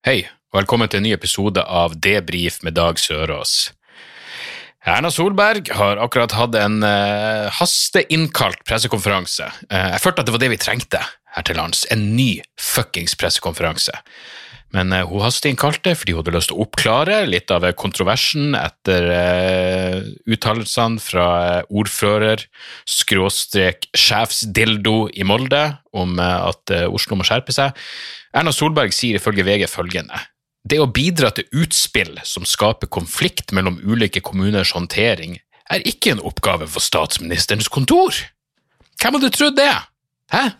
Hei, 0.00 0.22
og 0.48 0.62
velkommen 0.62 0.88
til 0.88 1.02
en 1.02 1.04
ny 1.04 1.10
episode 1.12 1.60
av 1.60 1.92
Debrif 2.00 2.54
med 2.64 2.72
Dag 2.78 2.96
Sørås. 2.96 3.74
Erna 4.88 5.10
Solberg 5.12 5.66
har 5.76 5.98
akkurat 6.00 6.32
hatt 6.32 6.54
en 6.56 6.78
uh, 6.80 7.50
hasteinnkalt 7.52 8.62
pressekonferanse. 8.64 9.44
Uh, 9.68 9.90
jeg 9.92 10.00
følte 10.00 10.22
at 10.22 10.30
det 10.30 10.32
var 10.32 10.40
det 10.40 10.48
vi 10.54 10.58
trengte 10.62 11.02
her 11.04 11.44
til 11.44 11.60
lands, 11.60 11.82
en 11.92 12.06
ny 12.16 12.30
fuckings 12.56 13.12
pressekonferanse. 13.20 13.92
Men 14.72 14.94
uh, 14.96 15.02
hun 15.10 15.20
hasteinnkalte 15.20 15.92
fordi 16.00 16.14
hun 16.16 16.22
hadde 16.22 16.32
lyst 16.38 16.48
til 16.48 16.56
å 16.56 16.64
oppklare 16.64 17.18
litt 17.28 17.52
av 17.52 17.66
kontroversen 17.76 18.56
etter 18.56 19.10
uh, 19.12 19.98
uttalelsene 20.32 21.04
fra 21.04 21.26
ordfører 21.68 22.46
skråstrek 22.88 23.84
sjefsdildo 23.92 25.10
i 25.12 25.28
Molde 25.28 25.66
om 25.92 26.16
at 26.24 26.72
Oslo 26.88 27.20
må 27.20 27.28
skjerpe 27.28 27.52
seg. 27.52 27.76
Erna 28.36 28.52
Solberg 28.54 28.94
sier 28.94 29.18
ifølge 29.18 29.46
VG 29.46 29.66
følgende 29.70 30.20
det 30.68 30.80
å 30.80 30.88
bidra 30.90 31.30
til 31.34 31.48
utspill 31.62 32.18
som 32.26 32.46
skaper 32.48 32.90
konflikt 32.92 33.54
mellom 33.56 33.78
ulike 33.80 34.22
kommuners 34.24 34.74
håndtering, 34.76 35.38
er 35.70 35.86
ikke 35.88 36.14
en 36.14 36.24
oppgave 36.26 36.66
for 36.68 36.84
statsministerens 36.84 37.70
kontor. 37.72 38.16
Hvem 39.00 39.16
hadde 39.16 39.32
trodd 39.34 39.56
det? 39.56 39.72
Hæ? 40.34 40.50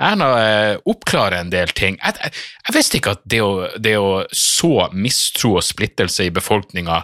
Erna 0.00 0.28
eh, 0.40 0.74
oppklarer 0.88 1.42
en 1.42 1.52
del 1.52 1.70
ting. 1.76 1.98
Jeg, 2.00 2.16
jeg, 2.24 2.32
jeg 2.66 2.74
visste 2.74 2.98
ikke 2.98 3.14
at 3.18 3.24
det 3.28 3.42
å, 3.44 3.52
det 3.76 3.96
å 4.00 4.24
så 4.32 4.88
mistro 4.96 5.58
og 5.58 5.66
splittelse 5.66 6.24
i 6.24 6.32
befolkninga 6.34 7.02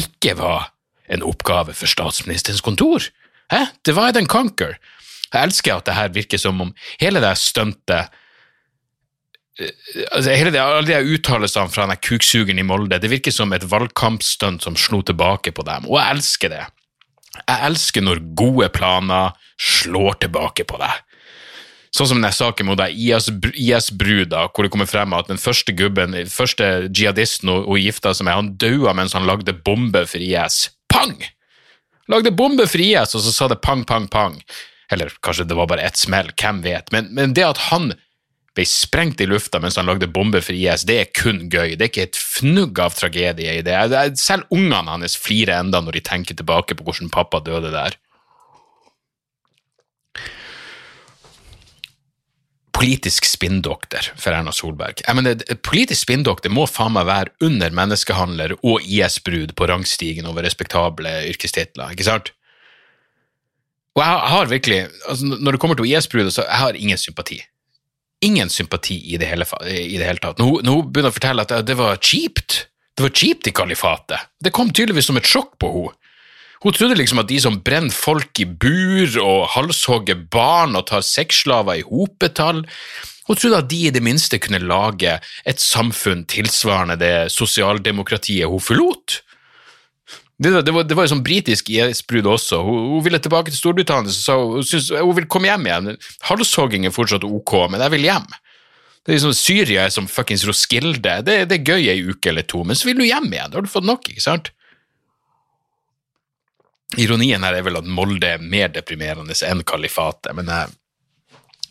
ikke 0.00 0.34
var 0.40 0.72
en 1.12 1.22
oppgave 1.26 1.76
for 1.76 1.90
statsministerens 1.90 2.64
kontor. 2.64 3.06
Hæ? 3.52 3.68
Var 3.86 4.18
en 4.18 4.30
conquer. 4.30 4.74
Jeg 5.32 5.46
elsker 5.46 5.78
at 5.78 5.86
det 5.86 5.96
her 5.96 6.10
virker 6.12 6.40
som 6.40 6.58
om 6.60 6.74
hele 7.00 7.22
det 7.22 7.36
stuntet 7.40 8.10
altså, 9.60 10.30
hele 10.30 10.52
det, 10.54 10.60
alle 10.60 10.86
de 10.88 11.16
uttalelsene 11.16 11.72
fra 11.72 11.86
den 11.90 12.00
kuksugeren 12.02 12.60
i 12.62 12.66
Molde, 12.66 13.00
det 13.02 13.10
virker 13.12 13.34
som 13.34 13.52
et 13.52 13.66
valgkampstunt 13.68 14.64
som 14.64 14.78
slo 14.78 15.02
tilbake 15.06 15.54
på 15.54 15.64
dem, 15.68 15.88
og 15.90 15.98
jeg 16.00 16.16
elsker 16.16 16.54
det. 16.54 16.66
Jeg 17.42 17.64
elsker 17.68 18.04
når 18.04 18.20
gode 18.36 18.68
planer 18.74 19.32
slår 19.60 20.20
tilbake 20.24 20.66
på 20.68 20.80
deg. 20.82 21.00
Sånn 21.92 22.08
som 22.08 22.22
den 22.24 22.32
saken 22.32 22.70
mot 22.70 22.80
IS-bruda, 22.80 24.46
hvor 24.48 24.64
det 24.64 24.72
kommer 24.72 24.88
frem 24.88 25.12
at 25.12 25.28
den 25.28 25.40
første 25.40 25.74
gubben, 25.76 26.14
den 26.16 26.30
første 26.32 26.88
jihadisten 26.88 27.50
hun 27.52 27.80
gifta 27.82 28.14
seg 28.16 28.24
med, 28.24 28.38
han 28.38 28.52
daua 28.60 28.94
mens 28.96 29.12
han 29.16 29.28
lagde 29.28 29.52
bombe 29.52 30.06
for 30.08 30.24
IS. 30.24 30.70
Pang! 30.92 31.18
Lagde 32.08 32.32
bombe 32.36 32.64
for 32.68 32.80
IS, 32.80 33.12
og 33.16 33.24
så 33.24 33.34
sa 33.34 33.48
det 33.52 33.60
pang, 33.64 33.84
pang, 33.88 34.08
pang. 34.08 34.40
Eller 34.92 35.12
kanskje 35.24 35.44
det 35.48 35.56
var 35.56 35.68
bare 35.68 35.84
ett 35.84 36.00
smell, 36.00 36.32
hvem 36.32 36.62
vet. 36.64 36.88
Men, 36.96 37.12
men 37.12 37.36
det 37.36 37.44
at 37.50 37.60
han 37.68 37.92
ble 38.56 38.64
sprengt 38.68 39.20
i 39.24 39.28
lufta 39.28 39.60
mens 39.62 39.78
han 39.80 39.88
lagde 39.88 40.10
bomber 40.12 40.44
for 40.44 40.56
IS, 40.56 40.84
det 40.88 40.98
er 41.00 41.10
kun 41.16 41.46
gøy. 41.48 41.74
Det 41.76 41.86
er 41.86 41.90
ikke 41.90 42.08
et 42.10 42.20
fnugg 42.20 42.80
av 42.82 42.96
tragedie 42.96 43.58
i 43.58 43.64
det. 43.64 43.76
Selv 44.20 44.48
ungene 44.52 44.92
hans 44.92 45.16
flirer 45.20 45.58
enda 45.58 45.80
når 45.80 45.98
de 45.98 46.06
tenker 46.08 46.36
tilbake 46.38 46.76
på 46.76 46.86
hvordan 46.86 47.12
pappa 47.12 47.40
døde 47.44 47.72
der. 47.72 47.96
Politisk 52.72 53.28
spinndoktor 53.28 54.08
for 54.18 54.34
Erna 54.34 54.52
Solberg. 54.52 55.04
Jeg 55.06 55.16
mener, 55.16 55.42
Politisk 55.64 56.02
spinndoktor 56.02 56.52
må 56.52 56.66
faen 56.66 56.96
meg 56.96 57.06
være 57.08 57.32
under 57.46 57.72
menneskehandler 57.78 58.56
og 58.58 58.82
IS-brud 58.82 59.54
på 59.56 59.68
rangstigen 59.70 60.26
over 60.28 60.44
respektable 60.44 61.12
yrkestitler, 61.30 61.94
ikke 61.94 62.08
sant? 62.08 62.32
Og 63.92 64.00
jeg 64.00 64.28
har 64.32 64.48
virkelig, 64.48 64.78
altså 65.04 65.38
Når 65.38 65.52
det 65.52 65.60
kommer 65.60 65.76
til 65.76 65.92
IS-brud, 65.92 66.30
så 66.32 66.44
jeg 66.48 66.60
har 66.64 66.76
ingen 66.76 66.98
sympati 66.98 67.42
ingen 68.22 68.50
sympati 68.50 68.98
i 69.12 69.18
det 69.20 69.28
hele, 69.30 69.46
i 69.68 69.98
det 69.98 70.06
hele 70.06 70.22
tatt. 70.22 70.38
Når 70.38 70.50
hun, 70.50 70.66
når 70.66 70.78
hun, 70.78 70.92
begynner 70.92 71.12
å 71.12 71.16
fortelle 71.16 71.46
at 71.46 71.66
det 71.66 71.76
var 71.78 71.98
kjipt, 71.98 72.66
det 72.96 73.06
var 73.06 73.16
kjipt 73.22 73.48
i 73.50 73.54
kalifatet, 73.56 74.30
det 74.42 74.54
kom 74.54 74.70
tydeligvis 74.70 75.10
som 75.10 75.18
et 75.20 75.28
sjokk 75.28 75.56
på 75.62 75.72
henne. 75.74 75.98
Hun 76.62 76.74
trodde 76.76 76.94
liksom 76.94 77.18
at 77.18 77.26
de 77.26 77.40
som 77.42 77.56
brenner 77.66 77.90
folk 77.90 78.38
i 78.38 78.44
bur 78.46 79.16
og 79.18 79.48
halshogger 79.56 80.20
barn 80.30 80.76
og 80.78 80.86
tar 80.92 81.02
sexslaver 81.02 81.80
i 81.80 81.82
hopetall, 81.88 82.62
hun 83.26 83.38
trodde 83.38 83.58
at 83.64 83.70
de 83.70 83.80
i 83.88 83.90
det 83.94 84.02
minste 84.02 84.38
kunne 84.42 84.62
lage 84.62 85.16
et 85.18 85.62
samfunn 85.62 86.22
tilsvarende 86.30 86.98
det 87.00 87.14
sosialdemokratiet 87.34 88.50
hun 88.50 88.62
forlot. 88.62 89.18
Det, 90.42 90.50
det, 90.66 90.72
var, 90.74 90.86
det 90.88 90.96
var 90.98 91.06
jo 91.06 91.12
sånn 91.12 91.24
britisk 91.24 91.68
IS-brud 91.70 92.26
også. 92.26 92.62
Hun, 92.66 92.78
hun, 92.94 93.02
ville 93.04 93.20
tilbake 93.22 93.52
til 93.52 93.60
Storbritannia, 93.60 94.10
så 94.10 94.22
sa 94.24 94.38
hun, 94.40 94.64
synes, 94.66 94.88
hun 94.96 95.14
vil 95.18 95.28
komme 95.30 95.50
hjem 95.50 95.68
igjen. 95.68 95.92
Halshogging 96.26 96.88
er 96.88 96.94
fortsatt 96.94 97.26
ok, 97.28 97.54
men 97.70 97.84
jeg 97.84 97.94
vil 97.94 98.08
hjem. 98.08 98.26
Det 99.02 99.10
er 99.10 99.18
liksom 99.18 99.34
Syria 99.34 99.86
er 99.86 99.94
som 99.94 100.08
fuckings 100.10 100.44
Roskilde. 100.46 101.14
Det, 101.26 101.36
det 101.50 101.58
er 101.58 101.70
gøy 101.74 101.88
ei 101.92 102.02
uke 102.06 102.30
eller 102.32 102.46
to, 102.48 102.62
men 102.66 102.78
så 102.78 102.88
vil 102.88 103.00
du 103.00 103.06
hjem 103.06 103.30
igjen. 103.30 103.52
Da 103.52 103.58
har 103.58 103.66
du 103.66 103.70
fått 103.70 103.86
nok, 103.86 104.06
ikke 104.10 104.24
sant? 104.24 104.52
Ironien 107.00 107.42
her 107.46 107.56
er 107.56 107.64
vel 107.66 107.78
at 107.80 107.88
Molde 107.88 108.34
er 108.34 108.42
mer 108.42 108.70
deprimerende 108.72 109.34
enn 109.48 109.62
kalifatet, 109.66 110.34
men 110.36 110.50
jeg 110.50 110.74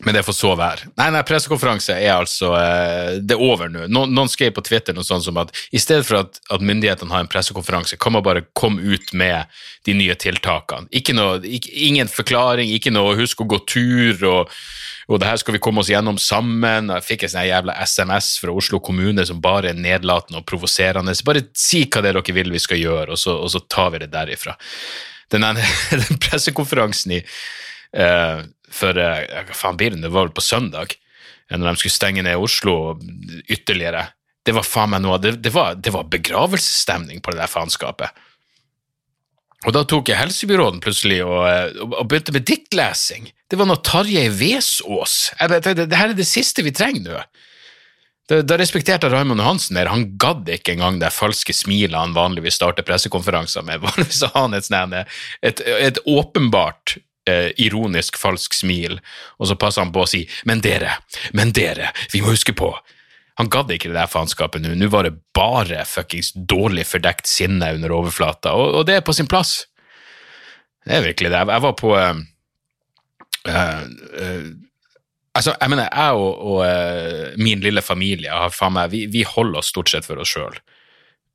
men 0.04 0.14
det 0.14 0.24
får 0.26 0.34
så 0.34 0.50
være. 0.58 0.88
Nei, 0.98 1.08
nei, 1.14 1.22
pressekonferanse 1.26 1.94
er 1.94 2.16
altså 2.16 2.50
eh, 2.58 3.18
Det 3.22 3.36
er 3.36 3.42
over 3.44 3.70
nå. 3.70 3.86
Noen, 3.92 4.30
skrev 4.30 4.50
på 4.56 4.64
Twitter 4.66 4.96
noe 4.96 5.06
sånt 5.06 5.22
som 5.26 5.38
at 5.38 5.52
i 5.70 5.80
stedet 5.82 6.06
for 6.08 6.24
at, 6.24 6.40
at 6.50 6.64
myndighetene 6.64 7.14
har 7.14 7.22
en 7.22 7.30
pressekonferanse, 7.30 7.98
kan 8.02 8.16
man 8.16 8.24
bare 8.26 8.42
komme 8.58 8.82
ut 8.82 9.12
med 9.14 9.46
de 9.86 9.94
nye 9.98 10.16
tiltakene. 10.18 10.90
Noe, 11.14 11.38
ikke, 11.46 11.70
ingen 11.86 12.10
forklaring, 12.10 12.72
ikke 12.74 12.94
noe 12.94 13.14
'husk 13.18 13.44
å 13.44 13.48
gå 13.54 13.60
tur', 13.70 14.26
og, 14.26 14.50
og 15.06 15.22
det 15.22 15.30
her 15.30 15.38
skal 15.38 15.54
vi 15.54 15.62
komme 15.62 15.82
oss 15.82 15.92
gjennom 15.92 16.18
sammen. 16.18 16.90
Jeg 16.96 17.06
fikk 17.06 17.26
en 17.26 17.34
sånn 17.36 17.50
jævla 17.50 17.78
SMS 17.86 18.34
fra 18.42 18.54
Oslo 18.58 18.82
kommune 18.82 19.26
som 19.28 19.42
bare 19.42 19.70
er 19.70 19.78
nedlatende 19.78 20.42
og 20.42 20.48
provoserende. 20.50 21.14
Bare 21.26 21.46
si 21.54 21.86
hva 21.86 22.02
det 22.02 22.10
er 22.10 22.18
dere 22.18 22.38
vil 22.42 22.54
vi 22.54 22.62
skal 22.62 22.82
gjøre, 22.82 23.14
og 23.14 23.22
så, 23.22 23.38
og 23.38 23.54
så 23.54 23.62
tar 23.70 23.94
vi 23.94 24.02
det 24.02 24.10
derifra. 24.14 24.58
Den, 25.30 25.46
den 26.06 26.22
pressekonferansen 26.22 27.20
i 27.20 27.26
uh, 27.98 28.42
for 28.72 28.98
eh, 28.98 29.44
hva 29.46 29.56
faen 29.56 29.78
blir 29.78 29.92
det, 29.92 30.02
det 30.02 30.10
var 30.12 30.28
vel 30.28 30.34
på 30.36 30.44
søndag, 30.44 30.96
eh, 31.50 31.58
når 31.58 31.72
de 31.74 31.82
skulle 31.82 31.98
stenge 31.98 32.24
ned 32.24 32.40
Oslo 32.40 32.96
ytterligere. 33.46 34.08
Det 34.42 34.56
var 34.56 34.66
faen 34.66 34.94
meg 34.94 35.04
noe 35.04 35.20
det, 35.22 35.36
det, 35.44 35.52
var, 35.54 35.76
det 35.78 35.92
var 35.94 36.10
begravelsesstemning 36.10 37.22
på 37.22 37.34
det 37.34 37.42
der 37.42 37.52
faenskapet. 37.52 38.24
Og 39.62 39.74
da 39.76 39.84
tok 39.86 40.08
jeg 40.10 40.18
helsebyråden 40.18 40.80
plutselig 40.82 41.20
og, 41.22 41.44
eh, 41.46 41.68
og, 41.84 41.94
og, 42.00 42.08
begynte 42.10 42.34
med 42.34 42.48
diktlesing. 42.48 43.30
Det 43.46 43.60
var 43.60 43.68
noe 43.70 43.82
Tarjei 43.84 44.26
Vesaas. 44.34 45.30
Det, 45.38 45.76
det, 45.84 45.92
her 45.94 46.10
er 46.10 46.18
det 46.18 46.28
siste 46.28 46.64
vi 46.66 46.74
trenger 46.74 47.06
nå. 47.06 47.24
Da, 48.30 48.38
da 48.46 48.56
respekterte 48.56 49.08
jeg 49.08 49.14
Raymond 49.14 49.42
Hansen 49.44 49.76
der. 49.76 49.90
Han 49.92 50.16
gadd 50.18 50.48
ikke 50.50 50.74
engang 50.76 50.98
det 51.02 51.10
falske 51.14 51.54
smilet 51.54 51.98
han 51.98 52.14
vanligvis 52.16 52.56
starter 52.58 52.86
pressekonferanser 52.86 53.66
med. 53.66 53.82
Vanligvis 53.86 54.24
har 54.24 54.36
han 54.38 54.56
et, 54.56 54.66
sånn 54.66 54.96
et, 54.98 55.62
et 55.62 56.02
åpenbart 56.08 56.96
eh, 57.28 57.50
ironisk 57.62 58.18
falsk 58.20 58.54
smil, 58.56 58.98
og 59.38 59.50
så 59.50 59.58
passer 59.58 59.84
han 59.84 59.92
på 59.94 60.04
å 60.04 60.08
si 60.08 60.24
'men 60.44 60.62
dere, 60.64 60.98
men 61.32 61.52
dere, 61.52 61.92
vi 62.12 62.22
må 62.22 62.34
huske 62.34 62.52
på' 62.52 62.74
Han 63.40 63.48
gadd 63.48 63.70
ikke 63.72 63.88
det 63.88 63.96
der 63.96 64.10
faenskapet 64.12 64.60
nå. 64.60 64.74
Nå 64.76 64.90
var 64.92 65.04
det 65.04 65.16
bare 65.32 65.86
fuckings 65.88 66.34
dårlig 66.36 66.84
fordekt 66.84 67.26
sinne 67.26 67.72
under 67.74 67.90
overflata, 67.90 68.52
og, 68.52 68.74
og, 68.74 68.86
det 68.86 68.96
er 68.96 69.00
på 69.00 69.14
sin 69.16 69.26
plass. 69.26 69.66
Det 70.84 70.98
er 70.98 71.06
virkelig 71.06 71.30
det. 71.30 71.40
Jeg 71.48 71.62
var 71.62 71.72
på 71.72 71.94
eh, 71.96 72.20
uh, 73.48 73.82
uh, 74.20 74.52
Altså, 75.32 75.54
jeg 75.60 75.70
mener, 75.70 75.88
jeg 75.88 76.12
og, 76.12 76.34
og 76.44 77.38
min 77.40 77.62
lille 77.64 77.80
familie 77.80 78.28
har 78.28 78.50
faen 78.52 78.74
meg, 78.76 78.90
vi, 78.92 79.06
vi 79.08 79.22
holder 79.24 79.62
oss 79.62 79.70
stort 79.72 79.88
sett 79.88 80.04
for 80.04 80.20
oss 80.20 80.28
sjøl. 80.28 80.58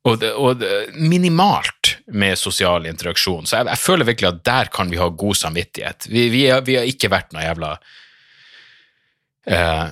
Og, 0.08 0.24
og, 0.40 0.64
minimalt 0.96 1.94
med 2.14 2.38
sosial 2.40 2.86
interaksjon. 2.88 3.46
Så 3.46 3.60
jeg, 3.60 3.68
jeg, 3.70 3.82
føler 3.82 4.08
virkelig 4.08 4.28
at 4.30 4.42
der 4.48 4.72
kan 4.74 4.90
vi 4.90 5.00
ha 5.00 5.08
god 5.08 5.38
samvittighet. 5.38 6.08
Vi, 6.10 6.28
vi, 6.32 6.42
vi 6.66 6.76
har, 6.78 6.88
ikke 6.88 7.10
vært 7.12 7.34
noe 7.34 7.46
jævla 7.46 7.72
eh, 9.48 9.88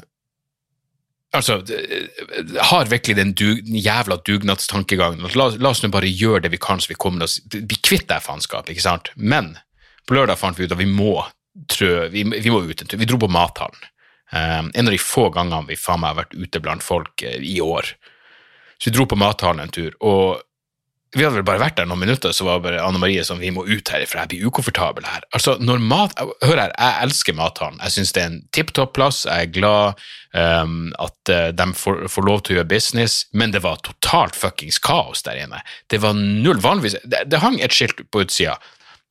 Altså, 1.37 1.59
har 2.71 2.87
virkelig 2.89 3.17
den, 3.19 3.33
du, 3.37 3.59
den 3.61 3.77
jævla 3.77 4.17
dugnadstankegangen. 4.25 5.27
La, 5.37 5.51
la 5.61 5.73
oss 5.73 5.83
nå 5.85 5.91
bare 5.93 6.09
gjøre 6.09 6.47
det 6.47 6.53
vi 6.55 6.61
kan 6.63 6.81
så 6.81 6.89
vi 6.89 6.97
kommer 6.97 7.27
oss 7.27 7.35
bli 7.53 7.77
kvitt 7.85 8.07
det 8.09 8.23
faenskapet, 8.25 8.73
ikke 8.73 8.85
sant? 8.87 9.11
Men 9.17 9.51
på 10.09 10.17
lørdag 10.17 10.39
fant 10.41 10.57
vi 10.57 10.65
ut 10.65 10.73
at 10.73 10.81
vi 10.81 10.89
må 10.89 11.19
trø, 11.73 12.07
vi, 12.13 12.25
vi 12.25 12.53
må 12.53 12.63
ut 12.65 12.81
en 12.81 12.89
tur. 12.89 13.01
Vi 13.01 13.09
dro 13.09 13.21
på 13.21 13.29
mathallen. 13.33 13.89
Um, 14.33 14.73
en 14.75 14.89
av 14.89 14.95
de 14.95 14.99
få 14.99 15.29
gangene 15.35 15.69
vi 15.69 15.79
faen 15.79 16.01
meg 16.03 16.15
har 16.15 16.25
vært 16.25 16.35
ute 16.35 16.63
blant 16.63 16.85
folk 16.85 17.23
uh, 17.27 17.37
i 17.39 17.59
år. 17.63 17.93
Så 18.77 18.91
vi 18.91 18.97
dro 18.97 19.07
på 19.09 19.19
mathallen 19.21 19.67
en 19.67 19.73
tur, 19.73 19.95
og 20.05 20.43
vi 21.17 21.25
hadde 21.25 21.39
vel 21.39 21.47
bare 21.47 21.63
vært 21.63 21.79
der 21.79 21.87
noen 21.89 22.03
minutter, 22.03 22.33
så 22.35 22.45
var 22.45 22.65
bare 22.65 22.83
Anne 22.83 22.99
Marie 23.01 23.23
sånn 23.25 23.41
Vi 23.41 23.53
må 23.55 23.63
ut 23.65 23.89
herifra, 23.93 24.25
jeg 24.25 24.35
blir 24.35 24.51
ukomfortabel 24.51 25.07
her. 25.07 25.25
Altså, 25.37 25.55
når 25.63 25.81
mat 25.81 26.17
Hør 26.45 26.61
her, 26.61 26.75
jeg 26.75 27.07
elsker 27.07 27.37
mathallen. 27.39 27.79
Jeg 27.85 27.95
syns 27.95 28.13
det 28.13 28.23
er 28.23 28.31
en 28.33 28.41
tipp 28.57 28.73
topp 28.77 28.93
plass. 28.99 29.23
Jeg 29.25 29.47
er 29.47 29.55
glad 29.55 30.03
um, 30.35 30.91
at 31.01 31.33
uh, 31.33 31.49
de 31.57 31.69
får, 31.79 32.05
får, 32.13 32.27
lov 32.29 32.43
til 32.43 32.57
å 32.57 32.59
gjøre 32.59 32.73
business, 32.75 33.21
men 33.33 33.55
det 33.55 33.63
var 33.65 33.81
totalt 33.87 34.37
fuckings 34.37 34.81
kaos 34.83 35.25
der 35.25 35.41
inne. 35.47 35.63
Det 35.89 36.03
var 36.05 36.19
null 36.19 36.61
Vanligvis 36.61 36.99
Det, 37.05 37.25
det 37.31 37.41
hang 37.41 37.61
et 37.65 37.75
skilt 37.75 38.03
på 38.11 38.27
utsida 38.27 38.59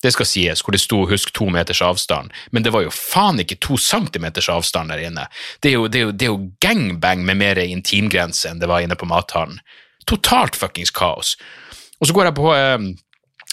det 0.05 0.13
skal 0.15 0.27
sies, 0.29 0.61
hvor 0.63 0.75
det 0.75 0.81
sto 0.83 1.03
'husk 1.09 1.33
to 1.33 1.49
meters 1.49 1.81
avstand', 1.81 2.33
men 2.51 2.63
det 2.63 2.73
var 2.73 2.85
jo 2.85 2.93
faen 2.93 3.41
ikke 3.41 3.59
to 3.59 3.77
centimeters 3.77 4.49
avstand 4.49 4.93
der 4.93 5.03
inne. 5.07 5.27
Det 5.61 5.71
er 5.71 5.73
jo, 5.73 5.87
det 5.87 5.99
er 5.99 6.05
jo, 6.05 6.11
det 6.11 6.25
er 6.25 6.31
jo 6.33 6.51
gangbang 6.61 7.25
med 7.25 7.41
mer 7.41 7.61
intimgrense 7.63 8.49
enn 8.49 8.61
det 8.61 8.69
var 8.69 8.85
inne 8.85 8.95
på 8.95 9.09
mathallen. 9.09 9.59
Totalt 10.05 10.55
fuckings 10.55 10.93
kaos. 10.93 11.35
Og 11.99 12.07
så 12.07 12.13
går 12.13 12.29
jeg 12.29 12.37
på 12.37 12.53
eh, 12.53 12.93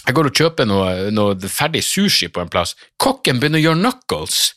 jeg 0.03 0.15
går 0.17 0.27
og 0.27 0.35
kjøper 0.35 0.67
noe, 0.67 1.11
noe, 1.15 1.35
ferdig 1.47 1.83
sushi 1.83 2.27
på 2.27 2.41
en 2.43 2.51
plass. 2.51 2.75
Kokken 2.99 3.39
begynner 3.39 3.61
å 3.61 3.67
gjøre 3.67 3.79
knuckles. 3.79 4.53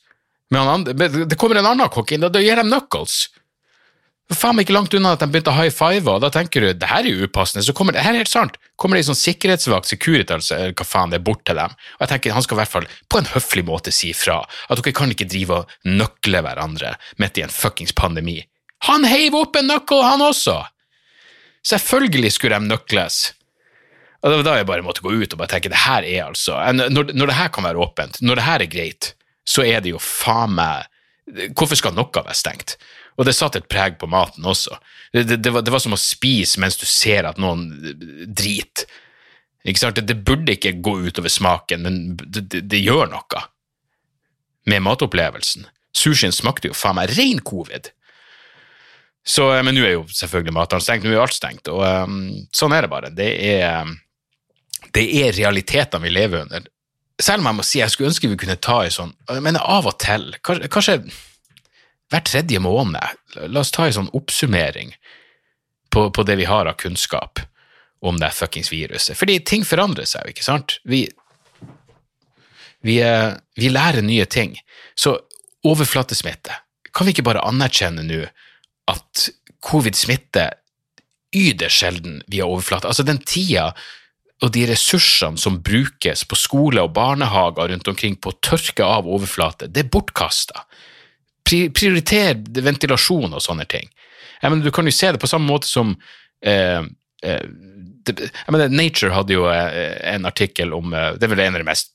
Andre, 0.55 0.95
det 1.27 1.39
kommer 1.39 1.59
en 1.59 1.69
annen 1.71 1.91
kokk 1.91 2.13
inn, 2.15 2.27
og 2.27 2.33
da 2.35 2.43
gir 2.43 2.59
de 2.59 2.67
knuckles 2.67 3.29
faen 4.34 4.56
meg 4.58 4.67
ikke 4.67 4.75
langt 4.75 4.94
unna 4.99 5.12
at 5.14 5.23
de 5.23 5.28
begynte 5.31 5.52
å 5.52 5.55
high 5.55 5.70
five, 5.70 6.11
og 6.11 6.23
da 6.25 6.31
tenker 6.34 6.64
du 6.64 6.73
det 6.75 6.88
her 6.90 7.06
er 7.06 7.12
jo 7.12 7.28
upassende. 7.28 7.62
Så 7.62 7.75
kommer 7.76 7.94
det 7.94 8.02
her 8.02 8.17
er 8.17 8.25
helt 8.25 8.32
sant, 8.32 8.56
kommer 8.75 8.99
det 8.99 9.05
en 9.05 9.12
sånn 9.12 9.20
sikkerhetsvakt, 9.20 9.87
Securitas, 9.87 10.50
eller 10.55 10.75
hva 10.75 10.87
faen 10.88 11.14
det 11.14 11.20
er, 11.20 11.26
bort 11.28 11.44
til 11.46 11.58
dem. 11.61 11.76
Og 11.96 12.02
jeg 12.02 12.11
tenker 12.11 12.34
han 12.34 12.46
skal 12.46 12.58
i 12.58 12.61
hvert 12.64 12.73
fall 12.73 12.88
på 13.12 13.20
en 13.23 13.31
høflig 13.37 13.67
måte 13.69 13.94
si 13.94 14.11
fra, 14.17 14.40
at 14.43 14.82
dere 14.82 14.96
kan 14.96 15.14
ikke 15.14 15.28
drive 15.31 15.61
og 15.61 15.76
nøkle 15.87 16.43
hverandre 16.43 16.96
midt 17.23 17.38
i 17.38 17.46
en 17.46 17.55
fuckings 17.55 17.94
pandemi. 17.94 18.40
Han 18.90 19.06
heiv 19.08 19.38
opp 19.38 19.56
en 19.61 19.70
nøkkel, 19.70 20.02
han 20.02 20.25
også! 20.26 20.58
Selvfølgelig 21.67 22.34
skulle 22.34 22.58
de 22.58 22.70
nøkles. 22.70 23.20
Og 24.23 24.31
det 24.31 24.37
var 24.40 24.46
da 24.46 24.58
jeg 24.58 24.69
bare 24.69 24.84
måtte 24.87 25.02
gå 25.05 25.12
ut 25.14 25.32
og 25.34 25.38
bare 25.38 25.52
tenke 25.55 25.70
det 25.70 25.84
her 25.84 26.02
er 26.06 26.25
altså 26.25 26.58
Når, 26.75 27.12
når 27.14 27.31
det 27.31 27.37
her 27.37 27.50
kan 27.55 27.67
være 27.67 27.82
åpent, 27.82 28.20
når 28.23 28.38
det 28.38 28.46
her 28.46 28.62
er 28.62 28.70
greit, 28.70 29.11
så 29.46 29.62
er 29.62 29.82
det 29.82 29.93
jo 29.94 30.02
faen 30.02 30.56
meg 30.56 30.90
Hvorfor 31.58 31.75
skal 31.78 31.94
noe 31.94 32.23
være 32.23 32.37
stengt? 32.38 32.76
Og 33.17 33.25
det 33.25 33.35
satte 33.37 33.63
et 33.63 33.69
preg 33.71 33.97
på 34.01 34.09
maten 34.11 34.45
også. 34.45 34.77
Det, 35.13 35.25
det, 35.25 35.41
det, 35.45 35.53
var, 35.55 35.65
det, 35.65 35.73
var, 35.73 35.83
som 35.83 35.97
å 35.97 36.01
spise 36.01 36.61
mens 36.61 36.77
du 36.77 36.85
ser 36.89 37.29
at 37.29 37.41
noen 37.41 37.69
driter. 38.29 38.89
Ikke 39.67 39.83
sant? 39.83 39.99
Det, 39.99 40.19
burde 40.23 40.55
ikke 40.55 40.77
gå 40.85 40.95
utover 41.09 41.33
smaken, 41.33 41.83
men 41.83 41.97
det, 42.15 42.79
gjør 42.79 43.09
noe 43.11 43.43
med 44.71 44.85
matopplevelsen. 44.85 45.67
Sushien 45.97 46.35
smakte 46.35 46.71
jo 46.71 46.77
faen 46.77 46.99
meg 46.99 47.15
ren 47.17 47.41
covid. 47.47 47.91
Så, 49.27 49.49
men 49.67 49.75
nå 49.75 49.83
er 49.83 49.97
jo 49.97 50.05
selvfølgelig 50.15 50.55
matene 50.55 50.85
stengt, 50.85 51.07
nå 51.07 51.17
er 51.17 51.25
alt 51.25 51.35
stengt, 51.35 51.67
og 51.73 51.83
um, 51.83 52.21
sånn 52.55 52.75
er 52.77 52.87
det 52.87 52.91
bare. 52.93 53.11
Det 53.11 53.27
er, 53.43 53.89
det 54.95 55.07
er 55.25 55.35
realitetene 55.35 56.05
vi 56.05 56.12
lever 56.15 56.45
under. 56.45 56.69
Selv 57.19 57.43
om 57.43 57.49
jeg 57.51 57.59
må 57.59 57.67
si 57.67 57.81
jeg 57.81 57.91
skulle 57.91 58.12
ønske 58.12 58.31
vi 58.31 58.39
kunne 58.39 58.59
ta 58.61 58.83
i 58.85 58.91
sånn 58.93 59.15
Men 59.41 59.57
av 59.57 59.87
og 59.89 59.95
til, 60.03 60.35
kanskje, 60.45 60.69
kanskje 60.69 60.97
hver 62.11 62.25
tredje 62.26 62.61
måned. 62.62 63.19
La 63.50 63.61
oss 63.61 63.73
ta 63.75 63.87
en 63.87 63.97
sånn 63.97 64.12
oppsummering 64.17 64.94
på, 65.91 66.08
på, 66.11 66.25
det 66.26 66.38
vi 66.41 66.49
har 66.49 66.69
av 66.69 66.79
kunnskap 66.81 67.41
om 68.05 68.19
det 68.20 68.31
fuckings 68.37 68.70
viruset. 68.73 69.17
Fordi 69.19 69.41
ting 69.44 69.64
forandrer 69.67 70.08
seg 70.08 70.26
jo, 70.26 70.35
ikke 70.35 70.47
sant? 70.47 70.79
Vi, 70.85 71.06
vi, 72.87 73.00
eh, 73.03 73.32
vi, 73.58 73.73
lærer 73.73 74.05
nye 74.05 74.26
ting. 74.31 74.58
Så 74.94 75.19
overflatesmitte 75.67 76.62
Kan 76.97 77.05
vi 77.05 77.12
ikke 77.12 77.26
bare 77.26 77.44
anerkjenne 77.44 78.06
nå 78.06 78.23
at 78.88 79.26
covid 79.61 79.97
smitter 79.99 80.55
yder 81.37 81.69
sjelden 81.69 82.23
via 82.31 82.47
overflate? 82.47 82.88
Altså, 82.88 83.05
den 83.05 83.19
tida 83.20 83.73
og 84.44 84.52
de 84.52 84.62
ressursene 84.69 85.41
som 85.41 85.59
brukes 85.64 86.23
på 86.29 86.38
skole 86.41 86.81
og 86.85 86.94
barnehager 86.97 87.69
rundt 87.73 87.88
omkring 87.88 88.17
på 88.17 88.32
å 88.32 88.38
tørke 88.44 88.85
av 88.85 89.09
overflate, 89.09 89.69
det 89.69 89.85
er 89.85 89.93
bortkasta 89.93 90.64
prioriter 91.47 92.37
ventilasjon 92.63 93.35
og 93.37 93.43
sånne 93.43 93.67
ting. 93.71 93.89
Jeg 94.43 94.53
mener, 94.53 94.67
du 94.67 94.75
kan 94.75 94.87
jo 94.87 94.95
se 94.95 95.13
det 95.15 95.23
på 95.23 95.31
samme 95.31 95.49
måte 95.49 95.69
som 95.71 95.95
eh, 96.45 96.83
eh, 97.25 97.45
jeg 98.07 98.53
mener, 98.53 98.71
Nature 98.71 99.15
hadde 99.15 99.35
jo 99.35 99.47
eh, 99.51 99.97
en 100.15 100.27
artikkel 100.29 100.75
om 100.77 100.95
eh, 100.95 101.13
Det 101.19 101.27
er 101.27 101.33
vel 101.33 101.45
en 101.47 101.59
av 101.59 101.63
de 101.63 101.69
mest 101.69 101.93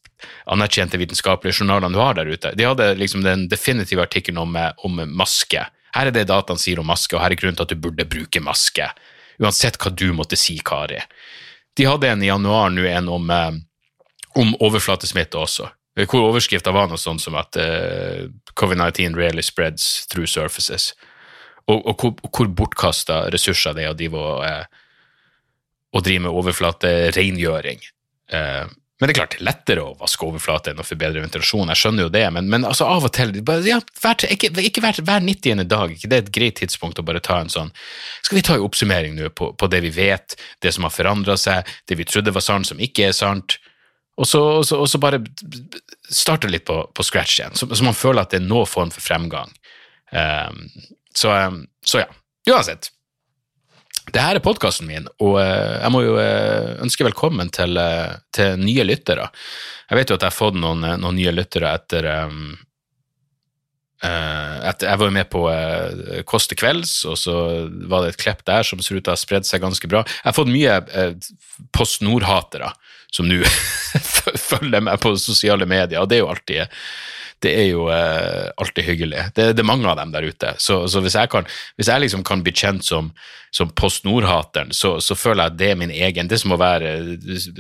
anerkjente 0.52 1.00
vitenskapelige 1.02 1.62
journalene 1.62 1.96
du 1.96 2.02
har 2.02 2.18
der 2.18 2.30
ute. 2.30 2.52
De 2.58 2.68
hadde 2.68 2.92
liksom 3.00 3.24
den 3.26 3.48
definitive 3.50 4.04
artikkelen 4.04 4.42
om, 4.44 4.56
eh, 4.60 4.72
om, 4.86 5.02
maske. 5.18 5.66
Her 5.96 6.10
er 6.10 6.16
det 6.16 6.28
dataen 6.30 6.62
sier 6.62 6.82
om 6.82 6.90
maske, 6.92 7.16
og 7.16 7.24
her 7.24 7.34
er 7.34 7.40
grunnen 7.40 7.58
til 7.58 7.68
at 7.68 7.74
du 7.74 7.82
burde 7.82 8.08
bruke 8.10 8.44
maske. 8.44 8.92
Uansett 9.42 9.80
hva 9.82 9.92
du 9.96 10.12
måtte 10.16 10.40
si, 10.40 10.60
Kari. 10.64 11.00
De 11.78 11.88
hadde 11.88 12.12
en 12.12 12.24
i 12.24 12.30
januar 12.30 12.70
nå, 12.70 12.86
en 12.86 13.10
om, 13.10 13.32
om 14.38 14.54
overflatesmitte 14.60 15.40
også. 15.40 15.72
Hvor 16.08 16.30
overskrifta 16.30 16.74
var 16.74 16.90
noe 16.90 17.00
sånn 17.02 17.20
som 17.22 17.36
at 17.40 17.58
uh, 17.60 18.28
covid-19 18.58 19.18
really 19.18 19.44
spreads 19.46 20.08
through 20.12 20.30
surfaces. 20.30 20.92
Og, 21.70 21.82
og 21.86 22.02
hvor, 22.02 22.14
hvor 22.30 22.52
bortkasta 22.62 23.26
ressurser 23.34 23.76
det 23.78 23.86
er 23.86 23.94
å 23.94 23.98
drive, 23.98 24.22
og, 24.22 24.46
uh, 24.46 26.02
drive 26.02 26.26
med 26.26 26.38
overflaterengjøring. 26.42 27.84
Uh, 28.34 28.66
men 29.02 29.10
det 29.10 29.16
er 29.16 29.18
klart, 29.18 29.34
det 29.34 29.42
er 29.42 29.48
lettere 29.48 29.82
å 29.82 29.96
vaske 29.98 30.28
overflate 30.28 30.72
enn 30.72 30.82
å 30.84 30.86
forbedre 30.86 31.24
ventilasjon, 31.24 31.72
jeg 31.74 31.80
skjønner 31.82 32.06
jo 32.06 32.12
det, 32.14 32.22
men, 32.36 32.46
men 32.54 32.68
altså 32.70 32.86
av 32.86 33.08
og 33.08 33.14
til 33.16 33.32
bare, 33.42 33.64
ja, 33.66 33.80
hver, 33.98 34.28
Ikke, 34.30 34.52
ikke 34.62 34.84
hver, 34.84 35.00
hver 35.08 35.26
90. 35.26 35.64
dag, 35.66 35.96
ikke 35.96 36.10
det 36.12 36.20
er 36.20 36.22
et 36.28 36.30
greit 36.36 36.60
tidspunkt 36.62 37.02
å 37.02 37.06
bare 37.08 37.24
ta 37.26 37.40
en 37.42 37.50
sånn 37.50 37.72
Skal 38.22 38.38
vi 38.38 38.44
ta 38.46 38.60
en 38.60 38.68
oppsummering 38.68 39.18
nå 39.18 39.32
på, 39.34 39.50
på 39.58 39.70
det 39.74 39.82
vi 39.88 39.90
vet, 39.96 40.38
det 40.62 40.76
som 40.76 40.86
har 40.86 40.94
forandra 40.94 41.34
seg, 41.34 41.66
det 41.90 41.98
vi 41.98 42.06
trodde 42.06 42.36
var 42.36 42.46
sant, 42.46 42.70
som 42.70 42.78
ikke 42.78 43.10
er 43.10 43.18
sant? 43.18 43.58
Og 44.20 44.28
så, 44.28 44.42
og 44.60 44.66
så, 44.68 44.80
og 44.84 44.90
så 44.90 45.00
bare 45.02 45.22
starte 46.12 46.50
litt 46.52 46.66
på, 46.68 46.78
på 46.94 47.06
scratch 47.06 47.40
igjen, 47.40 47.56
så, 47.56 47.70
så, 47.72 47.84
man 47.86 47.98
føler 47.98 48.26
at 48.26 48.34
det 48.34 48.42
er 48.42 48.50
noen 48.50 48.70
form 48.70 48.92
for 48.94 49.04
fremgang. 49.04 49.54
Um, 50.12 50.66
så, 51.16 51.32
um, 51.48 51.62
så, 51.86 52.04
ja. 52.04 52.10
Uansett. 52.52 52.90
Det 54.12 54.20
her 54.20 54.36
er 54.36 54.44
podkasten 54.44 54.90
min, 54.90 55.06
og 55.22 55.38
uh, 55.40 55.78
jeg 55.78 55.94
må 55.94 56.02
jo 56.04 56.18
uh, 56.18 56.82
ønske 56.84 57.06
velkommen 57.08 57.52
til, 57.54 57.78
uh, 57.80 58.18
til, 58.36 58.60
nye 58.60 58.84
lyttere. 58.84 59.30
Jeg 59.88 60.00
vet 60.02 60.12
jo 60.12 60.18
at 60.18 60.26
jeg 60.26 60.34
har 60.34 60.36
fått 60.36 60.60
noen, 60.60 60.84
noen 61.00 61.18
nye 61.18 61.34
lyttere 61.36 61.72
etter 61.78 62.10
um, 62.26 62.52
etter, 64.02 64.88
jeg 64.88 64.98
var 64.98 65.06
jo 65.06 65.14
med 65.14 65.28
på 65.30 65.42
Kåss 66.26 66.48
til 66.50 66.58
kvelds, 66.58 66.94
og 67.06 67.20
så 67.22 67.36
var 67.86 68.02
det 68.02 68.16
et 68.16 68.24
klepp 68.24 68.40
der 68.50 68.66
som 68.66 68.80
ser 68.82 68.98
ut 68.98 69.04
til 69.06 69.12
å 69.12 69.14
ha 69.14 69.22
spredd 69.22 69.46
seg 69.46 69.62
ganske 69.62 69.86
bra. 69.92 70.02
Jeg 70.02 70.26
har 70.26 70.34
fått 70.34 70.50
mye 70.50 70.80
Post 71.70 72.02
Nord-hatere 72.02 72.72
som 73.12 73.28
nå 73.30 73.42
følger 74.50 74.84
meg 74.84 75.02
på 75.04 75.16
sosiale 75.20 75.68
medier, 75.70 76.02
og 76.02 76.10
det 76.10 76.20
er 76.20 76.24
jo 76.26 76.32
alltid 76.32 76.78
det 77.42 77.52
er 77.58 77.68
jo 77.72 77.88
eh, 77.90 78.52
alltid 78.62 78.86
hyggelig. 78.86 79.22
Det, 79.34 79.48
det, 79.56 79.64
er 79.64 79.66
mange 79.66 79.90
av 79.90 79.98
dem 79.98 80.12
der 80.14 80.28
ute. 80.30 80.54
Så, 80.62 80.84
så 80.92 81.02
hvis, 81.02 81.16
jeg 81.18 81.30
kan, 81.34 81.48
hvis 81.80 81.90
jeg, 81.90 82.04
liksom 82.04 82.22
kan 82.28 82.44
bli 82.46 82.54
kjent 82.54 82.86
som, 82.86 83.10
som 83.50 83.72
Post 83.74 84.06
Nord-hateren, 84.06 84.70
så, 84.78 85.00
så, 85.02 85.18
føler 85.18 85.48
jeg 85.48 85.54
at 85.54 85.58
det 85.58 85.70
er 85.72 85.80
min 85.80 85.94
egen. 85.96 86.30
Det 86.30 86.38
er 86.38 86.44
som 86.44 86.54
å 86.54 86.60
være 86.62 86.92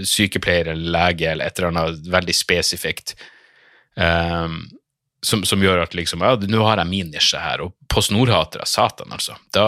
sykepleier 0.05 0.70
eller 0.75 0.93
lege 0.98 1.31
eller 1.31 1.50
et 1.50 1.58
eller 1.58 1.72
annet 1.72 2.12
veldig 2.13 2.38
spesifikt. 2.38 3.15
Um, 3.98 4.62
som, 5.21 5.43
som, 5.45 5.61
gjør 5.61 5.83
at 5.83 5.93
liksom, 5.93 6.23
ja, 6.25 6.33
nå 6.49 6.63
har 6.65 6.81
jeg 6.81 6.89
min 6.89 7.11
nisje 7.13 7.39
her, 7.39 7.61
og 7.61 7.75
PostNord-hatere, 7.93 8.65
satan, 8.69 9.13
altså. 9.13 9.35
Da, 9.53 9.65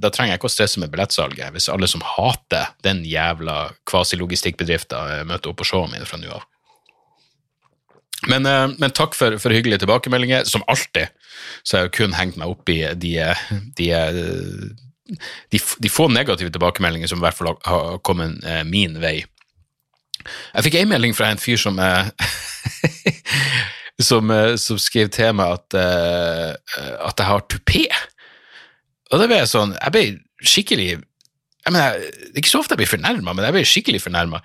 da, 0.00 0.10
trenger 0.10 0.34
jeg 0.34 0.40
ikke 0.40 0.50
å 0.50 0.54
stresse 0.56 0.82
med 0.82 0.90
billettsalget, 0.90 1.52
hvis 1.54 1.70
alle 1.70 1.88
som 1.90 2.02
hater 2.16 2.72
den 2.86 3.04
jævla 3.06 3.70
kvasilogistikkbedriften, 3.86 5.12
eh, 5.14 5.24
møter 5.28 5.52
opp 5.52 5.60
på 5.62 5.68
showet 5.70 5.92
mitt 5.92 6.08
fra 6.10 6.18
nå 6.18 6.32
av. 6.34 6.46
Men, 8.26 8.46
eh, 8.46 8.66
men, 8.74 8.90
takk 8.90 9.14
for, 9.14 9.38
for, 9.38 9.54
hyggelige 9.54 9.84
tilbakemeldinger. 9.84 10.44
Som 10.50 10.66
alltid 10.66 11.14
så 11.62 11.76
har 11.76 11.86
jeg 11.86 11.96
kun 12.00 12.16
hengt 12.16 12.38
meg 12.40 12.50
opp 12.50 12.68
i 12.72 12.80
de, 12.98 13.14
de, 13.78 13.90
de, 15.52 15.60
de 15.60 15.92
få 15.92 16.08
negative 16.10 16.50
tilbakemeldingene 16.50 17.10
som 17.12 17.22
i 17.22 17.26
hvert 17.26 17.38
fall 17.38 17.54
har 17.54 17.98
kommet 18.06 18.42
eh, 18.42 18.64
min 18.66 18.98
vei. 19.02 19.20
Jeg 20.26 20.66
fikk 20.66 20.80
en 20.80 20.90
melding 20.90 21.14
fra 21.14 21.30
en 21.30 21.38
fyr 21.38 21.60
som 21.60 21.78
som, 24.02 24.30
eh, 24.30 24.56
som 24.60 24.78
skrev 24.80 25.10
til 25.14 25.34
meg 25.36 25.56
at, 25.56 25.76
uh, 25.76 26.52
at 27.08 27.20
jeg 27.20 27.28
har 27.30 27.44
tupé. 27.48 27.84
Og 29.12 29.22
da 29.22 29.28
ble 29.30 29.38
jeg 29.38 29.50
sånn 29.52 29.76
Jeg 29.76 29.92
ble 29.94 30.02
skikkelig 30.42 30.88
jeg 30.96 31.72
mener, 31.74 32.00
Det 32.00 32.32
er 32.34 32.42
ikke 32.42 32.50
så 32.50 32.60
ofte 32.62 32.74
jeg 32.74 32.82
blir 32.82 32.90
fornærma, 32.90 33.32
men 33.32 33.46
jeg 33.46 33.54
ble 33.54 33.62
skikkelig 33.66 34.02
fornærma. 34.04 34.40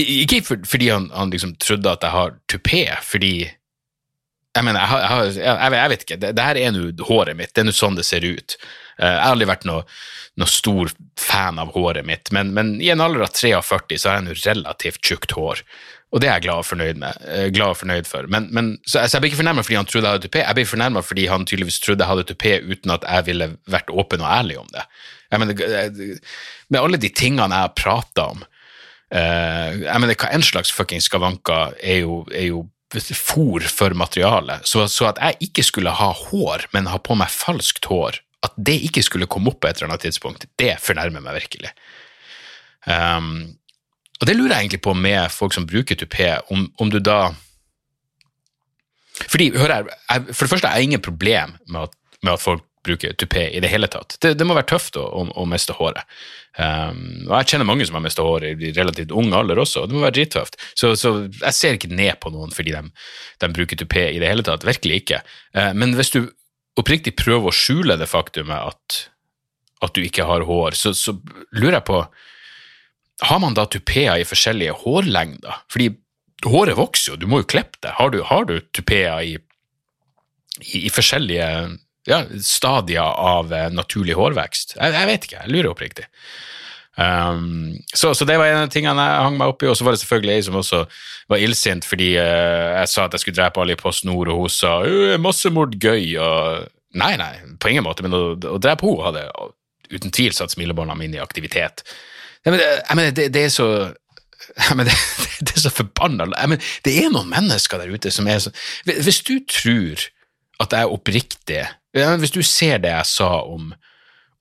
Ikke 0.00 0.38
for, 0.46 0.62
fordi 0.64 0.88
han, 0.88 1.10
han, 1.12 1.32
liksom 1.32 1.56
trodde 1.60 1.90
at 1.90 2.04
jeg 2.06 2.14
har 2.14 2.38
tupé, 2.48 2.84
fordi 3.04 3.34
jeg 3.42 4.64
mener, 4.64 4.80
jeg, 4.80 4.88
har, 4.88 5.24
jeg, 5.26 5.42
jeg, 5.44 5.74
jeg 5.76 5.90
vet 5.92 6.06
ikke, 6.06 6.18
det, 6.22 6.30
det 6.36 6.46
her 6.46 6.60
er 6.60 6.72
nå 6.72 6.86
håret 7.08 7.36
mitt, 7.36 7.52
det 7.52 7.60
er 7.60 7.68
nå 7.68 7.74
sånn 7.76 7.98
det 7.98 8.06
ser 8.08 8.24
ut. 8.24 8.56
jeg 8.96 9.12
har 9.12 9.32
aldri 9.32 9.48
vært 9.48 9.66
noe, 9.68 9.84
noe 10.40 10.48
stor 10.48 10.92
fan 11.20 11.60
av 11.60 11.72
håret 11.76 12.08
mitt, 12.08 12.32
men, 12.32 12.54
men 12.56 12.74
i 12.80 12.88
en 12.92 13.04
alder 13.04 13.26
av 13.26 13.36
43 13.36 14.00
så 14.00 14.10
har 14.10 14.20
jeg 14.20 14.26
nå 14.30 14.38
relativt 14.40 15.04
tjukt 15.04 15.36
hår. 15.36 15.60
Og 16.12 16.20
det 16.20 16.28
er 16.28 16.36
jeg 16.36 16.44
glad 16.44 16.60
og 16.60 16.68
fornøyd 16.68 16.98
med. 17.00 17.24
eh, 17.26 17.48
glad 17.54 17.72
og 17.72 17.78
fornøyd 17.80 18.08
for. 18.08 18.28
Men, 18.28 18.48
men, 18.52 18.78
så, 18.86 19.00
altså, 19.00 19.16
jeg 19.16 19.22
ble 19.22 19.30
ikke 19.32 19.40
fornærma 19.40 19.64
fordi 19.64 19.78
han 19.78 19.88
trodde 19.88 20.06
jeg 20.06 20.18
hadde 20.18 20.28
tupé, 20.28 20.42
jeg 20.44 20.58
ble 20.58 20.64
fornærma 20.68 21.02
fordi 21.02 21.26
han 21.26 21.46
tydeligvis 21.48 21.80
trodde 21.80 22.04
jeg 22.04 22.10
hadde 22.12 22.26
tupé 22.28 22.52
uten 22.68 22.92
at 22.92 23.06
jeg 23.08 23.26
ville 23.30 23.48
vært 23.72 23.90
åpen 23.90 24.24
og 24.24 24.28
ærlig 24.28 24.58
om 24.60 24.68
det. 24.74 24.84
Jeg 25.32 25.40
mener, 25.40 25.62
eh, 25.78 26.18
med 26.68 26.80
alle 26.80 27.00
de 27.00 27.08
tingene 27.08 27.48
jeg 27.48 27.68
har 27.68 27.72
prata 27.78 28.26
om 28.34 28.44
eh, 28.44 29.80
jeg 29.86 30.04
mener, 30.04 30.18
Hva 30.20 30.28
en 30.36 30.44
slags 30.44 30.72
fucking 30.72 31.00
skavanker 31.00 31.78
er 31.80 32.02
jo, 32.04 32.26
er 32.28 32.50
jo 32.50 32.66
fòr 32.92 33.64
for 33.72 33.96
materialet. 33.96 34.68
Så, 34.68 34.84
så 34.92 35.08
at 35.08 35.20
jeg 35.22 35.48
ikke 35.48 35.64
skulle 35.64 35.96
ha 35.96 36.10
hår, 36.12 36.68
men 36.76 36.92
ha 36.92 37.00
på 37.00 37.16
meg 37.16 37.32
falskt 37.32 37.88
hår, 37.88 38.20
at 38.44 38.52
det 38.58 38.76
ikke 38.84 39.04
skulle 39.06 39.30
komme 39.30 39.48
opp 39.48 39.62
på 39.62 39.70
et 39.70 39.80
eller 39.80 39.94
annet 39.94 40.04
tidspunkt, 40.04 40.44
det 40.60 40.74
fornærmer 40.82 41.24
meg 41.24 41.40
virkelig. 41.40 41.72
Um, 42.84 43.54
og 44.22 44.28
det 44.28 44.36
lurer 44.38 44.54
jeg 44.54 44.68
egentlig 44.68 44.84
på 44.86 44.94
med 44.94 45.32
folk 45.34 45.54
som 45.56 45.66
bruker 45.66 45.98
tupé, 45.98 46.36
om, 46.54 46.68
om 46.78 46.90
du 46.90 47.00
da 47.02 47.34
Fordi, 49.26 49.50
hør 49.58 49.74
her, 49.74 49.88
jeg, 49.90 50.28
for 50.30 50.46
det 50.46 50.52
første 50.54 50.68
er 50.68 50.78
jeg 50.78 50.88
ingen 50.88 51.02
problem 51.02 51.56
med 51.66 51.88
at, 51.88 51.96
med 52.22 52.32
at 52.36 52.42
folk 52.42 52.62
bruker 52.82 53.14
tupé 53.18 53.44
i 53.54 53.60
det 53.62 53.70
hele 53.70 53.86
tatt. 53.90 54.16
Det, 54.22 54.32
det 54.38 54.46
må 54.46 54.56
være 54.56 54.70
tøft 54.72 54.96
å, 54.98 55.04
å, 55.06 55.26
å 55.38 55.44
miste 55.46 55.74
håret. 55.76 56.02
Um, 56.58 57.28
og 57.28 57.36
jeg 57.36 57.52
kjenner 57.52 57.68
mange 57.68 57.86
som 57.86 57.98
har 57.98 58.02
mista 58.04 58.24
håret 58.26 58.58
i 58.58 58.72
relativt 58.74 59.14
ung 59.14 59.30
alder 59.36 59.60
også, 59.62 59.84
og 59.84 59.90
det 59.90 59.96
må 59.96 60.02
være 60.02 60.16
drittøft. 60.18 60.58
Så, 60.74 60.94
så, 60.98 61.12
jeg 61.28 61.58
ser 61.58 61.78
ikke 61.78 61.92
ned 61.92 62.18
på 62.22 62.32
noen 62.34 62.50
fordi 62.54 62.74
de, 62.74 62.82
de 63.42 63.52
bruker 63.54 63.78
tupé 63.78 64.08
i 64.10 64.18
det 64.22 64.32
hele 64.32 64.46
tatt. 64.46 64.66
Virkelig 64.66 65.02
ikke. 65.04 65.22
Uh, 65.54 65.70
men 65.78 65.94
hvis 65.98 66.14
du 66.16 66.24
oppriktig 66.80 67.14
prøver 67.20 67.52
å 67.52 67.54
skjule 67.54 67.98
det 68.00 68.10
faktumet 68.10 68.72
at, 68.72 68.98
at 69.84 69.94
du 69.94 70.02
ikke 70.02 70.26
har 70.26 70.46
hår, 70.48 70.78
så, 70.78 70.94
så 70.96 71.14
lurer 71.54 71.78
jeg 71.78 71.88
på 71.92 72.02
har 73.20 73.38
man 73.42 73.54
da 73.54 73.66
tupeer 73.70 74.22
i 74.22 74.26
forskjellige 74.26 74.78
hårlengder? 74.82 75.62
Fordi 75.70 75.90
håret 76.48 76.78
vokser 76.78 77.12
jo, 77.12 77.20
du 77.20 77.28
må 77.30 77.42
jo 77.42 77.50
klippe 77.54 77.78
det. 77.84 77.94
Har 77.98 78.12
du, 78.14 78.22
har 78.26 78.46
du 78.48 78.56
tupeer 78.74 79.20
i, 79.22 79.36
i, 80.62 80.86
i, 80.86 80.90
forskjellige 80.90 81.48
ja, 82.08 82.22
stadier 82.42 83.04
av 83.04 83.52
eh, 83.54 83.68
naturlig 83.74 84.16
hårvekst? 84.18 84.76
Jeg, 84.78 84.96
jeg, 84.96 85.10
vet 85.10 85.28
ikke, 85.28 85.44
jeg 85.44 85.54
lurer 85.54 85.70
oppriktig. 85.74 86.08
Um, 86.92 87.78
så, 87.94 88.10
så, 88.12 88.26
det 88.28 88.36
var 88.36 88.50
en 88.50 88.66
av 88.66 88.72
tingene 88.72 89.00
jeg 89.06 89.24
hang 89.24 89.38
meg 89.40 89.54
opp 89.54 89.62
i, 89.64 89.68
og 89.70 89.78
så 89.78 89.86
var 89.86 89.94
det 89.94 90.02
selvfølgelig 90.02 90.34
ei 90.34 90.42
som 90.44 90.58
også 90.60 90.82
var 91.32 91.40
illsint 91.40 91.86
fordi 91.88 92.10
uh, 92.20 92.82
jeg 92.82 92.90
sa 92.92 93.06
at 93.06 93.16
jeg 93.16 93.22
skulle 93.22 93.38
drepe 93.38 93.62
alle 93.62 93.72
i 93.72 93.80
Post 93.80 94.04
Nord, 94.04 94.28
og 94.28 94.42
hun 94.42 94.52
sa 94.52 94.74
massemord 95.22 95.78
gøy, 95.80 96.18
og 96.20 96.68
nei, 97.00 97.14
nei, 97.16 97.32
på 97.62 97.72
ingen 97.72 97.86
måte, 97.86 98.04
men 98.04 98.12
å, 98.12 98.22
å 98.36 98.60
drepe 98.60 98.84
henne 98.90 99.08
hadde 99.08 99.52
uten 99.92 100.12
tvil 100.12 100.36
satt 100.36 100.52
smilebåndene 100.52 101.00
mine 101.00 101.16
i 101.20 101.24
aktivitet. 101.24 101.84
Mener, 102.46 102.62
jeg 102.88 102.98
mener 102.98 103.14
det, 103.14 103.28
det, 103.34 103.44
er 103.46 103.52
så 103.54 103.66
jeg 104.68 104.76
mener, 104.76 104.90
det, 104.90 105.46
det, 105.46 105.54
er 105.54 105.62
så 105.62 105.70
forbanna 105.70 106.26
Det 106.84 106.96
er 107.04 107.12
noen 107.12 107.30
mennesker 107.30 107.78
der 107.78 107.92
ute 107.94 108.10
som 108.10 108.26
er 108.26 108.40
så 108.42 108.50
Hvis 108.86 109.22
du 109.22 109.36
tror 109.46 110.02
at 110.62 110.74
jeg 110.74 110.82
er 110.82 110.94
oppriktig 110.94 111.62
Hvis 111.92 112.34
du 112.34 112.42
ser 112.42 112.82
det 112.82 112.90
jeg 112.90 113.06
sa 113.06 113.30
om, 113.46 113.72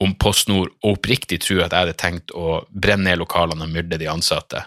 om 0.01 0.15
PostNord, 0.17 0.73
og 0.81 0.97
oppriktig 0.97 1.41
tror 1.45 1.65
at 1.65 1.75
jeg 1.75 1.85
hadde 1.85 1.97
tenkt 1.99 2.33
å 2.33 2.63
brenne 2.71 3.09
ned 3.09 3.21
lokalene 3.21 3.67
og 3.67 3.73
myrde 3.73 3.99
de 4.01 4.09
ansatte, 4.09 4.63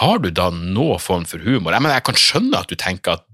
har 0.00 0.20
du 0.22 0.28
da 0.30 0.50
noen 0.54 1.00
form 1.02 1.24
for 1.26 1.42
humor? 1.42 1.74
Jeg, 1.74 1.82
mener, 1.82 1.96
jeg 1.96 2.06
kan 2.06 2.20
skjønne 2.20 2.60
at 2.60 2.70
du 2.70 2.76
tenker 2.78 3.18
at, 3.18 3.24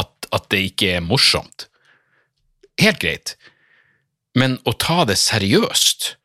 at, 0.00 0.26
at 0.34 0.48
det 0.50 0.62
ikke 0.72 0.96
er 0.96 1.04
morsomt. 1.06 1.68
Helt 2.80 2.98
greit. 3.02 3.36
Men 4.38 4.56
å 4.66 4.74
ta 4.74 5.04
det 5.06 5.20
seriøst 5.20 6.16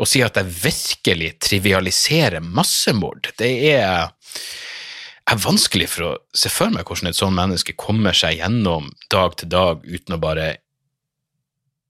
å 0.00 0.08
si 0.08 0.22
at 0.24 0.38
jeg 0.40 0.56
virkelig 0.62 1.34
trivialiserer 1.44 2.40
massemord, 2.40 3.28
det 3.40 3.50
er, 3.74 4.08
er 5.28 5.44
vanskelig 5.44 5.90
for 5.92 6.06
å 6.08 6.14
se 6.36 6.52
for 6.52 6.72
meg 6.72 6.88
hvordan 6.88 7.10
et 7.10 7.18
sånt 7.18 7.36
menneske 7.36 7.76
kommer 7.78 8.16
seg 8.16 8.40
gjennom 8.40 8.88
dag 9.12 9.36
til 9.40 9.52
dag 9.52 9.84
uten 9.84 10.16
å 10.16 10.22
bare 10.22 10.54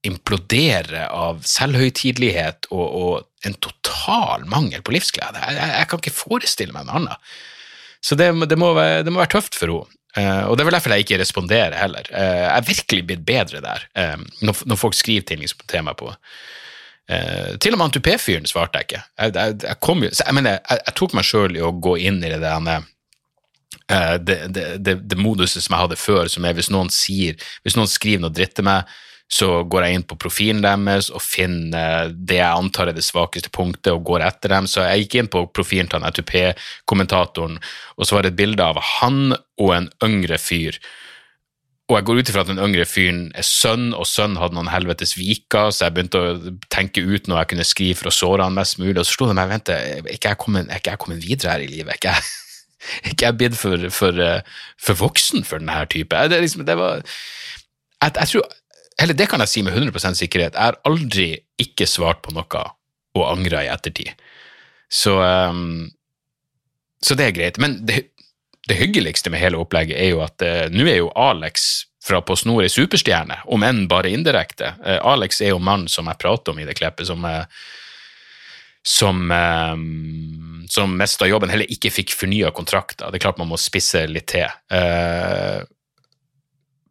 implodere 0.07 1.05
av 1.13 1.43
selvhøytidelighet 1.45 2.71
og, 2.73 2.87
og 2.89 3.47
en 3.47 3.57
total 3.61 4.47
mangel 4.49 4.83
på 4.85 4.95
livsglede. 4.97 5.41
Jeg, 5.45 5.57
jeg, 5.59 5.73
jeg, 5.77 5.89
kan 5.91 6.03
ikke 6.03 6.17
forestille 6.17 6.77
meg 6.77 6.87
noe 6.89 7.01
annet. 7.03 7.33
Så 8.01 8.17
det, 8.17 8.31
det, 8.49 8.57
må, 8.61 8.73
være, 8.77 9.03
det 9.05 9.13
må, 9.13 9.21
være, 9.21 9.35
tøft 9.37 9.59
for 9.61 9.75
henne. 9.75 9.97
Uh, 10.11 10.49
og 10.51 10.57
det 10.57 10.65
er 10.65 10.67
vel 10.67 10.75
derfor 10.75 10.91
jeg 10.91 11.05
ikke 11.05 11.21
responderer 11.21 11.77
heller. 11.79 12.09
Uh, 12.11 12.39
jeg 12.41 12.55
er 12.57 12.65
virkelig 12.67 13.05
blitt 13.07 13.21
bedre 13.29 13.61
der, 13.63 13.85
uh, 13.95 14.25
når, 14.43 14.65
når, 14.67 14.81
folk 14.81 14.97
skriver 14.99 15.29
ting 15.29 15.39
liksom, 15.39 15.61
til 15.71 15.85
meg 15.87 15.95
på, 16.01 16.09
Eh, 17.11 17.57
til 17.59 17.75
og 17.75 17.81
med 17.81 17.89
han 17.89 17.95
tupé-fyren 17.97 18.47
svarte 18.47 18.79
jeg 18.79 18.87
ikke. 18.87 19.03
Jeg, 19.19 19.35
jeg, 19.35 19.59
jeg, 19.67 19.79
kom 19.83 20.05
mener, 20.37 20.61
jeg, 20.63 20.95
tok 20.95 21.15
meg 21.19 21.27
sjøl 21.27 21.59
i 21.59 21.63
å 21.65 21.73
gå 21.75 21.97
inn 21.99 22.21
i 22.23 22.31
det 22.31 22.39
der 22.39 22.69
eh, 22.71 24.17
det, 24.23 24.37
det, 24.55 24.67
det, 24.79 24.95
det, 25.03 25.19
moduset 25.19 25.65
som 25.65 25.75
jeg 25.75 25.89
hadde 25.89 25.99
før, 25.99 26.31
som 26.31 26.47
er 26.47 26.55
hvis 26.55 26.71
noen, 26.71 26.93
sier, 26.95 27.41
hvis 27.65 27.79
noen 27.79 27.91
skriver 27.91 28.23
noe 28.23 28.35
dritt 28.35 28.55
til 28.61 28.69
meg, 28.69 28.87
så 29.31 29.61
går 29.71 29.87
jeg 29.87 29.97
inn 29.97 30.07
på 30.11 30.19
profilen 30.19 30.63
deres 30.63 31.07
og 31.15 31.23
finner 31.23 32.11
det 32.11 32.41
jeg 32.41 32.63
antar 32.63 32.91
er 32.91 32.97
det 32.97 33.07
svakeste 33.07 33.51
punktet, 33.55 33.93
og 33.95 34.03
går 34.07 34.25
etter 34.27 34.51
dem. 34.55 34.67
Så 34.67 34.83
jeg 34.83 35.05
gikk 35.05 35.21
inn 35.21 35.31
på 35.31 35.45
profilen 35.55 35.91
til 35.91 36.03
han 36.03 36.15
tupé-kommentatoren, 36.15 37.59
og 37.99 38.07
så 38.07 38.17
var 38.17 38.27
det 38.27 38.35
et 38.35 38.41
bilde 38.43 38.67
av 38.67 38.79
han 38.99 39.31
og 39.35 39.71
en 39.77 39.91
yngre 40.07 40.39
fyr 40.39 40.79
og 41.91 41.99
jeg 41.99 42.07
går 42.07 42.21
ut 42.21 42.31
ifra 42.31 42.43
at 42.45 42.51
den 42.51 42.61
yngre 42.63 42.85
fyren 42.87 43.23
er 43.39 43.47
sønn, 43.47 43.91
og 43.97 44.07
sønn 44.09 44.37
hadde 44.39 44.57
noen 44.57 44.71
helvetes 44.71 45.17
viker, 45.19 45.73
så 45.75 45.87
jeg 45.87 45.97
begynte 45.97 46.21
å 46.23 46.55
tenke 46.73 47.03
ut 47.03 47.27
noe 47.27 47.43
jeg 47.43 47.51
kunne 47.53 47.67
skrive 47.67 47.99
for 47.99 48.11
å 48.11 48.15
såre 48.15 48.47
han 48.47 48.57
mest 48.57 48.79
mulig, 48.79 48.99
og 49.01 49.07
så 49.09 49.17
slo 49.17 49.31
det 49.31 49.37
meg 49.41 49.51
vent, 49.51 49.73
er 49.75 50.07
ikke 50.15 50.33
jeg 50.33 50.41
kommet, 50.45 50.73
kommet 51.03 51.25
videre 51.25 51.57
her 51.57 51.65
i 51.65 51.71
livet? 51.71 51.99
Ikke 51.99 52.15
jeg, 52.15 52.31
ikke 53.13 53.27
jeg 53.27 53.39
blitt 53.43 53.59
for, 53.59 53.87
for, 53.95 54.25
for, 54.81 55.01
voksen 55.03 55.47
for 55.49 55.63
denne 55.63 55.79
type? 55.93 56.25
Det, 56.31 56.43
liksom, 56.47 56.67
det 56.69 56.79
var 56.81 57.03
jeg, 57.03 58.15
jeg, 58.15 58.29
tror, 58.33 58.51
Eller 59.03 59.19
det 59.19 59.29
kan 59.33 59.43
jeg 59.45 59.53
si 59.53 59.65
med 59.67 59.77
100 59.77 60.21
sikkerhet, 60.23 60.55
jeg 60.55 60.71
har 60.71 60.79
aldri 60.89 61.31
ikke 61.61 61.89
svart 61.91 62.23
på 62.25 62.35
noe 62.37 62.67
og 63.19 63.25
angra 63.27 63.65
i 63.67 63.73
ettertid. 63.73 64.15
Så, 64.91 65.17
um, 65.19 65.91
så 67.03 67.17
det 67.19 67.27
er 67.27 67.35
greit. 67.35 67.59
Men 67.63 67.81
det, 67.87 68.10
det 68.71 68.79
hyggeligste 68.79 69.31
med 69.31 69.43
hele 69.43 69.59
opplegget 69.59 69.99
er 69.99 70.13
jo 70.13 70.23
at 70.23 70.43
eh, 70.47 70.69
nå 70.71 70.87
er 70.87 71.01
jo 71.01 71.11
Alex 71.19 71.87
fra 72.05 72.23
PostNord 72.25 72.65
ei 72.65 72.71
superstjerne, 72.73 73.43
om 73.51 73.65
enn 73.67 73.85
bare 73.91 74.13
indirekte. 74.15 74.77
Eh, 74.87 75.01
Alex 75.11 75.43
er 75.43 75.53
jo 75.53 75.59
mannen 75.63 75.91
som 75.91 76.09
jeg 76.09 76.21
prater 76.23 76.55
om 76.55 76.63
i 76.63 76.69
det 76.69 76.77
klippet, 76.79 77.11
som, 77.11 77.27
eh, 77.27 77.67
som, 78.87 79.19
som 80.71 80.95
mista 80.97 81.29
jobben, 81.29 81.51
heller 81.53 81.69
ikke 81.75 81.93
fikk 81.93 82.15
fornya 82.17 82.55
kontrakter. 82.57 83.11
Det 83.11 83.19
er 83.19 83.27
klart 83.27 83.43
man 83.43 83.51
må 83.51 83.59
spisse 83.61 84.07
litt 84.09 84.31
til 84.33 84.49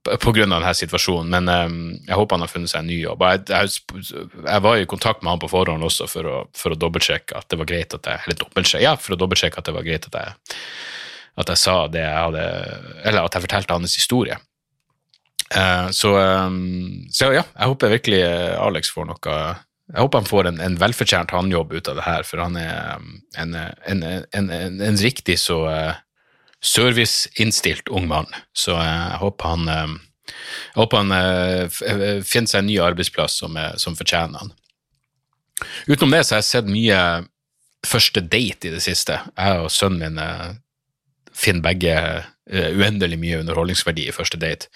på 0.09 0.31
grunn 0.31 0.53
av 0.55 0.62
denne 0.63 0.77
situasjonen, 0.77 1.27
men 1.33 1.50
um, 1.51 1.79
jeg 2.07 2.15
håper 2.15 2.38
han 2.38 2.45
har 2.45 2.50
funnet 2.50 2.71
seg 2.71 2.81
en 2.81 2.88
ny 2.89 3.00
jobb. 3.01 3.24
Jeg, 3.25 3.41
jeg, 3.51 4.05
jeg, 4.45 4.62
var 4.63 4.79
i 4.79 4.88
kontakt 4.89 5.21
med 5.21 5.33
han 5.33 5.41
på 5.41 5.50
forhånd 5.51 5.86
også 5.86 6.07
for 6.09 6.29
å, 6.29 6.38
for 6.55 6.74
å 6.74 6.79
dobbeltsjekke 6.79 7.36
at 7.38 7.50
det 7.51 7.59
var 7.59 7.69
greit 7.69 7.93
at 7.98 8.07
jeg, 8.07 8.24
eller 8.25 8.39
dobbeltsjekke, 8.39 8.86
ja, 8.86 8.95
for 8.98 9.15
å 9.15 9.19
dobbeltsjekke 9.19 9.59
at 9.59 9.69
det 9.69 9.75
var 9.75 9.86
greit 9.86 10.07
at 10.09 10.17
jeg 10.21 10.55
at 11.39 11.51
jeg 11.53 11.62
sa 11.62 11.75
det 11.91 12.03
jeg 12.03 12.19
hadde 12.25 12.46
Eller 13.08 13.25
at 13.25 13.36
jeg 13.36 13.46
fortalte 13.46 13.77
hans 13.77 13.96
historie. 13.96 14.38
Uh, 15.50 15.89
så, 15.96 16.13
um, 16.13 17.08
så, 17.12 17.31
ja, 17.34 17.41
jeg 17.55 17.72
håper 17.72 17.96
virkelig 17.96 18.19
Alex 18.62 18.91
får 18.93 19.08
noe 19.10 19.38
Jeg 19.89 20.03
håper 20.03 20.22
han 20.22 20.29
får 20.29 20.50
en, 20.51 20.60
en 20.62 20.77
velfortjent 20.77 21.34
handjobb 21.34 21.74
ut 21.74 21.89
av 21.89 21.98
det 21.98 22.05
her, 22.05 22.27
for 22.27 22.43
han 22.43 22.60
er 22.60 23.00
en, 23.41 23.55
en, 23.58 24.51
en 24.53 25.00
riktig 25.01 25.39
så 25.41 25.63
uh, 25.65 25.98
serviceinnstilt 26.62 27.89
ung 27.89 28.05
mann. 28.12 28.29
Så 28.53 28.75
jeg 28.75 29.17
håper 29.24 29.55
han, 29.55 29.72
jeg 29.72 30.77
håper 30.77 31.01
han 31.01 31.72
finner 32.27 32.51
seg 32.51 32.60
en 32.60 32.67
ny 32.67 32.75
arbeidsplass 32.84 33.39
som, 33.41 33.55
som 33.79 33.96
fortjener 33.98 34.43
han. 34.43 34.51
Utenom 35.88 36.13
det 36.13 36.25
så 36.27 36.36
har 36.36 36.43
jeg 36.43 36.50
sett 36.51 36.69
mye 36.69 37.00
første 37.88 38.22
date 38.22 38.69
i 38.69 38.75
det 38.75 38.84
siste. 38.84 39.22
Jeg 39.39 39.63
og 39.63 39.72
sønnen 39.74 40.19
min 40.19 40.60
finner 41.39 41.63
begge 41.65 41.96
uh, 41.96 42.69
uendelig 42.75 43.19
mye 43.22 43.39
underholdningsverdi 43.43 44.10
i 44.10 44.15
første 44.15 44.39
date. 44.41 44.67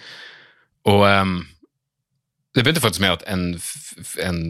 Og 0.89 1.03
um, 1.03 1.41
det 2.55 2.63
begynte 2.63 2.81
faktisk 2.83 3.01
med 3.01 3.17
at 3.17 3.23
en, 3.27 3.45
en, 4.21 4.41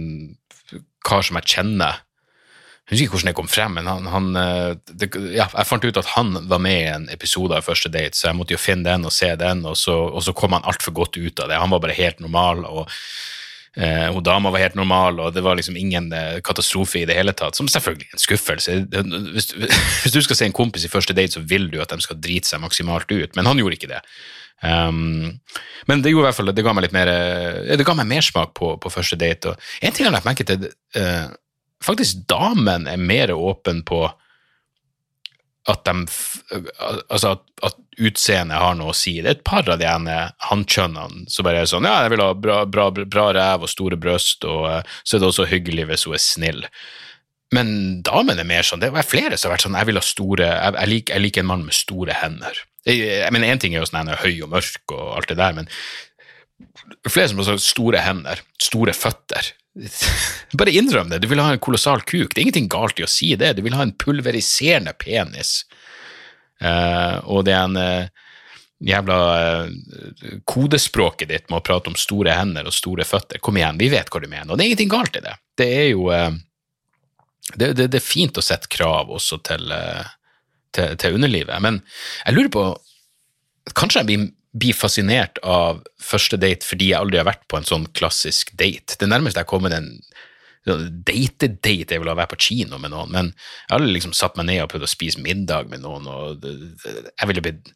kar 1.03 1.23
som 1.23 1.37
jeg 1.39 1.49
kjenner 1.51 2.01
Jeg 2.83 2.93
husker 2.93 3.05
ikke 3.05 3.15
hvordan 3.15 3.29
det 3.29 3.35
kom 3.37 3.49
frem, 3.51 3.77
men 3.77 3.87
han, 3.87 4.07
han 4.11 4.25
eh, 4.39 4.71
det, 4.91 5.07
ja, 5.31 5.45
jeg 5.47 5.67
fant 5.69 5.85
ut 5.87 5.99
at 5.99 6.09
han 6.17 6.33
var 6.51 6.59
med 6.59 6.79
i 6.81 6.89
en 6.91 7.05
episode 7.13 7.55
av 7.55 7.63
Første 7.63 7.91
date, 7.91 8.17
så 8.19 8.27
jeg 8.27 8.35
måtte 8.35 8.55
jo 8.55 8.59
finne 8.59 8.83
den 8.89 9.07
og 9.07 9.13
se 9.15 9.29
den, 9.39 9.63
og 9.67 9.77
så, 9.79 9.95
og 10.11 10.23
så 10.25 10.33
kom 10.35 10.55
han 10.55 10.67
altfor 10.67 10.91
godt 10.95 11.15
ut 11.15 11.39
av 11.39 11.47
det. 11.47 11.61
Han 11.61 11.71
var 11.71 11.79
bare 11.85 11.95
helt 11.95 12.19
normal. 12.19 12.65
og 12.67 12.91
Eh, 13.73 14.13
hun 14.13 14.21
dama 14.23 14.51
var 14.53 14.61
helt 14.61 14.75
normal, 14.77 15.17
og 15.19 15.33
det 15.33 15.41
var 15.41 15.57
liksom 15.57 15.77
ingen 15.77 16.11
eh, 16.13 16.37
katastrofe 16.45 16.99
i 17.01 17.07
det 17.09 17.17
hele 17.17 17.33
tatt. 17.33 17.57
Som 17.57 17.69
selvfølgelig 17.71 18.13
en 18.13 18.21
skuffelse. 18.21 18.77
Hvis, 19.33 19.49
hvis, 20.03 20.13
du 20.13 20.21
skal 20.21 20.37
se 20.37 20.49
en 20.49 20.55
kompis 20.55 20.85
i 20.85 20.91
første 20.93 21.15
date, 21.17 21.39
så 21.39 21.41
vil 21.49 21.71
du 21.73 21.79
at 21.81 21.93
de 21.93 22.05
skal 22.05 22.21
drite 22.21 22.51
seg 22.51 22.61
maksimalt 22.61 23.09
ut, 23.09 23.35
men 23.35 23.49
han 23.49 23.61
gjorde 23.61 23.79
ikke 23.79 23.93
det. 23.95 24.01
Um, 24.63 25.39
men 25.89 26.03
det 26.03 26.13
gjorde 26.13 26.23
i 26.23 26.29
hvert 26.29 26.37
fall, 26.37 26.53
det 26.55 26.63
ga 26.63 26.71
meg 26.71 26.85
litt 26.85 26.95
mer 26.95 27.09
eh, 27.11 27.73
det 27.75 27.83
ga 27.83 27.97
meg 27.97 28.07
mersmak 28.07 28.53
på, 28.55 28.75
på 28.79 28.91
første 28.93 29.17
date. 29.19 29.51
Og 29.51 29.81
en 29.81 29.91
ting 29.91 30.05
jeg 30.05 30.11
har 30.11 30.15
lagt 30.15 30.29
merke 30.29 30.45
til, 30.47 30.69
uh, 30.99 31.33
faktisk 31.83 32.27
damen 32.29 32.85
er 32.87 33.01
mer 33.01 33.33
åpen 33.35 33.81
på 33.87 34.05
at 35.71 35.85
de 35.87 35.93
Altså 37.09 37.35
at, 37.35 37.43
at 37.63 37.77
utseendet 38.01 38.59
har 38.59 38.75
noe 38.75 38.91
å 38.91 38.97
si. 38.97 39.15
Det 39.21 39.29
er 39.29 39.37
et 39.37 39.45
par 39.47 39.67
av 39.69 39.79
de 39.79 39.87
ene 39.87 40.17
hankjønnene 40.49 41.29
som 41.31 41.47
bare 41.47 41.63
er 41.63 41.69
sånn 41.69 41.87
Ja, 41.87 42.01
jeg 42.03 42.15
vil 42.15 42.23
ha 42.25 42.33
bra, 42.35 42.57
bra, 42.65 42.89
bra 42.91 43.29
ræv 43.35 43.67
og 43.67 43.71
store 43.71 43.99
bryst, 44.01 44.43
og 44.49 44.65
uh, 44.67 44.97
så 45.03 45.15
er 45.15 45.23
det 45.23 45.29
også 45.29 45.47
hyggelig 45.51 45.87
hvis 45.91 46.05
hun 46.09 46.17
er 46.17 46.23
snill. 46.23 46.61
Men 47.53 47.73
damen 48.05 48.41
er 48.41 48.49
mer 48.49 48.65
sånn 48.65 48.81
Det 48.81 48.89
er 48.89 49.05
flere 49.05 49.37
som 49.37 49.51
har 49.51 49.59
vært 49.59 49.67
sånn 49.67 49.75
Jeg 49.77 49.85
vil 49.91 49.99
ha 49.99 50.01
store 50.01 50.47
Jeg, 50.47 50.73
jeg, 50.73 50.89
liker, 50.89 51.19
jeg 51.21 51.43
en 51.43 51.49
mann 51.51 51.65
med 51.67 51.77
store 51.77 52.15
hender. 52.17 52.63
Jeg, 52.87 53.03
jeg 53.21 53.35
mener, 53.35 53.53
Én 53.53 53.61
ting 53.61 53.75
er 53.75 53.83
jo 53.83 53.89
sånn 53.89 54.01
at 54.01 54.07
han 54.07 54.15
er 54.15 54.23
høy 54.23 54.41
og 54.43 54.51
mørk 54.55 54.95
og 54.95 55.11
alt 55.19 55.29
det 55.29 55.37
der, 55.39 55.53
men 55.59 55.69
flere 57.09 57.29
som 57.31 57.41
har 57.41 57.51
sagt 57.51 57.65
store 57.65 58.01
hender, 58.03 58.41
store 58.61 58.95
føtter. 58.95 59.53
Bare 60.53 60.73
innrøm 60.73 61.09
det. 61.09 61.23
Du 61.23 61.29
vil 61.31 61.41
ha 61.41 61.53
en 61.53 61.61
kolossal 61.63 62.03
kuk. 62.05 62.33
Det 62.33 62.39
er 62.39 62.45
ingenting 62.45 62.69
galt 62.71 62.99
i 63.01 63.07
å 63.07 63.09
si 63.09 63.31
det. 63.39 63.55
Du 63.57 63.63
vil 63.65 63.75
ha 63.77 63.85
en 63.85 63.95
pulveriserende 63.97 64.93
penis. 64.99 65.63
Uh, 66.63 67.17
og 67.25 67.43
det 67.47 67.55
er 67.55 67.63
en 67.65 67.79
uh, 67.79 68.27
jævla 68.83 69.17
uh, 69.65 70.37
kodespråket 70.49 71.31
ditt 71.31 71.49
med 71.49 71.59
å 71.59 71.65
prate 71.65 71.91
om 71.91 71.97
store 71.99 72.37
hender 72.37 72.69
og 72.69 72.75
store 72.75 73.07
føtter. 73.07 73.41
Kom 73.43 73.57
igjen, 73.57 73.81
vi 73.81 73.89
vet 73.93 74.13
hva 74.13 74.21
du 74.21 74.29
mener. 74.29 74.51
Og 74.51 74.59
det 74.59 74.65
er 74.65 74.71
ingenting 74.71 74.93
galt 74.93 75.17
i 75.17 75.25
det. 75.25 75.35
Det 75.57 75.69
er 75.81 75.89
jo 75.91 76.07
det, 77.53 77.73
det, 77.73 77.89
det, 77.89 77.97
er 77.97 78.05
fint 78.05 78.37
å 78.37 78.45
sette 78.45 78.69
krav 78.71 79.11
også 79.13 79.41
til, 79.45 79.73
til, 80.73 80.95
til 81.01 81.17
underlivet. 81.17 81.59
Men 81.65 81.81
jeg 82.23 82.37
lurer 82.37 82.53
på 82.53 82.71
Kanskje 83.79 84.01
jeg 84.01 84.07
blir 84.09 84.23
blir 84.53 84.75
fascinert 84.77 85.39
av 85.43 85.81
første 86.01 86.37
date 86.37 86.67
fordi 86.67 86.91
jeg 86.91 86.99
aldri 86.99 87.19
har 87.21 87.29
vært 87.29 87.45
på 87.49 87.57
en 87.57 87.67
sånn 87.67 87.87
klassisk 87.97 88.53
date. 88.57 88.97
Det 88.99 89.09
nærmeste 89.09 89.41
jeg 89.41 89.47
har 89.47 89.53
kommet 89.53 89.75
en 89.75 89.89
date-date 90.63 91.91
jeg 91.91 91.99
vil 91.99 92.11
ha 92.11 92.15
vært 92.15 92.31
på 92.35 92.41
kino 92.45 92.77
med 92.79 92.93
noen, 92.93 93.11
men 93.11 93.31
jeg 93.33 93.71
har 93.71 93.81
aldri 93.81 93.97
liksom 93.97 94.13
satt 94.15 94.37
meg 94.39 94.47
ned 94.47 94.61
og 94.63 94.69
prøvd 94.71 94.87
å 94.87 94.91
spise 94.93 95.23
middag 95.23 95.67
med 95.71 95.83
noen, 95.83 96.07
og 96.07 96.45
jeg 96.45 97.29
ville 97.29 97.43
blitt 97.43 97.73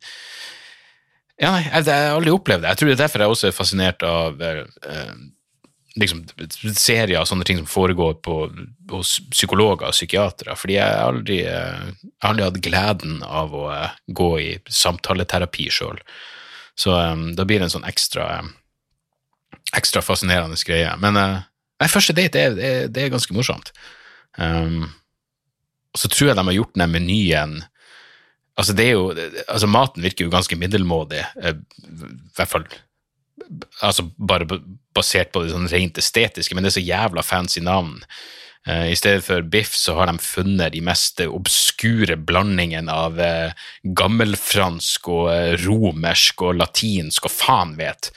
ja, 1.38 1.52
nei, 1.54 1.66
jeg, 1.68 1.86
har 1.86 2.16
aldri 2.16 2.32
opplevd 2.34 2.64
det. 2.64 2.70
Jeg 2.72 2.80
tror 2.80 2.90
det 2.90 2.94
er 2.96 3.02
derfor 3.04 3.22
jeg 3.22 3.34
også 3.34 3.50
er 3.50 3.54
fascinert 3.54 4.06
av 4.08 4.40
eh, 4.42 5.12
liksom, 6.02 6.24
serier 6.74 7.20
og 7.20 7.28
sånne 7.30 7.46
ting 7.46 7.60
som 7.60 7.70
foregår 7.70 8.16
på, 8.26 8.38
hos 8.90 9.18
psykologer 9.36 9.86
og 9.90 9.94
psykiatere, 9.94 10.56
fordi 10.58 10.80
jeg 10.80 11.04
aldri, 11.04 11.38
eh, 11.46 11.92
aldri 12.26 12.48
hatt 12.48 12.58
gleden 12.66 13.22
av 13.22 13.54
å 13.54 13.68
eh, 13.76 14.00
gå 14.18 14.32
i 14.42 14.50
samtaleterapi 14.66 15.70
sjøl. 15.78 16.02
Så 16.78 16.94
um, 16.94 17.32
da 17.38 17.46
blir 17.48 17.60
det 17.60 17.70
en 17.70 17.76
sånn 17.78 17.88
ekstra, 17.90 18.28
ekstra 19.78 20.04
fascinerende 20.06 20.60
greie. 20.68 20.92
Men 21.02 21.18
uh, 21.18 21.46
nei, 21.82 21.90
første 21.92 22.16
date 22.18 22.44
er, 22.44 22.58
det, 22.58 22.74
det 22.94 23.06
er 23.06 23.14
ganske 23.14 23.36
morsomt. 23.38 23.74
Um, 24.38 24.86
og 25.96 26.04
så 26.04 26.12
tror 26.14 26.32
jeg 26.32 26.38
de 26.38 26.46
har 26.46 26.60
gjort 26.60 26.78
den 26.78 26.94
menyen 26.94 27.60
Altså, 28.58 28.74
det 28.78 28.84
er 28.86 28.96
jo 28.98 29.08
Altså, 29.14 29.70
maten 29.70 30.06
virker 30.06 30.26
jo 30.26 30.34
ganske 30.34 30.58
middelmådig, 30.58 31.24
uh, 31.42 31.56
i 31.58 32.38
hvert 32.38 32.54
fall 32.54 32.68
altså 33.86 34.08
bare 34.18 34.48
basert 34.98 35.30
på 35.32 35.44
det 35.44 35.54
sånn 35.54 35.70
rent 35.72 36.00
estetiske, 36.02 36.56
men 36.56 36.66
det 36.66 36.72
er 36.72 36.78
så 36.80 36.84
jævla 36.84 37.24
fancy 37.24 37.62
navn. 37.64 38.00
Uh, 38.68 38.92
I 38.92 38.96
stedet 38.96 39.24
for 39.26 39.42
biff 39.42 39.76
så 39.76 39.94
har 39.96 40.08
de 40.10 40.20
funnet 40.20 40.74
de 40.74 40.82
mest 40.84 41.22
obskure 41.24 42.18
blandingene 42.20 42.92
av 42.92 43.20
uh, 43.20 43.52
gammelfransk 43.96 45.08
og 45.14 45.30
uh, 45.32 45.56
romersk 45.64 46.42
og 46.44 46.60
latinsk 46.60 47.26
og 47.30 47.32
faen 47.32 47.78
vet. 47.80 48.12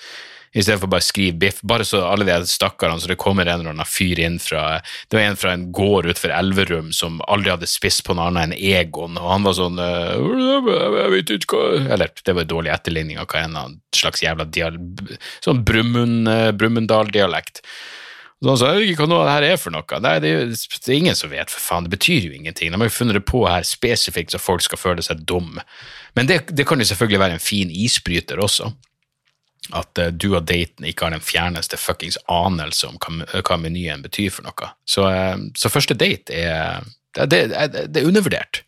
I 0.51 0.65
stedet 0.67 0.81
for 0.83 0.91
bare 0.91 1.05
å 1.05 1.07
skrive 1.07 1.39
biff. 1.39 1.61
Bare 1.63 1.85
så 1.87 2.01
alle 2.03 2.27
de 2.27 2.35
stakkarene, 2.51 2.99
så 2.99 3.07
det 3.13 3.23
kommer 3.23 3.47
en 3.47 3.61
eller 3.61 3.71
annen 3.71 3.87
fyr 3.87 4.19
inn 4.19 4.41
fra 4.43 4.81
Det 4.83 5.15
var 5.15 5.23
en 5.23 5.39
fra 5.39 5.53
en 5.55 5.69
gård 5.71 6.09
utenfor 6.09 6.35
Elverum 6.35 6.89
som 6.97 7.21
aldri 7.31 7.53
hadde 7.53 7.71
spist 7.71 8.03
på 8.03 8.15
noe 8.19 8.27
annet 8.33 8.43
enn 8.49 8.57
Egon, 8.59 9.15
og 9.21 9.31
han 9.31 9.47
var 9.47 9.55
sånn 9.55 9.79
Jeg 9.79 11.11
vet 11.15 11.31
ikke 11.37 11.55
hva 11.55 11.95
Eller 11.95 12.11
det 12.19 12.35
var 12.35 12.43
en 12.43 12.55
dårlig 12.57 12.75
etterligning 12.75 13.23
av 13.23 13.31
hva 13.31 13.39
en 13.47 13.79
slags 13.95 14.27
jævla 14.27 14.45
dial... 14.51 14.75
Sånn 15.47 15.63
Brumunddal-dialekt. 15.71 17.63
Så 18.41 18.55
sa 18.57 18.71
jeg 18.73 18.95
ikke 18.95 19.05
hva 19.05 19.11
noe 19.11 19.25
av 19.25 19.27
det 19.29 19.33
her 19.35 19.47
er 19.53 19.59
for 19.61 19.75
noe. 19.75 19.99
Nei, 20.01 20.15
det 20.25 20.31
det 20.49 20.89
er 20.89 20.97
ingen 20.97 21.17
som 21.19 21.33
vet, 21.33 21.51
for 21.53 21.61
faen. 21.61 21.85
Det 21.85 21.93
betyr 21.93 22.31
jo 22.31 22.37
ingenting. 22.37 22.73
De 22.73 22.81
har 22.81 22.89
jo 22.89 22.95
funnet 22.95 23.19
det 23.19 23.27
på 23.29 23.43
her 23.45 23.67
spesifikt 23.69 24.33
så 24.33 24.41
folk 24.41 24.65
skal 24.65 24.81
føle 24.81 25.05
seg 25.05 25.27
dumme. 25.29 25.65
Men 26.17 26.31
det, 26.31 26.47
det 26.57 26.65
kan 26.69 26.81
jo 26.81 26.89
selvfølgelig 26.89 27.21
være 27.21 27.37
en 27.37 27.45
fin 27.45 27.69
isbryter 27.69 28.41
også. 28.41 28.71
At 29.77 30.01
uh, 30.01 30.09
du 30.09 30.31
og 30.33 30.49
daten 30.49 30.89
ikke 30.89 31.05
har 31.05 31.13
den 31.13 31.25
fjerneste 31.25 31.77
fuckings 31.77 32.17
anelse 32.33 32.89
om 32.89 32.97
hva, 32.97 33.43
hva 33.45 33.61
menyen 33.61 34.01
betyr 34.07 34.33
for 34.33 34.49
noe. 34.49 34.73
Så, 34.89 35.05
uh, 35.05 35.37
så 35.53 35.73
første 35.73 35.99
date 36.01 36.33
er 36.33 36.81
det, 37.21 37.29
det, 37.29 37.85
det, 37.93 38.01
er 38.01 38.09
undervurdert. 38.09 38.63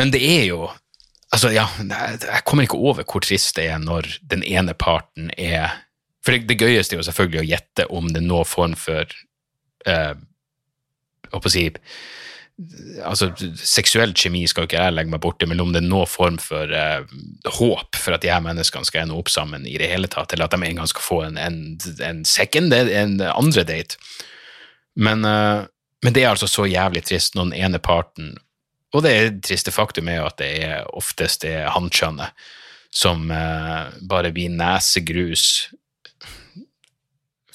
Men 0.00 0.14
det 0.14 0.24
er 0.24 0.46
jo 0.52 0.70
Altså, 1.32 1.48
ja, 1.48 1.62
jeg 1.80 2.42
kommer 2.44 2.66
ikke 2.66 2.76
over 2.76 3.06
hvor 3.08 3.22
trist 3.24 3.56
det 3.56 3.64
er 3.72 3.78
når 3.80 4.04
den 4.28 4.42
ene 4.44 4.74
parten 4.76 5.30
er 5.40 5.70
for 6.22 6.34
det, 6.34 6.46
det, 6.50 6.58
gøyeste 6.62 6.96
er 6.96 7.02
jo 7.02 7.06
selvfølgelig 7.08 7.42
å 7.42 7.48
gjette 7.50 7.88
om 7.90 8.10
det 8.12 8.22
er 8.22 8.28
noen 8.28 8.48
form 8.48 8.76
for 8.78 9.16
uh, 9.88 10.14
å 11.32 11.42
si 11.50 11.68
altså 13.02 13.30
Seksuell 13.58 14.12
kjemi 14.14 14.42
skal 14.50 14.66
ikke 14.66 14.80
jeg 14.80 14.94
legge 14.94 15.10
meg 15.10 15.22
borti, 15.24 15.48
men 15.48 15.60
om 15.62 15.72
det 15.72 15.80
er 15.82 15.88
noen 15.88 16.10
form 16.10 16.38
for 16.42 16.70
eh, 16.76 17.00
håp 17.58 17.98
for 17.98 18.14
at 18.14 18.24
de 18.24 18.30
her 18.30 18.42
menneskene 18.44 18.86
skal 18.86 19.04
ende 19.04 19.16
opp 19.18 19.32
sammen 19.32 19.64
i 19.66 19.78
det 19.80 19.88
hele 19.90 20.10
tatt, 20.12 20.34
eller 20.34 20.46
at 20.46 20.54
de 20.54 20.68
en 20.68 20.80
gang 20.82 20.90
skal 20.90 21.06
få 21.06 21.20
en, 21.26 21.40
en, 21.40 21.58
en 22.04 22.22
second, 22.28 22.74
en 22.76 23.16
andre 23.32 23.64
date. 23.66 23.98
Men, 24.94 25.24
eh, 25.26 25.64
men, 26.04 26.14
det 26.14 26.24
er 26.24 26.32
altså 26.34 26.50
så 26.50 26.68
jævlig 26.68 27.04
trist 27.08 27.38
når 27.38 27.50
den 27.50 27.60
ene 27.64 27.80
parten 27.82 28.34
Og 28.92 29.00
det 29.06 29.12
er 29.16 29.30
triste 29.40 29.72
faktum 29.72 30.10
er 30.12 30.18
jo 30.20 30.28
at 30.28 30.36
det 30.42 30.50
er 30.66 30.90
oftest 30.92 31.46
det 31.46 31.56
hannkjønnet 31.72 32.36
som 32.92 33.30
eh, 33.32 33.86
bare 34.04 34.34
blir 34.36 34.52
nesegrus 34.52 35.72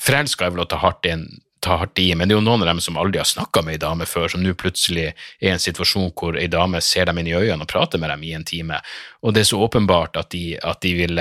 Forelska 0.07 0.47
er 0.47 0.55
vel 0.55 0.63
å 0.63 0.69
ta 0.69 0.79
hardt, 0.79 1.07
inn, 1.09 1.25
ta 1.63 1.81
hardt 1.81 1.99
i, 1.99 2.07
men 2.15 2.29
det 2.29 2.35
er 2.35 2.39
jo 2.39 2.45
noen 2.45 2.63
av 2.63 2.71
dem 2.71 2.79
som 2.83 2.99
aldri 2.99 3.19
har 3.19 3.27
snakka 3.27 3.63
med 3.65 3.75
ei 3.75 3.81
dame 3.83 4.07
før, 4.07 4.29
som 4.31 4.43
nå 4.43 4.53
plutselig 4.59 5.09
er 5.09 5.27
i 5.43 5.51
en 5.51 5.61
situasjon 5.61 6.13
hvor 6.15 6.39
ei 6.39 6.47
dame 6.51 6.79
ser 6.85 7.09
dem 7.09 7.19
inn 7.19 7.31
i 7.31 7.35
øynene 7.35 7.67
og 7.67 7.71
prater 7.71 7.99
med 7.99 8.13
dem 8.13 8.23
i 8.23 8.33
en 8.37 8.47
time, 8.47 8.79
og 9.21 9.35
det 9.35 9.43
er 9.43 9.51
så 9.51 9.59
åpenbart 9.67 10.19
at 10.21 10.31
de, 10.31 10.45
at 10.63 10.79
de 10.85 10.95
vil 11.01 11.19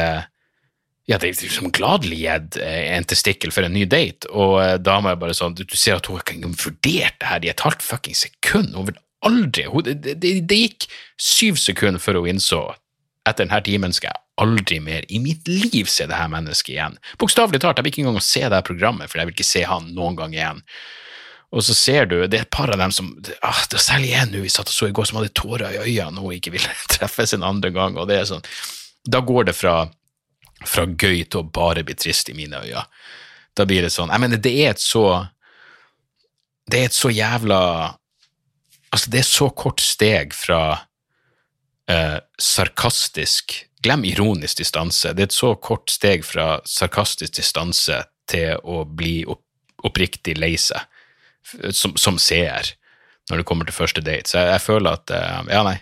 ja, 1.07 1.18
det 1.22 1.29
er 1.29 1.38
liksom 1.38 1.70
gladelig 1.75 2.18
gitt 2.18 2.57
eh, 2.62 2.92
en 2.96 3.07
testikkel 3.07 3.53
for 3.55 3.66
en 3.66 3.75
ny 3.77 3.85
date, 3.87 4.27
og 4.35 4.57
eh, 4.62 4.75
dama 4.83 5.12
er 5.12 5.20
bare 5.20 5.37
sånn 5.38 5.55
Du 5.55 5.77
ser 5.79 6.01
at 6.01 6.09
hun 6.11 6.18
ikke 6.18 6.35
engang 6.35 6.57
vurderte 6.59 7.20
det 7.22 7.31
her 7.31 7.46
i 7.46 7.53
et 7.53 7.62
halvt 7.62 7.85
fuckings 7.87 8.25
sekund. 8.27 8.75
Hun 8.75 8.88
vil 8.88 8.99
aldri 9.27 9.68
hun, 9.70 9.87
det, 9.87 10.16
det, 10.18 10.33
det, 10.51 10.59
gikk 10.64 10.88
syv 11.14 11.62
sekunder 11.62 12.03
før 12.03 12.20
hun 12.20 12.35
innså 12.35 12.64
etter 13.27 13.44
denne 13.46 13.62
timen 13.66 13.94
skal 13.94 14.11
jeg 14.11 14.25
aldri 14.40 14.81
mer 14.85 15.05
i 15.09 15.18
mitt 15.22 15.49
liv 15.49 15.88
se 15.88 16.07
det 16.09 16.18
her 16.18 16.29
mennesket 16.33 16.75
igjen. 16.75 16.99
Bokstavelig 17.20 17.61
talt, 17.62 17.79
jeg 17.79 17.87
vil 17.87 17.94
ikke 17.94 18.05
engang 18.05 18.25
se 18.25 18.44
det 18.44 18.59
her 18.59 18.66
programmet, 18.66 19.11
for 19.11 19.20
jeg 19.20 19.29
vil 19.29 19.37
ikke 19.37 19.49
se 19.49 19.64
han 19.68 19.90
noen 19.96 20.18
gang 20.18 20.37
igjen. 20.37 20.62
Og 21.57 21.62
så 21.64 21.77
ser 21.79 22.09
du, 22.11 22.16
det 22.27 22.40
er 22.40 22.44
et 22.44 22.53
par 22.53 22.72
av 22.72 22.81
dem 22.81 22.92
som 22.92 23.12
ah, 23.40 23.61
det 23.70 23.79
er 23.79 23.85
Særlig 23.85 24.11
en 24.18 24.35
vi 24.35 24.51
satt 24.53 24.68
og 24.68 24.75
så 24.75 24.88
i 24.90 24.96
går, 24.96 25.07
som 25.09 25.20
hadde 25.20 25.33
tårer 25.38 25.77
i 25.77 25.85
øynene 25.85 26.25
og 26.25 26.35
ikke 26.35 26.53
ville 26.57 26.72
treffes 26.94 27.37
en 27.37 27.46
andre 27.46 27.70
gang. 27.75 27.96
og 27.96 28.11
det 28.11 28.20
er 28.20 28.27
sånn, 28.29 28.44
Da 29.07 29.22
går 29.25 29.49
det 29.51 29.57
fra, 29.57 29.77
fra 30.66 30.85
gøy 30.87 31.22
til 31.25 31.40
å 31.40 31.46
bare 31.46 31.87
bli 31.87 31.94
trist 31.94 32.29
i 32.33 32.37
mine 32.37 32.61
øyne. 32.64 32.85
Da 33.57 33.64
blir 33.64 33.87
det 33.87 33.94
sånn 33.94 34.12
Jeg 34.12 34.20
mener, 34.20 34.42
det 34.42 34.53
er 34.53 34.75
et 34.75 34.83
så 34.83 35.07
Det 36.68 36.81
er 36.81 36.90
et 36.90 36.96
så 36.99 37.12
jævla 37.14 37.61
Altså, 38.92 39.11
det 39.11 39.18
er 39.20 39.29
så 39.29 39.49
kort 39.51 39.83
steg 39.83 40.35
fra 40.37 40.61
eh, 41.90 42.18
sarkastisk 42.40 43.65
Glem 43.84 44.04
ironisk 44.08 44.62
distanse. 44.62 45.12
Det 45.12 45.22
er 45.24 45.30
et 45.30 45.36
så 45.36 45.52
kort 45.60 45.90
steg 45.92 46.24
fra 46.24 46.60
sarkastisk 46.66 47.36
distanse 47.36 48.02
til 48.30 48.56
å 48.64 48.84
bli 48.88 49.20
opp, 49.28 49.44
oppriktig 49.84 50.36
lei 50.38 50.54
seg 50.58 50.80
som, 51.70 51.94
som, 51.96 52.18
seer 52.18 52.72
når 53.30 53.42
det 53.42 53.46
kommer 53.46 53.68
til 53.68 53.76
første 53.76 54.02
date. 54.02 54.30
Så 54.30 54.40
jeg, 54.40 54.50
jeg 54.54 54.64
føler 54.64 54.98
at 54.98 55.12
eh, 55.14 55.52
Ja, 55.52 55.62
nei. 55.66 55.78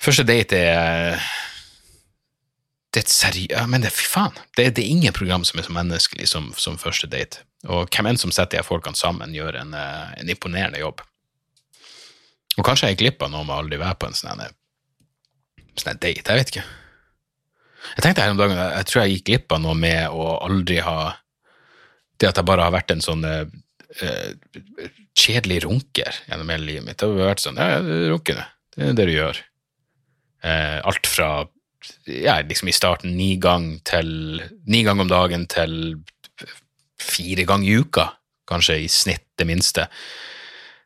Første 0.00 0.24
date 0.24 0.56
er 0.56 1.20
det 2.90 3.04
er 3.04 3.28
et 3.28 3.36
ja, 3.52 3.66
Men 3.70 3.84
det, 3.84 3.92
fy 3.94 4.06
faen, 4.10 4.34
det, 4.58 4.72
det, 4.74 4.82
er 4.82 4.90
ingen 4.90 5.14
program 5.14 5.44
som 5.46 5.60
er 5.60 5.66
så 5.68 5.74
menneskelig 5.76 6.26
som, 6.26 6.48
som 6.58 6.78
første 6.80 7.06
date. 7.06 7.44
Og 7.68 7.86
hvem 7.86 8.08
enn 8.10 8.18
som 8.18 8.32
setter 8.34 8.58
de 8.58 8.66
folkene 8.66 8.98
sammen, 8.98 9.34
gjør 9.36 9.60
en, 9.60 9.76
eh, 9.78 10.08
en 10.18 10.32
imponerende 10.32 10.80
jobb. 10.82 11.04
Og 12.58 12.66
kanskje 12.66 12.90
jeg 12.90 12.96
gikk 12.96 13.04
glipp 13.04 13.22
av 13.22 13.30
noe 13.30 13.46
med 13.46 13.54
aldri 13.54 13.78
være 13.78 13.98
på 14.00 14.10
en 14.10 14.18
sånn 14.18 14.42
sånn 15.80 15.98
date, 16.00 16.22
jeg 16.26 16.40
vet 16.40 16.52
ikke. 16.52 16.66
Jeg 17.96 18.04
tenkte 18.04 18.24
her 18.24 18.34
om 18.34 18.38
dagen, 18.40 18.60
jeg 18.60 18.88
tror 18.88 19.02
jeg 19.02 19.16
gikk 19.16 19.26
glipp 19.30 19.56
av 19.56 19.62
noe 19.64 19.76
med 19.78 20.12
å 20.12 20.36
aldri 20.44 20.78
ha 20.84 21.14
det 22.20 22.28
at 22.28 22.40
jeg 22.40 22.48
bare 22.48 22.66
har 22.66 22.74
vært 22.74 22.92
en 22.92 23.02
sånn 23.02 23.24
eh, 23.24 23.46
eh, 24.04 24.90
kjedelig 25.16 25.62
runker 25.64 26.20
gjennom 26.28 26.52
hele 26.52 26.68
livet 26.68 26.86
mitt. 26.86 26.98
Det 27.00 27.08
har 27.08 27.32
vært 27.32 27.44
sånn 27.44 27.60
Ja, 27.60 27.80
runke, 28.12 28.36
det. 28.36 28.46
Det 28.76 28.90
er 28.90 28.98
det 28.98 29.08
du 29.08 29.14
gjør. 29.14 29.40
Eh, 30.46 30.78
alt 30.86 31.08
fra 31.08 31.30
ja, 32.06 32.38
liksom 32.44 32.68
i 32.68 32.76
starten 32.76 33.16
ni 33.16 33.34
gang 33.40 33.72
til 33.88 34.42
ni 34.68 34.82
gang 34.84 35.00
om 35.00 35.08
dagen 35.10 35.46
til 35.50 35.96
fire 37.00 37.46
ganger 37.48 37.68
i 37.70 37.78
uka, 37.80 38.06
kanskje 38.48 38.82
i 38.84 38.88
snitt 38.92 39.24
det 39.40 39.48
minste. 39.48 39.86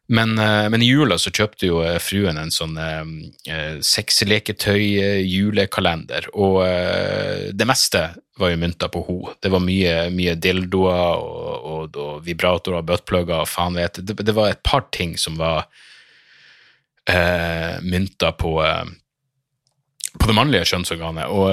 Men, 0.07 0.39
eh, 0.39 0.69
men 0.69 0.83
i 0.83 0.87
jula 0.87 1.19
så 1.19 1.31
kjøpte 1.33 1.67
jo 1.71 1.79
eh, 1.81 1.99
fruen 2.03 2.37
en 2.37 2.51
sånn 2.53 2.77
eh, 2.77 3.05
eh 3.49 3.79
sexleketøy-julekalender, 3.81 6.29
og 6.37 6.67
eh, 6.67 7.49
det 7.57 7.67
meste 7.69 8.15
var 8.37 8.51
jo 8.51 8.57
mynta 8.61 8.89
på 8.93 9.01
henne. 9.07 9.35
Det 9.41 9.51
var 9.55 9.61
mye, 9.65 10.11
mye 10.13 10.35
dildoer 10.37 11.17
og, 11.17 11.65
og, 11.73 11.97
og 11.97 12.25
vibratorer 12.27 12.79
og 12.83 12.89
buttplugger 12.91 13.39
og 13.41 13.49
faen 13.49 13.75
vet. 13.79 13.95
Det, 14.03 14.15
det 14.21 14.35
var 14.37 14.49
et 14.51 14.63
par 14.67 14.83
ting 14.93 15.19
som 15.21 15.37
var 15.41 15.65
eh, 17.09 17.81
mynta 17.81 18.33
på, 18.37 18.65
eh, 18.65 18.85
på 20.19 20.27
det 20.29 20.35
mannlige 20.37 20.65
kjønnsorganet, 20.73 21.27
og 21.33 21.49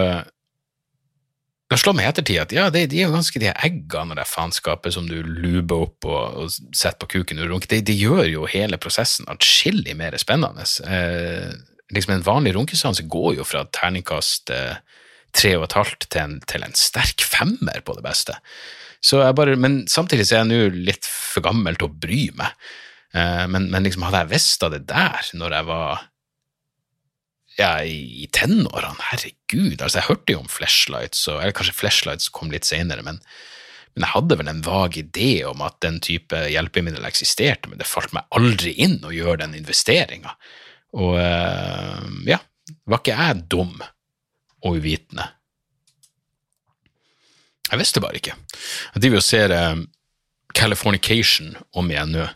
det 1.72 1.80
slår 1.80 1.96
meg 1.96 2.04
i 2.04 2.10
ettertid 2.10 2.40
at 2.42 2.54
ja, 2.56 2.66
de, 2.74 2.84
de 2.92 3.00
er 3.00 3.08
jo 3.08 3.16
ganske 3.16 3.40
de 3.40 3.48
eggene 3.52 4.12
og 4.12 4.20
det 4.20 4.28
faenskapet 4.28 4.96
som 4.96 5.06
du 5.08 5.22
luber 5.24 5.86
opp 5.86 6.08
og, 6.10 6.42
og 6.42 6.76
setter 6.76 7.00
på 7.00 7.12
kuken 7.14 7.40
og 7.40 7.54
runker, 7.54 7.72
det 7.72 7.86
de 7.88 7.96
gjør 7.96 8.26
jo 8.28 8.50
hele 8.52 8.80
prosessen 8.82 9.30
atskillig 9.32 9.96
mer 9.96 10.18
spennende. 10.20 10.68
Eh, 10.84 11.48
liksom 11.96 12.18
En 12.18 12.28
vanlig 12.28 12.56
runkeseanse 12.58 13.08
går 13.12 13.38
jo 13.40 13.48
fra 13.48 13.64
terningkast 13.72 14.52
eh, 14.52 14.84
tre 15.32 15.56
og 15.56 15.70
et 15.70 15.78
halvt 15.80 16.10
til 16.12 16.26
en, 16.26 16.38
til 16.52 16.68
en 16.68 16.76
sterk 16.76 17.24
femmer 17.24 17.80
på 17.88 17.96
det 17.96 18.04
beste. 18.04 18.36
Jeg 19.02 19.36
bare, 19.40 19.56
men 19.56 19.86
samtidig 19.90 20.28
så 20.28 20.38
er 20.38 20.44
jeg 20.44 20.52
nå 20.52 20.86
litt 20.92 21.08
for 21.08 21.46
gammel 21.46 21.80
til 21.80 21.88
å 21.88 21.96
bry 22.04 22.26
meg. 22.38 22.52
Eh, 23.16 23.46
men, 23.48 23.72
men 23.72 23.88
liksom 23.88 24.04
hadde 24.10 24.26
jeg 24.26 24.34
visst 24.36 24.68
av 24.68 24.76
det 24.76 24.84
der 24.92 25.32
når 25.40 25.56
jeg 25.56 25.72
var 25.72 26.08
ja, 27.60 27.72
i 27.84 28.28
tenårene, 28.34 28.96
herregud, 29.12 29.82
altså 29.82 30.00
jeg 30.00 30.08
hørte 30.08 30.36
jo 30.36 30.42
om 30.44 30.52
flashlights, 30.52 31.26
og, 31.30 31.42
eller 31.42 31.56
kanskje 31.56 31.78
flashlights 31.78 32.32
kom 32.34 32.52
litt 32.54 32.68
senere, 32.68 33.04
men, 33.06 33.20
men, 33.94 34.06
jeg 34.06 34.14
hadde 34.14 34.38
vel 34.40 34.52
en 34.52 34.64
vag 34.66 34.98
idé 35.02 35.32
om 35.50 35.64
at 35.66 35.80
den 35.84 36.00
type 36.04 36.38
hjelpemiddel 36.52 37.06
eksisterte, 37.08 37.70
men 37.70 37.82
det 37.82 37.90
falt 37.90 38.14
meg 38.16 38.28
aldri 38.38 38.76
inn 38.86 39.00
å 39.04 39.14
gjøre 39.16 39.44
den 39.44 39.58
investeringa. 39.60 40.36
Og 41.02 41.16
uh, 41.20 42.08
ja, 42.28 42.40
var 42.88 43.02
ikke 43.02 43.16
jeg 43.16 43.46
dum 43.52 43.78
og 43.80 44.80
uvitende? 44.80 45.30
Jeg 47.72 47.80
visste 47.80 48.04
bare 48.04 48.20
ikke. 48.20 48.36
Jeg 48.96 49.04
driver 49.06 49.22
og 49.22 49.28
ser 49.28 49.56
uh, 49.56 49.84
Californication 50.56 51.54
om 51.80 51.92
igjen 51.92 52.16
nå, 52.16 52.28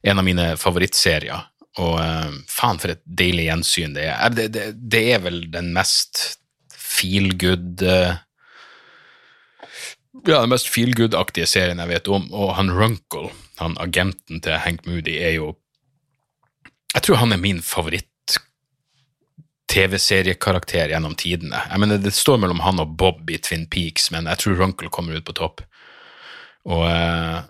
en 0.00 0.20
av 0.20 0.24
mine 0.24 0.46
favorittserier 0.56 1.49
og 1.78 2.00
uh, 2.02 2.32
faen, 2.50 2.80
for 2.82 2.90
et 2.90 3.02
deilig 3.04 3.46
gjensyn 3.46 3.94
det 3.94 4.08
er. 4.10 4.34
Det, 4.34 4.48
det, 4.54 4.64
det 4.90 5.04
er 5.14 5.22
vel 5.22 5.44
den 5.52 5.70
mest 5.76 6.40
feel 6.74 7.30
good 7.38 7.84
uh, 7.86 8.18
Ja, 10.26 10.40
den 10.40 10.50
mest 10.50 10.68
feel 10.68 10.90
good-aktige 10.98 11.46
serien 11.46 11.78
jeg 11.78 11.92
vet 11.92 12.10
om. 12.10 12.26
Og 12.34 12.56
han 12.58 12.72
Runkle, 12.74 13.30
han 13.60 13.78
agenten 13.80 14.42
til 14.42 14.58
Hank 14.58 14.82
Moody, 14.88 15.14
er 15.22 15.36
jo 15.38 15.54
Jeg 16.96 17.06
tror 17.06 17.22
han 17.22 17.32
er 17.32 17.42
min 17.42 17.62
favoritt. 17.62 18.06
TV-seriekarakter 19.70 20.90
gjennom 20.90 21.14
tidene. 21.14 21.60
Jeg 21.70 21.78
mener, 21.78 21.98
Det 22.02 22.10
står 22.10 22.40
mellom 22.42 22.58
han 22.60 22.82
og 22.82 22.96
Bob 22.98 23.30
i 23.30 23.38
Twin 23.38 23.68
Peaks, 23.70 24.10
men 24.10 24.26
jeg 24.26 24.42
tror 24.42 24.58
Runkle 24.58 24.90
kommer 24.90 25.14
ut 25.14 25.24
på 25.24 25.36
topp. 25.38 25.62
Og 26.66 26.82
uh, 26.90 27.46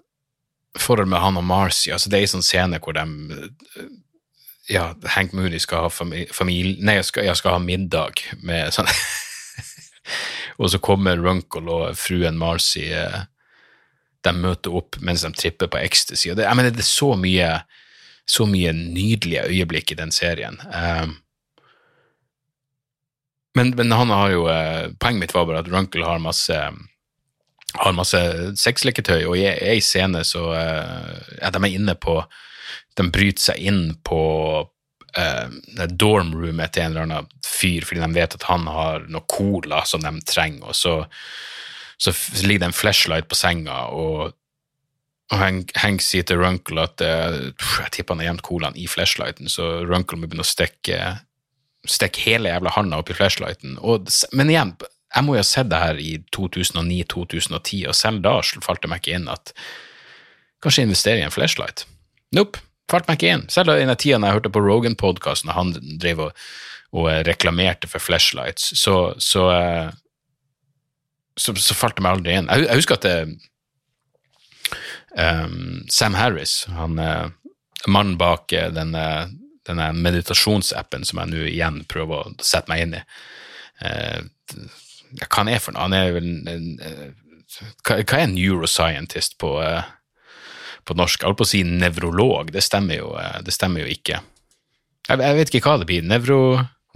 forholdet 0.76 1.08
med 1.08 1.24
han 1.24 1.40
og 1.40 1.44
Marcy 1.44 1.90
altså 1.90 2.10
Det 2.10 2.18
er 2.18 2.26
en 2.28 2.34
sånn 2.36 2.46
scene 2.46 2.78
hvor 2.78 2.94
de 2.94 3.02
ja, 4.70 4.94
Hank 5.04 5.32
Moody 5.32 5.58
skal 5.58 5.86
ha 5.86 5.90
familie... 5.90 6.78
Nei, 6.84 7.00
jeg 7.00 7.08
skal, 7.08 7.26
jeg 7.26 7.38
skal, 7.40 7.56
ha 7.56 7.62
middag 7.62 8.22
med 8.46 8.70
sånn 8.74 8.88
Og 10.60 10.70
så 10.70 10.80
kommer 10.82 11.18
Runkle 11.18 11.74
og 11.74 11.98
fruen 11.98 12.38
Marcy 12.38 12.86
eh, 12.94 13.24
De 14.26 14.34
møter 14.36 14.76
opp 14.76 15.00
mens 15.02 15.24
de 15.26 15.32
tripper 15.34 15.70
på 15.72 15.80
ecstasy. 15.80 16.30
Det, 16.36 16.44
jeg 16.46 16.58
mener, 16.58 16.74
det 16.74 16.84
er 16.84 16.90
så 16.90 17.14
mye, 17.18 17.48
så 18.28 18.46
mye 18.46 18.74
nydelige 18.76 19.46
øyeblikk 19.48 19.94
i 19.94 19.98
den 19.98 20.12
serien. 20.14 20.60
Um, 20.68 21.16
men, 23.56 23.72
men, 23.78 23.94
han 23.96 24.12
har 24.12 24.34
jo 24.34 24.44
uh, 24.46 24.92
Poenget 25.00 25.24
mitt 25.24 25.34
var 25.34 25.48
bare 25.48 25.64
at 25.64 25.70
Runkle 25.72 26.06
har 26.06 26.20
masse 26.22 26.60
har 27.70 27.96
masse 27.96 28.20
sexleketøy, 28.58 29.24
og 29.30 29.38
i 29.38 29.46
ei 29.48 29.80
scene 29.82 30.20
så 30.26 30.44
uh, 30.52 31.18
er 31.40 31.54
de 31.54 31.72
inne 31.72 31.96
på 31.96 32.18
de 32.98 33.06
bryter 33.12 33.50
seg 33.50 33.62
inn 33.70 33.84
på 34.06 34.22
uh, 35.18 35.86
dormroomet 35.88 36.74
til 36.74 36.84
en 36.84 36.92
eller 36.92 37.06
annen 37.06 37.30
fyr 37.46 37.86
fordi 37.86 38.02
de 38.02 38.10
vet 38.16 38.36
at 38.36 38.48
han 38.48 38.68
har 38.70 39.06
noe 39.10 39.26
cola 39.30 39.82
som 39.88 40.04
de 40.04 40.12
trenger, 40.26 40.70
og 40.70 40.76
så, 40.76 40.94
så 42.00 42.14
ligger 42.44 42.66
det 42.66 42.70
en 42.70 42.76
flashlight 42.82 43.30
på 43.30 43.38
senga, 43.38 43.82
og, 43.94 44.36
og 45.30 45.42
Hank, 45.42 45.74
Hank 45.78 46.04
sier 46.04 46.26
til 46.26 46.40
Runkle 46.42 46.86
at 46.88 47.02
uh, 47.04 47.50
jeg 47.50 47.96
tipper 47.96 48.16
han 48.16 48.24
har 48.24 48.32
gjemt 48.32 48.46
colaen 48.46 48.78
i 48.78 48.86
flashlighten, 48.90 49.50
så 49.52 49.82
Runkle 49.88 50.20
må 50.20 50.30
begynne 50.30 50.46
å 50.46 50.52
stikke, 50.52 51.02
stikke 51.88 52.26
hele 52.28 52.54
jævla 52.54 52.74
handa 52.76 53.02
opp 53.02 53.12
i 53.12 53.18
flashlighten. 53.18 53.78
Og, 53.80 54.10
men 54.36 54.52
igjen, 54.52 54.74
jeg 55.10 55.26
må 55.26 55.34
jo 55.34 55.42
ha 55.42 55.46
sett 55.46 55.70
det 55.70 55.80
her 55.82 55.98
i 55.98 56.12
2009-2010, 56.36 57.86
og 57.90 57.96
selv 57.98 58.22
da 58.26 58.36
falt 58.62 58.84
det 58.84 58.90
meg 58.92 59.02
ikke 59.02 59.16
inn 59.18 59.30
at 59.32 59.54
kanskje 60.62 60.84
investere 60.86 61.22
i 61.22 61.26
en 61.26 61.34
flashlight. 61.34 61.86
Nope 62.36 62.60
falt 62.90 63.08
meg 63.08 63.20
ikke 63.20 63.34
inn. 63.34 63.46
Selv 63.52 63.74
i 63.74 63.84
den 63.84 63.94
tida 63.98 64.18
jeg 64.18 64.36
hørte 64.36 64.52
på 64.52 64.62
Rogan-podkasten 64.64 65.50
og 65.52 65.58
han 65.58 65.74
drev 66.02 66.26
og, 66.26 66.46
og, 66.92 67.10
eh, 67.12 67.22
reklamerte 67.28 67.90
for 67.90 68.02
flashlights, 68.02 68.72
så, 68.78 68.96
så, 69.22 69.46
eh, 69.54 69.90
så, 71.38 71.54
så, 71.54 71.76
falt 71.78 71.98
det 71.98 72.06
meg 72.06 72.18
aldri 72.18 72.36
inn. 72.38 72.50
Jeg, 72.50 72.66
jeg 72.68 72.82
husker 72.82 72.98
at 72.98 73.06
det, 73.06 73.18
um, 75.14 75.84
Sam 75.90 76.16
Harris, 76.18 76.64
han 76.74 76.98
mannen 77.88 78.18
bak 78.20 78.52
denne, 78.74 79.04
denne 79.66 79.86
meditasjonsappen 79.96 81.06
som 81.08 81.22
jeg 81.22 81.32
nå 81.32 81.46
igjen 81.48 81.80
prøver 81.88 82.26
å 82.26 82.34
sette 82.44 82.70
meg 82.72 82.84
inn 82.84 82.98
i 82.98 83.04
uh, 83.86 84.20
Hva 85.22 85.40
han 85.40 85.48
er 85.50 85.62
for 85.62 85.74
noe? 85.74 85.86
Han 85.88 85.96
er 85.96 86.12
vel 86.18 86.28
en, 86.28 86.44
en, 86.50 87.14
hva, 87.86 87.96
hva 88.02 88.18
er 88.18 88.26
en 88.26 88.36
neuroscientist 88.36 89.38
på 89.40 89.56
uh, 89.62 89.80
på 90.84 90.96
norsk. 90.98 91.20
Jeg 91.20 91.30
holdt 91.30 91.40
på 91.40 91.46
å 91.46 91.50
si 91.52 91.62
nevrolog, 91.66 92.52
det 92.54 92.64
stemmer 92.64 93.00
jo, 93.00 93.14
eh, 93.20 93.38
det 93.46 93.54
stemmer 93.54 93.84
jo 93.84 93.92
ikke. 93.92 94.20
Jeg, 95.08 95.18
jeg, 95.18 95.38
vet 95.38 95.54
ikke 95.54 95.64
hva 95.66 95.78
det 95.80 95.88
blir. 95.90 96.06
Nevro... 96.06 96.40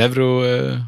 nevro 0.00 0.28
uh, 0.44 0.82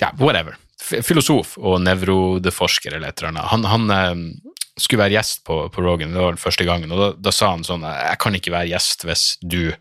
ja, 0.00 0.10
whatever. 0.20 0.56
Filosof 0.80 1.54
og 1.60 1.82
nevrodeforsker 1.84 2.96
eller 2.96 3.12
et 3.12 3.20
eller 3.20 3.34
annet. 3.34 3.50
Han, 3.52 3.66
han 3.68 3.92
uh, 3.92 4.54
skulle 4.80 5.02
være 5.04 5.18
gjest 5.18 5.44
på, 5.48 5.62
på 5.72 5.84
Rogan, 5.84 6.14
det 6.14 6.22
var 6.22 6.36
den 6.36 6.40
første 6.40 6.66
gangen, 6.68 6.92
og 6.94 7.00
da, 7.02 7.10
da, 7.28 7.34
sa 7.34 7.52
han 7.52 7.66
sånn 7.66 7.84
Jeg 7.84 8.16
kan 8.22 8.36
ikke 8.36 8.54
være 8.54 8.70
gjest 8.72 9.04
hvis 9.04 9.24
du 9.42 9.74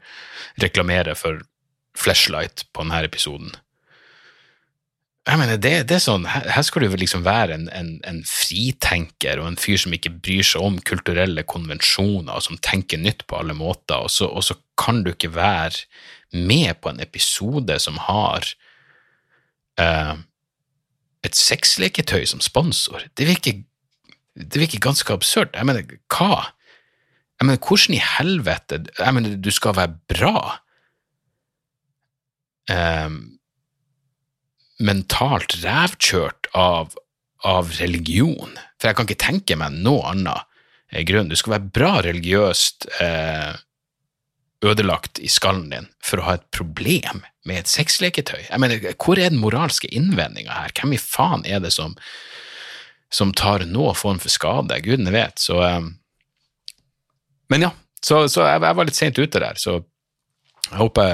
reklamerer 0.59 1.15
for 1.19 1.39
flashlight 1.99 2.65
på 2.73 2.83
denne 2.83 3.03
episoden 3.07 3.55
jeg 5.29 5.37
mener, 5.37 5.59
det, 5.61 5.73
det, 5.89 5.97
er 5.97 6.01
sånn, 6.01 6.25
Her 6.25 6.63
skal 6.65 6.83
du 6.85 6.95
liksom 6.97 7.21
være 7.25 7.53
en, 7.53 7.67
en, 7.75 7.89
en, 8.07 8.21
fritenker 8.25 9.41
og 9.41 9.51
en 9.51 9.59
fyr 9.59 9.77
som 9.81 9.93
ikke 9.93 10.15
bryr 10.17 10.45
seg 10.47 10.65
om 10.65 10.79
kulturelle 10.81 11.43
konvensjoner, 11.45 12.33
og 12.33 12.45
som 12.45 12.57
tenker 12.65 13.01
nytt 13.01 13.25
på 13.29 13.37
alle 13.37 13.53
måter, 13.57 13.99
og 13.99 14.09
så, 14.13 14.29
og 14.29 14.45
så 14.47 14.57
kan 14.79 15.03
du 15.05 15.11
ikke 15.13 15.33
være 15.35 15.85
med 16.33 16.79
på 16.81 16.91
en 16.91 17.01
episode 17.03 17.77
som 17.81 17.97
har 18.05 18.45
uh, 19.81 20.15
et 21.25 21.35
sexleketøy 21.35 22.25
som 22.29 22.41
sponsor. 22.43 23.05
Det 23.17 23.27
virker, 23.29 23.61
det 24.33 24.61
virker 24.61 24.81
ganske 24.81 25.13
absurd. 25.13 25.53
Jeg 25.53 25.67
mener, 25.67 25.97
hva? 26.13 26.49
Jeg 27.39 27.47
mener, 27.47 27.61
hvordan 27.63 27.95
i 27.95 28.03
helvete 28.03 28.83
Jeg 28.97 29.15
mener, 29.15 29.35
du 29.37 29.51
skal 29.51 29.77
være 29.77 29.95
bra. 30.11 30.39
Um, 32.69 33.38
mentalt 34.79 35.57
rævkjørt 35.63 36.49
av, 36.57 36.95
av, 37.45 37.73
religion. 37.79 38.55
For 38.79 38.89
jeg 38.89 38.97
kan 38.97 39.09
ikke 39.09 39.25
tenke 39.25 39.57
meg 39.59 39.75
noe 39.83 40.13
annet 40.13 40.45
eh, 40.91 41.03
grunn. 41.07 41.31
Du 41.31 41.37
skal 41.39 41.57
være 41.57 41.73
bra 41.75 41.91
religiøst 42.05 42.89
eh, 43.03 43.59
ødelagt 44.65 45.19
i 45.23 45.29
skallen 45.31 45.69
din 45.71 45.91
for 46.03 46.19
å 46.19 46.29
ha 46.29 46.37
et 46.39 46.47
problem 46.55 47.23
med 47.47 47.61
et 47.61 47.71
sexleketøy. 47.71 48.49
Jeg 48.49 48.61
mener, 48.61 48.95
Hvor 48.99 49.19
er 49.19 49.31
den 49.31 49.41
moralske 49.43 49.87
innvendinga 49.91 50.63
her? 50.63 50.73
Hvem 50.75 50.95
i 50.95 51.01
faen 51.01 51.45
er 51.47 51.61
det 51.63 51.71
som, 51.75 51.95
som 53.11 53.33
tar 53.33 53.67
noen 53.67 53.95
form 53.95 54.19
for 54.19 54.31
skade? 54.31 54.81
Gudene 54.85 55.15
vet. 55.15 55.39
Så 55.39 55.61
eh, 55.63 55.81
Men 57.49 57.67
ja, 57.67 57.71
så, 58.03 58.27
så 58.31 58.45
jeg, 58.47 58.61
jeg, 58.63 58.75
var 58.77 58.87
litt 58.87 58.99
seint 58.99 59.19
ute 59.19 59.39
der, 59.41 59.57
så 59.59 59.81
jeg 60.69 60.77
håper 60.77 61.09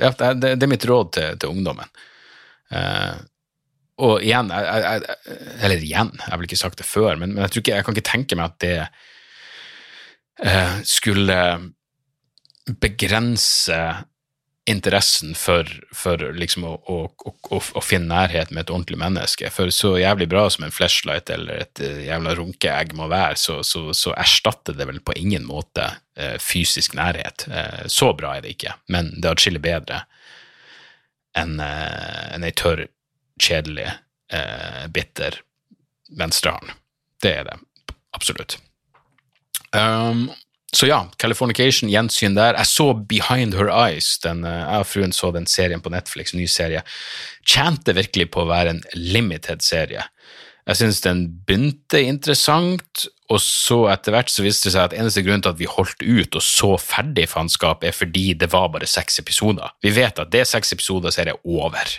ja, 0.00 0.08
det, 0.10 0.54
det, 0.56 0.64
er 0.64 0.70
mitt 0.70 0.86
råd 0.88 1.10
til, 1.14 1.36
til 1.38 1.52
ungdommen. 1.52 1.86
Eh, 2.70 3.16
og 4.00 4.22
igjen 4.24 4.48
jeg, 4.54 4.82
jeg, 4.84 5.16
Eller 5.60 5.82
igjen, 5.82 6.12
jeg 6.16 6.30
har 6.30 6.38
vel 6.38 6.46
ikke 6.48 6.60
sagt 6.60 6.80
det 6.80 6.88
før, 6.88 7.18
men, 7.20 7.34
men 7.34 7.44
jeg, 7.44 7.60
ikke, 7.60 7.74
jeg 7.76 7.86
kan 7.86 7.96
ikke 7.96 8.10
tenke 8.10 8.38
meg 8.38 8.52
at 8.52 8.60
det 8.62 8.76
eh, 10.46 10.78
skulle 10.88 11.40
begrense 12.80 13.80
interessen 14.70 15.34
for, 15.34 15.66
for 15.96 16.20
liksom 16.36 16.66
å, 16.68 16.74
å, 16.86 16.98
å, 17.50 17.58
å, 17.58 17.82
finne 17.82 18.12
nærhet 18.12 18.52
med 18.52 18.64
et 18.64 18.72
ordentlig 18.72 18.98
menneske. 19.00 19.50
For 19.54 19.72
så 19.74 19.94
jævlig 19.98 20.28
bra 20.30 20.44
som 20.52 20.66
en 20.66 20.74
flashlight 20.74 21.32
eller 21.32 21.64
et 21.64 21.82
uh, 21.82 22.02
jævla 22.04 22.36
runkeegg 22.38 22.94
må 22.98 23.08
være, 23.10 23.38
så, 23.40 23.60
så, 23.66 23.88
så, 23.96 24.14
erstatter 24.20 24.76
det 24.78 24.86
vel 24.90 25.00
på 25.02 25.16
ingen 25.18 25.46
måte 25.48 25.88
eh, 26.14 26.36
fysisk 26.42 26.94
nærhet. 26.98 27.48
Eh, 27.48 27.86
så 27.90 28.12
bra 28.16 28.36
er 28.36 28.44
det 28.44 28.54
ikke, 28.54 28.76
men 28.92 29.14
det 29.16 29.26
er 29.26 29.38
atskillig 29.38 29.64
bedre 29.64 30.04
enn 31.38 31.60
en 31.60 32.44
ei 32.46 32.52
tørr, 32.56 32.86
kjedelig, 33.40 33.86
bitter 34.90 35.38
venstrehånd. 36.18 36.72
Det 37.22 37.32
er 37.40 37.46
det 37.46 37.56
absolutt. 38.16 38.56
Um, 39.76 40.30
så 40.72 40.86
ja, 40.86 41.00
Californication, 41.18 41.90
gjensyn 41.90 42.36
der. 42.36 42.54
Jeg 42.58 42.70
så 42.70 42.92
Behind 42.94 43.56
Her 43.58 43.70
Eyes. 43.74 44.12
Den, 44.22 44.44
eh, 44.46 44.60
jeg 44.60 44.84
og 44.84 44.86
fruen 44.86 45.14
så 45.14 45.32
den 45.34 45.48
serien 45.50 45.82
på 45.82 45.90
Netflix, 45.90 46.34
ny 46.34 46.46
serie. 46.46 46.84
Tjente 47.42 47.94
virkelig 47.96 48.28
på 48.30 48.44
å 48.44 48.50
være 48.50 48.76
en 48.76 48.82
limited 48.94 49.64
serie. 49.66 50.04
Jeg 50.68 50.78
syns 50.78 51.02
den 51.02 51.24
begynte 51.46 52.04
interessant, 52.06 53.08
og 53.30 53.38
så 53.42 53.84
etter 53.92 54.14
hvert 54.14 54.32
så 54.32 54.42
viste 54.42 54.68
det 54.68 54.74
seg 54.74 54.88
at 54.88 54.96
eneste 54.98 55.22
grunn 55.22 55.42
til 55.44 55.52
at 55.52 55.60
vi 55.60 55.68
holdt 55.70 56.02
ut 56.02 56.38
og 56.38 56.42
så 56.42 56.72
ferdig 56.82 57.28
faenskap, 57.30 57.84
er 57.86 57.94
fordi 57.94 58.32
det 58.38 58.50
var 58.50 58.72
bare 58.74 58.88
seks 58.90 59.20
episoder. 59.22 59.70
Vi 59.84 59.92
vet 59.94 60.18
at 60.18 60.32
det 60.32 60.42
er 60.42 60.50
seks 60.50 60.74
episoder, 60.74 61.14
så 61.14 61.22
er 61.22 61.30
det 61.30 61.36
over. 61.44 61.94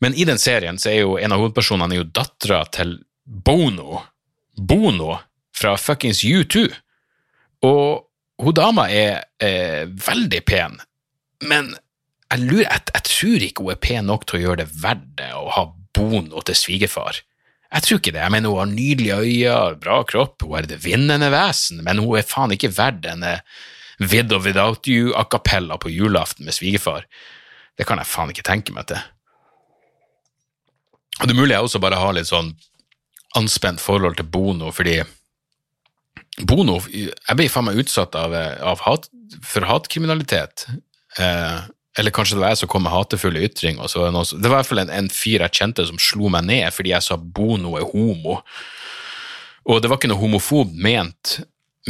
Men 0.00 0.14
i 0.14 0.26
den 0.28 0.38
serien 0.38 0.78
så 0.78 0.92
er 0.92 1.02
jo 1.02 1.16
en 1.18 1.34
av 1.34 1.42
hovedpersonene 1.42 1.96
er 1.96 2.04
jo 2.04 2.12
dattera 2.20 2.62
til 2.72 3.00
Bono. 3.24 4.04
Bono 4.54 5.18
fra 5.56 5.74
fuckings 5.76 6.22
U2. 6.24 6.68
Og 7.66 8.06
hun 8.40 8.56
dama 8.56 8.86
er, 8.88 9.26
er 9.42 9.90
veldig 9.90 10.40
pen, 10.48 10.78
men 11.44 11.74
jeg, 12.30 12.44
lurer, 12.44 12.68
jeg, 12.68 12.86
jeg, 12.94 13.04
tror 13.08 13.44
ikke 13.44 13.64
hun 13.64 13.74
er 13.74 13.82
pen 13.82 14.08
nok 14.08 14.26
til 14.28 14.38
å 14.38 14.42
gjøre 14.44 14.62
det 14.62 14.70
verdt 14.80 15.08
det 15.18 15.32
å 15.36 15.50
ha 15.56 15.66
Bono 15.96 16.40
til 16.46 16.56
svigerfar. 16.56 17.18
Jeg 17.70 17.86
tror 17.86 18.00
ikke 18.00 18.12
det. 18.16 18.22
Jeg 18.24 18.34
mener, 18.34 18.50
hun 18.50 18.58
har 18.58 18.70
nydelige 18.70 19.18
øyne, 19.22 19.76
bra 19.82 20.00
kropp, 20.08 20.42
hun 20.42 20.58
er 20.58 20.66
det 20.66 20.80
vinnende 20.84 21.30
vesen, 21.30 21.84
men 21.86 22.02
hun 22.02 22.18
er 22.18 22.26
faen 22.26 22.54
ikke 22.54 22.72
verdt 22.74 23.06
en 23.06 23.26
With 24.00 24.32
or 24.32 24.40
Without 24.42 24.88
You 24.88 25.12
a 25.14 25.24
cappella 25.24 25.76
på 25.78 25.92
julaften 25.92 26.48
med 26.48 26.56
svigerfar. 26.56 27.04
Det 27.78 27.86
kan 27.86 28.00
jeg 28.00 28.08
faen 28.08 28.32
ikke 28.32 28.46
tenke 28.46 28.74
meg 28.74 28.88
til. 28.90 29.00
Og 31.20 31.28
Det 31.28 31.34
er 31.34 31.40
mulig 31.40 31.54
jeg 31.54 31.66
også 31.68 31.82
bare 31.82 32.00
har 32.00 32.14
litt 32.16 32.30
sånn 32.30 32.54
anspent 33.36 33.80
forhold 33.80 34.16
til 34.18 34.26
Bono, 34.26 34.72
fordi 34.74 35.02
Bono 36.48 36.78
Jeg 36.88 37.36
ble 37.36 37.48
faen 37.52 37.68
meg 37.68 37.78
utsatt 37.82 38.16
av, 38.16 38.32
av 38.32 38.80
hat, 38.86 39.10
for 39.44 39.66
hatkriminalitet. 39.68 40.64
Eh, 41.20 41.58
eller 41.98 42.14
kanskje 42.14 42.36
det 42.36 42.44
var 42.44 42.52
jeg 42.52 42.60
som 42.62 42.70
kom 42.70 42.84
med 42.86 42.94
hatefulle 42.94 43.42
ytringer. 43.48 43.88
det 43.90 44.48
var 44.48 44.52
i 44.52 44.60
hvert 44.60 44.68
fall 44.68 44.82
en, 44.84 44.92
en, 44.94 45.08
fyr 45.10 45.42
jeg 45.42 45.56
kjente 45.58 45.86
som 45.88 45.98
slo 45.98 46.30
meg 46.30 46.46
ned 46.46 46.70
fordi 46.74 46.92
jeg 46.92 47.06
sa 47.06 47.16
Bono 47.18 47.74
er 47.78 47.88
homo. 47.90 48.38
Og 49.66 49.82
det 49.82 49.90
var 49.90 49.98
ikke 49.98 50.10
noe 50.12 50.20
homofob 50.22 50.70
ment 50.72 51.40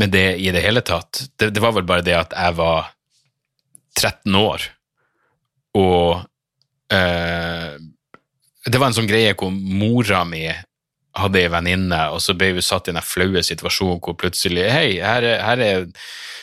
med 0.01 0.13
det 0.15 0.39
i 0.41 0.49
det 0.55 0.63
hele 0.65 0.81
tatt. 0.87 1.27
Det, 1.37 1.51
det 1.53 1.63
var 1.63 1.75
vel 1.77 1.87
bare 1.89 2.05
det 2.07 2.17
at 2.17 2.35
jeg 2.37 2.57
var 2.59 2.91
13 3.99 4.37
år, 4.39 4.65
og 5.77 6.23
eh, 6.95 7.77
Det 8.71 8.79
var 8.79 8.91
en 8.91 8.95
sånn 8.95 9.09
greie 9.09 9.33
hvor 9.35 9.51
mora 9.51 10.21
mi 10.29 10.45
hadde 11.19 11.41
ei 11.41 11.51
venninne, 11.51 12.01
og 12.15 12.21
så 12.23 12.37
ble 12.39 12.53
vi 12.57 12.63
satt 12.65 12.89
i 12.89 12.95
den 12.95 13.03
flaue 13.03 13.43
situasjonen 13.43 13.99
hvor 14.05 14.17
plutselig 14.19 14.69
Hei, 14.71 15.01
her 15.03 15.27
er, 15.27 15.43
her 15.43 15.63
er 15.65 15.87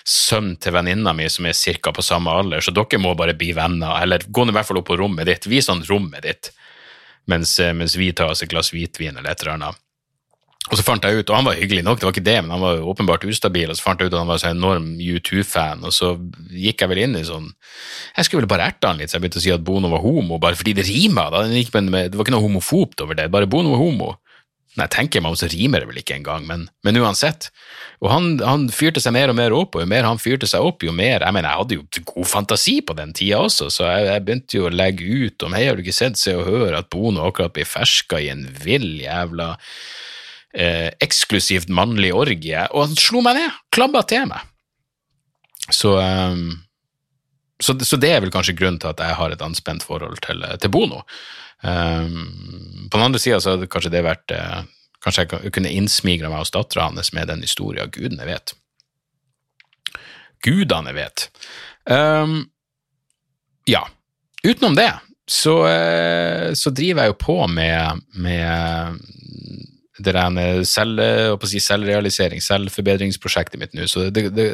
sønnen 0.07 0.57
til 0.59 0.75
venninna 0.75 1.13
mi 1.15 1.27
som 1.31 1.47
er 1.47 1.55
ca. 1.55 1.93
på 1.95 2.05
samme 2.05 2.31
alder, 2.31 2.63
så 2.63 2.73
dere 2.75 2.99
må 3.01 3.15
bare 3.19 3.35
bli 3.37 3.53
venner, 3.55 3.95
eller 4.01 4.27
gå 4.27 4.47
i 4.47 4.55
hvert 4.55 4.67
fall 4.67 4.81
opp 4.81 4.89
på 4.91 4.99
rommet 4.99 5.27
ditt, 5.27 5.47
vis 5.47 5.71
han 5.71 5.83
rommet 5.87 6.23
ditt, 6.27 6.51
mens, 7.31 7.57
eh, 7.59 7.73
mens, 7.75 7.95
vi 7.99 8.13
tar 8.15 8.31
oss 8.31 8.43
et 8.43 8.51
glass 8.51 8.73
hvitvin 8.75 9.17
eller 9.17 9.31
et 9.31 9.43
eller 9.43 9.57
annet. 9.57 9.83
Og 10.67 10.75
så 10.75 10.83
fant 10.83 11.03
jeg 11.03 11.15
ut, 11.15 11.29
og 11.31 11.35
han 11.37 11.45
var 11.47 11.55
hyggelig 11.55 11.83
nok, 11.87 11.99
det 11.99 12.07
var 12.07 12.15
ikke 12.15 12.27
det, 12.27 12.39
men 12.43 12.51
han 12.51 12.63
var 12.63 12.87
åpenbart 12.91 13.23
ustabil, 13.23 13.69
og 13.71 13.77
så 13.79 13.85
fant 13.85 14.01
jeg 14.03 14.09
ut 14.09 14.15
at 14.15 14.19
han 14.19 14.31
var 14.31 14.41
så 14.41 14.49
enorm 14.51 14.89
U2-fan, 14.99 15.85
og 15.87 15.95
så 15.95 16.09
gikk 16.51 16.83
jeg 16.83 16.91
vel 16.91 17.03
inn 17.05 17.15
i 17.15 17.23
sånn 17.23 17.47
Jeg 18.17 18.27
skulle 18.27 18.43
vel 18.43 18.51
bare 18.51 18.67
erte 18.67 18.91
han 18.91 18.99
litt, 18.99 19.11
så 19.11 19.15
jeg 19.15 19.23
begynte 19.23 19.39
å 19.39 19.45
si 19.45 19.53
at 19.55 19.63
Bono 19.63 19.91
var 19.93 20.03
homo, 20.03 20.41
bare 20.43 20.59
fordi 20.59 20.75
det 20.75 20.87
rima. 20.89 21.29
Da. 21.31 21.45
Det 21.47 21.71
var 21.71 22.25
ikke 22.25 22.35
noe 22.35 22.43
homofobt 22.43 23.03
over 23.05 23.15
det, 23.15 23.29
bare 23.31 23.47
Bono 23.47 23.71
var 23.75 23.83
homo. 23.85 24.09
Nei, 24.77 24.85
tenker 24.93 25.23
meg 25.23 25.33
om, 25.33 25.37
så 25.39 25.49
rimer 25.49 25.81
det 25.81 25.89
vel 25.89 25.99
ikke 26.03 26.19
engang, 26.19 26.43
men, 26.45 26.67
men 26.85 26.99
uansett. 27.01 27.49
Og 28.03 28.11
han, 28.11 28.27
han, 28.45 28.67
fyrte 28.69 29.01
seg 29.01 29.15
mer 29.15 29.31
og 29.31 29.37
mer 29.39 29.55
opp, 29.57 29.73
og 29.73 29.81
jo 29.81 29.89
mer 29.89 30.05
han 30.05 30.21
fyrte 30.21 30.45
seg 30.49 30.61
opp, 30.61 30.85
jo 30.85 30.93
mer 30.93 31.23
Jeg 31.25 31.33
mener, 31.33 31.49
jeg 31.49 31.61
hadde 31.63 31.77
jo 31.79 32.03
god 32.11 32.29
fantasi 32.29 32.75
på 32.85 32.93
den 32.97 33.15
tida 33.17 33.39
også, 33.41 33.71
så 33.73 33.87
jeg, 33.89 34.05
jeg 34.11 34.25
begynte 34.27 34.59
jo 34.59 34.67
å 34.67 34.73
legge 34.73 35.07
ut 35.07 35.47
om 35.47 35.55
Hei, 35.57 35.63
har 35.65 35.79
du 35.79 35.81
ikke 35.81 35.97
sett 35.97 36.21
Se 36.21 36.35
og 36.37 36.45
Hør 36.45 36.77
at 36.77 36.91
Bono 36.93 37.25
akkurat 37.25 37.55
blir 37.55 37.65
ferska 37.65 38.21
i 38.21 38.29
en 38.29 38.45
vill 38.61 39.01
jævla 39.01 39.55
eh, 40.53 40.91
eksklusivt 41.01 41.73
mannlig 41.73 42.13
orgie, 42.13 42.67
og 42.69 42.85
han 42.85 43.01
slo 43.01 43.23
meg 43.25 43.41
ned, 43.41 43.57
klabba 43.73 44.05
til 44.05 44.29
meg. 44.29 44.45
Så, 45.73 45.97
um, 45.97 46.53
så, 47.59 47.73
så, 47.81 47.97
det 47.99 48.13
er 48.13 48.21
vel 48.23 48.31
kanskje 48.31 48.55
grunnen 48.55 48.79
til 48.79 48.93
at 48.93 49.01
jeg 49.03 49.17
har 49.19 49.33
et 49.33 49.43
anspent 49.43 49.83
forhold 49.83 50.21
til, 50.23 50.45
til 50.61 50.71
Bono. 50.71 51.01
Um, 51.63 52.87
på 52.91 52.97
den 52.97 53.05
andre 53.05 53.19
sida 53.19 53.39
så 53.41 53.55
hadde 53.55 53.69
kanskje 53.71 53.93
det 53.95 54.03
vært 54.05 54.33
uh, 54.35 54.59
Kanskje 55.01 55.23
jeg 55.29 55.51
kunne 55.53 55.71
innsmigre 55.71 56.29
meg 56.29 56.41
hos 56.41 56.51
dattera 56.51 56.87
hans 56.87 57.11
med 57.13 57.29
den 57.29 57.43
historien. 57.45 57.89
Gudene 57.93 58.25
vet. 58.27 58.55
Gudene 60.43 60.93
vet. 60.97 61.27
Um, 61.85 62.47
ja. 63.69 63.83
Utenom 64.41 64.75
det 64.75 64.89
så, 65.29 65.53
uh, 65.69 66.49
så, 66.57 66.73
driver 66.73 67.05
jeg 67.05 67.13
jo 67.13 67.19
på 67.21 67.37
med, 67.51 68.01
med 68.17 68.97
det 70.01 70.15
der 70.17 70.63
selv, 70.67 71.01
si, 71.45 71.61
selvrealisering, 71.63 72.41
selvforbedringsprosjektet 72.43 73.61
mitt 73.61 73.77
nå. 73.77 73.85
Så 73.87 74.09
det, 74.09 74.31
det, 74.35 74.49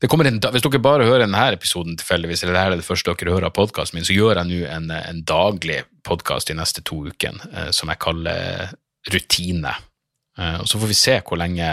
en, 0.00 0.40
Hvis 0.52 0.62
dere 0.62 0.78
bare 0.82 1.06
hører 1.06 1.24
denne 1.26 1.44
episoden 1.52 1.96
tilfeldigvis, 1.98 2.44
eller 2.44 2.54
dette 2.54 2.74
er 2.74 2.76
det 2.78 2.86
første 2.86 3.14
dere 3.14 3.34
hører 3.34 3.48
av 3.48 3.56
podkasten 3.56 3.98
min, 3.98 4.06
så 4.06 4.14
gjør 4.14 4.38
jeg 4.38 4.50
nå 4.50 4.60
en, 4.70 4.90
en, 4.94 5.24
daglig 5.26 5.82
podkast 6.06 6.48
de 6.48 6.54
neste 6.54 6.84
to 6.86 7.02
ukene 7.08 7.50
eh, 7.52 7.70
som 7.74 7.90
jeg 7.90 8.02
kaller 8.02 8.70
Rutine. 9.10 9.74
Eh, 10.38 10.60
og 10.62 10.68
Så 10.70 10.78
får 10.78 10.92
vi 10.92 10.98
se 10.98 11.18
hvor 11.26 11.40
lenge, 11.40 11.72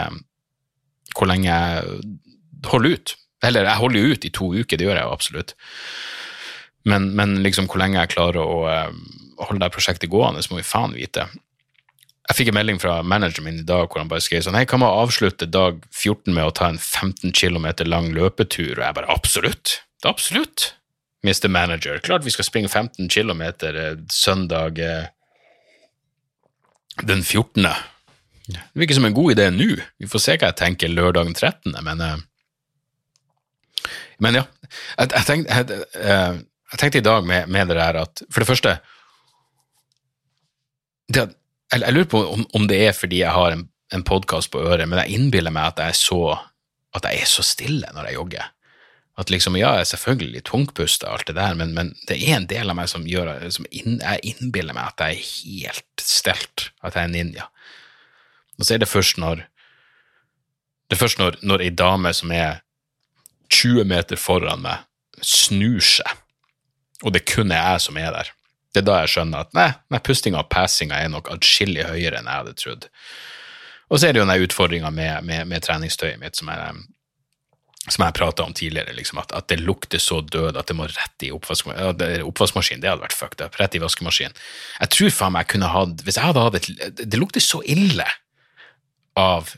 hvor 1.14 1.30
lenge 1.30 1.46
jeg 1.46 2.02
holder 2.66 2.96
ut. 2.96 3.16
Eller, 3.44 3.68
jeg 3.68 3.82
holder 3.82 4.00
jo 4.00 4.12
ut 4.12 4.24
i 4.24 4.34
to 4.34 4.52
uker, 4.56 4.76
det 4.76 4.88
gjør 4.88 4.98
jeg 4.98 5.06
jo 5.06 5.14
absolutt. 5.14 5.54
Men, 6.86 7.10
men 7.18 7.38
liksom 7.44 7.70
hvor 7.70 7.82
lenge 7.82 8.00
jeg 8.00 8.14
klarer 8.16 8.42
å 8.42 8.60
eh, 8.70 8.90
holde 9.46 9.62
det 9.62 9.74
prosjektet 9.74 10.10
gående, 10.10 10.42
så 10.42 10.54
må 10.54 10.60
vi 10.60 10.66
faen 10.66 10.96
vite. 10.96 11.28
Jeg 12.26 12.40
fikk 12.40 12.48
en 12.50 12.56
melding 12.58 12.78
fra 12.82 12.98
manageren 13.06 13.46
min 13.46 13.60
i 13.60 13.66
dag 13.66 13.86
hvor 13.86 14.02
han 14.02 14.10
bare 14.10 14.24
skrev 14.24 14.42
sånn 14.42 14.56
Hei, 14.58 14.66
kan 14.66 14.82
man 14.82 14.94
avslutte 15.04 15.46
dag 15.46 15.78
14 15.94 16.34
med 16.34 16.48
å 16.48 16.54
ta 16.54 16.70
en 16.72 16.80
15 16.80 17.30
km 17.30 17.68
lang 17.86 18.10
løpetur? 18.16 18.74
Og 18.74 18.82
jeg 18.82 18.96
bare 18.96 19.12
absolutt. 19.14 19.76
Absolutt, 20.06 20.72
Mr. 21.26 21.46
Manager. 21.48 22.00
Klart 22.02 22.26
vi 22.26 22.34
skal 22.34 22.48
springe 22.48 22.70
15 22.70 23.06
km 23.12 23.44
eh, 23.46 23.92
søndag 24.10 24.80
eh, 24.82 25.06
den 27.06 27.22
14. 27.22 27.70
Det 28.46 28.58
virker 28.78 28.98
som 28.98 29.06
en 29.06 29.14
god 29.14 29.36
idé 29.36 29.46
nå. 29.54 29.70
Vi 29.98 30.10
får 30.10 30.22
se 30.22 30.36
hva 30.36 30.50
jeg 30.50 30.58
tenker 30.58 30.90
lørdag 30.90 31.30
den 31.30 31.38
13., 31.38 31.78
men 31.86 32.02
eh, 32.02 32.18
Men 34.18 34.34
ja. 34.34 34.44
Jeg, 34.98 35.10
jeg, 35.12 35.24
tenkte, 35.28 35.54
jeg, 35.54 35.80
jeg, 35.94 36.78
tenkte, 36.80 36.98
i 36.98 37.04
dag 37.04 37.26
med, 37.26 37.50
med 37.52 37.68
det 37.68 37.76
der 37.76 37.98
at 38.00 38.22
For 38.32 38.42
det 38.42 38.48
første 38.48 38.78
det 41.12 41.20
at 41.22 41.34
jeg, 41.72 41.82
jeg 41.82 41.94
lurer 41.94 42.10
på 42.10 42.22
om, 42.32 42.44
om, 42.54 42.66
det 42.70 42.78
er 42.88 42.92
fordi 42.96 43.22
jeg 43.22 43.34
har 43.34 43.54
en, 43.54 43.64
en 43.94 44.04
podkast 44.06 44.52
på 44.52 44.62
øret, 44.62 44.88
men 44.88 45.00
jeg 45.02 45.18
innbiller 45.18 45.54
meg 45.54 45.72
at 45.72 45.82
jeg, 45.86 45.98
så, 46.02 46.36
at 46.94 47.08
jeg 47.08 47.22
er 47.22 47.30
så 47.30 47.44
stille 47.46 47.90
når 47.94 48.10
jeg 48.10 48.18
jogger. 48.20 48.52
At 49.16 49.32
liksom, 49.32 49.56
ja, 49.56 49.70
jeg 49.78 49.86
er 49.86 49.90
selvfølgelig 49.94 50.44
tungpusta 50.44 51.08
og 51.08 51.18
alt 51.18 51.30
det 51.30 51.38
der, 51.38 51.54
men, 51.56 51.72
men, 51.74 51.94
det 52.08 52.18
er 52.20 52.36
en 52.36 52.48
del 52.50 52.70
av 52.70 52.76
meg 52.76 52.90
som 52.92 53.06
gjør 53.08 53.32
som 53.50 53.68
inn, 53.72 54.00
Jeg 54.02 54.34
innbiller 54.34 54.76
meg 54.76 54.92
at 54.92 55.06
jeg 55.06 55.16
er 55.16 55.30
helt 55.30 56.04
stelt, 56.04 56.70
at 56.84 56.98
jeg 56.98 57.08
er 57.08 57.14
ninja. 57.14 57.46
Og 58.58 58.66
så 58.66 58.74
er 58.74 58.84
det 58.84 58.88
først 58.92 59.18
når 59.20 59.46
Det 60.86 60.94
er 60.94 61.00
først 61.00 61.18
når, 61.18 61.38
når 61.42 61.64
ei 61.64 61.70
dame 61.74 62.12
som 62.14 62.30
er 62.30 62.60
20 63.50 63.84
meter 63.90 64.16
foran 64.16 64.60
meg, 64.62 64.84
snur 65.18 65.80
seg, 65.82 66.12
og 67.02 67.14
det 67.14 67.24
kun 67.26 67.50
er 67.50 67.72
jeg 67.72 67.80
som 67.80 67.96
er 67.98 68.12
der, 68.14 68.30
det 68.76 68.82
er 68.84 68.90
da 68.90 68.98
jeg 69.02 69.14
skjønner 69.14 69.46
at 69.46 69.54
nei, 69.56 69.70
nei 69.92 70.02
pustinga 70.04 70.42
og 70.42 70.50
passinga 70.52 70.98
er 71.00 71.08
nok 71.12 71.30
atskillig 71.32 71.86
høyere 71.88 72.20
enn 72.20 72.28
jeg 72.28 72.42
hadde 72.42 72.58
trodd. 72.60 72.84
Og 73.86 74.00
så 74.00 74.08
er 74.08 74.12
det 74.12 74.20
jo 74.20 74.26
den 74.26 74.44
utfordringa 74.44 74.90
med, 74.92 75.24
med, 75.24 75.46
med, 75.48 75.64
treningstøyet 75.64 76.20
mitt 76.20 76.36
som 76.36 76.50
jeg, 76.50 76.82
som 77.86 78.04
jeg 78.04 78.16
prata 78.18 78.44
om 78.44 78.54
tidligere, 78.56 78.96
liksom, 78.98 79.22
at, 79.22 79.32
at, 79.38 79.46
det 79.48 79.62
lukter 79.62 80.02
så 80.02 80.20
død 80.20 80.58
at 80.58 80.68
det 80.68 80.76
må 80.76 80.88
rett 80.90 81.26
i 81.26 81.30
oppvaskmaskinen. 81.32 82.24
Oppvaskmaskin, 82.26 82.82
det 82.82 82.90
hadde 82.90 83.06
vært 83.06 83.16
fucked 83.16 83.44
up. 83.46 83.56
Rett 83.62 83.78
i 83.78 83.82
vaskemaskinen. 83.82 84.36
Jeg 84.82 84.92
tror 84.96 85.14
faen 85.14 85.36
meg 85.36 85.46
jeg 85.46 85.54
kunne 85.54 85.70
hatt 85.72 86.02
Hvis 86.04 86.18
jeg 86.18 86.26
hadde 86.26 86.42
hatt 86.48 86.58
et 86.58 87.04
Det 87.14 87.20
lukter 87.20 87.44
så 87.44 87.62
ille 87.64 88.08
av 89.16 89.54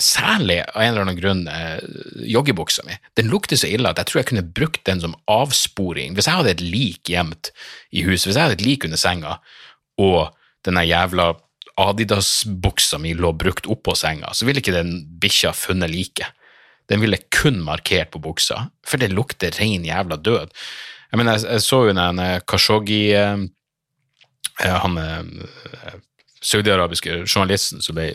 Særlig 0.00 0.58
av 0.64 0.82
en 0.82 0.88
eller 0.90 1.04
annen 1.04 1.18
grunn 1.20 1.42
eh, 1.46 1.78
joggebuksa 2.26 2.82
mi. 2.86 2.96
Den 3.14 3.28
lukter 3.30 3.58
så 3.60 3.68
ille 3.70 3.92
at 3.92 4.00
jeg 4.00 4.10
tror 4.10 4.20
jeg 4.20 4.30
kunne 4.32 4.46
brukt 4.56 4.82
den 4.88 5.02
som 5.04 5.14
avsporing. 5.30 6.16
Hvis 6.16 6.26
jeg 6.26 6.40
hadde 6.40 6.54
et 6.56 6.64
lik 6.64 7.10
gjemt 7.12 7.52
i 7.94 8.02
huset, 8.02 8.26
hvis 8.26 8.38
jeg 8.38 8.48
hadde 8.48 8.58
et 8.58 8.66
lik 8.66 8.86
under 8.88 8.98
senga, 8.98 9.36
og 10.02 10.34
denne 10.66 10.82
jævla 10.88 11.34
Adidas-buksa 11.78 12.98
mi 13.02 13.14
lå 13.18 13.32
brukt 13.38 13.66
oppå 13.70 13.94
senga, 13.98 14.32
så 14.34 14.46
ville 14.46 14.62
ikke 14.62 14.74
den 14.74 14.96
bikkja 15.22 15.54
funnet 15.54 15.90
liket. 15.90 16.34
Den 16.90 17.00
ville 17.02 17.22
kun 17.34 17.62
markert 17.64 18.10
på 18.14 18.22
buksa, 18.22 18.68
for 18.86 19.00
det 19.00 19.14
lukter 19.14 19.54
rein 19.58 19.86
jævla 19.86 20.18
død. 20.18 20.50
Jeg 21.10 21.18
mener, 21.20 21.38
jeg, 21.38 21.46
jeg 21.54 21.62
så 21.62 21.84
jo 21.86 21.94
den 21.94 22.22
Kashoggi 22.50 23.02
eh, 23.14 23.46
eh 24.58 24.76
Han 24.82 24.98
eh, 24.98 25.98
saudiarabiske 26.42 27.22
journalisten 27.24 27.82
som 27.82 27.96
ble 27.96 28.10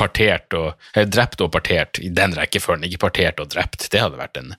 partert 0.00 0.56
og, 0.56 0.72
eller 0.94 1.10
drept 1.12 1.42
og 1.44 1.52
partert 1.54 2.00
i 2.02 2.10
den 2.14 2.34
rekkefølgen, 2.36 2.86
ikke 2.88 3.04
partert 3.06 3.42
og 3.42 3.52
drept. 3.52 3.90
Det 3.92 4.00
hadde 4.02 4.20
vært 4.20 4.40
en, 4.40 4.54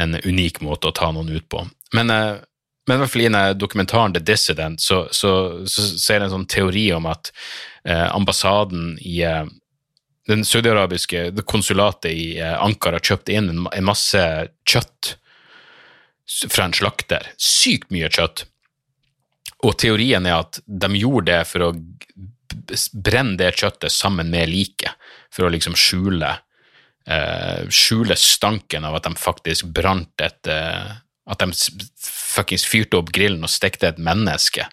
en 0.00 0.18
unik 0.24 0.60
måte 0.64 0.90
å 0.90 0.96
ta 0.96 1.10
noen 1.14 1.32
ut 1.32 1.48
på. 1.50 1.64
Men, 1.96 2.12
eh, 2.12 2.36
men 2.84 2.98
i 2.98 3.00
hvert 3.00 3.14
fall 3.14 3.26
i 3.26 3.44
dokumentaren 3.56 4.14
The 4.14 4.20
Dissident 4.20 4.82
så, 4.84 5.06
så, 5.10 5.34
så, 5.64 5.88
så 5.96 6.14
er 6.14 6.20
det 6.20 6.28
en 6.28 6.36
sånn 6.38 6.50
teori 6.52 6.90
om 6.96 7.08
at 7.08 7.32
eh, 7.88 8.08
ambassaden 8.12 8.98
i 9.00 9.22
eh, 9.24 9.44
den 10.28 10.44
saudiarabiske 10.44 11.30
konsulatet 11.48 12.12
i 12.12 12.26
eh, 12.40 12.56
Ankara 12.60 13.00
kjøpte 13.00 13.36
inn 13.36 13.50
en 13.52 13.84
masse 13.84 14.24
kjøtt 14.68 15.14
fra 16.48 16.68
en 16.68 16.76
slakter. 16.76 17.28
Sykt 17.36 17.90
mye 17.92 18.08
kjøtt. 18.12 18.46
Og 19.64 19.76
teorien 19.80 20.26
er 20.28 20.40
at 20.42 20.60
de 20.64 21.00
gjorde 21.00 21.28
det 21.32 21.42
for 21.48 21.66
å 21.66 21.72
brenne 22.92 23.38
det 23.40 23.54
kjøttet 23.58 23.92
sammen 23.92 24.30
med 24.32 24.50
liket, 24.50 24.94
for 25.34 25.46
å 25.46 25.52
liksom 25.52 25.76
skjule, 25.78 26.30
eh, 27.06 27.64
skjule 27.72 28.16
stanken 28.18 28.86
av 28.86 28.98
at 28.98 29.08
de 29.08 29.14
faktisk 29.18 29.72
brant 29.74 30.24
et 30.24 30.52
eh, 30.52 31.00
At 31.24 31.40
de 31.40 31.54
fuckings 32.04 32.66
fyrte 32.68 32.98
opp 32.98 33.08
grillen 33.08 33.46
og 33.46 33.48
stekte 33.48 33.88
et 33.88 33.96
menneske 33.96 34.66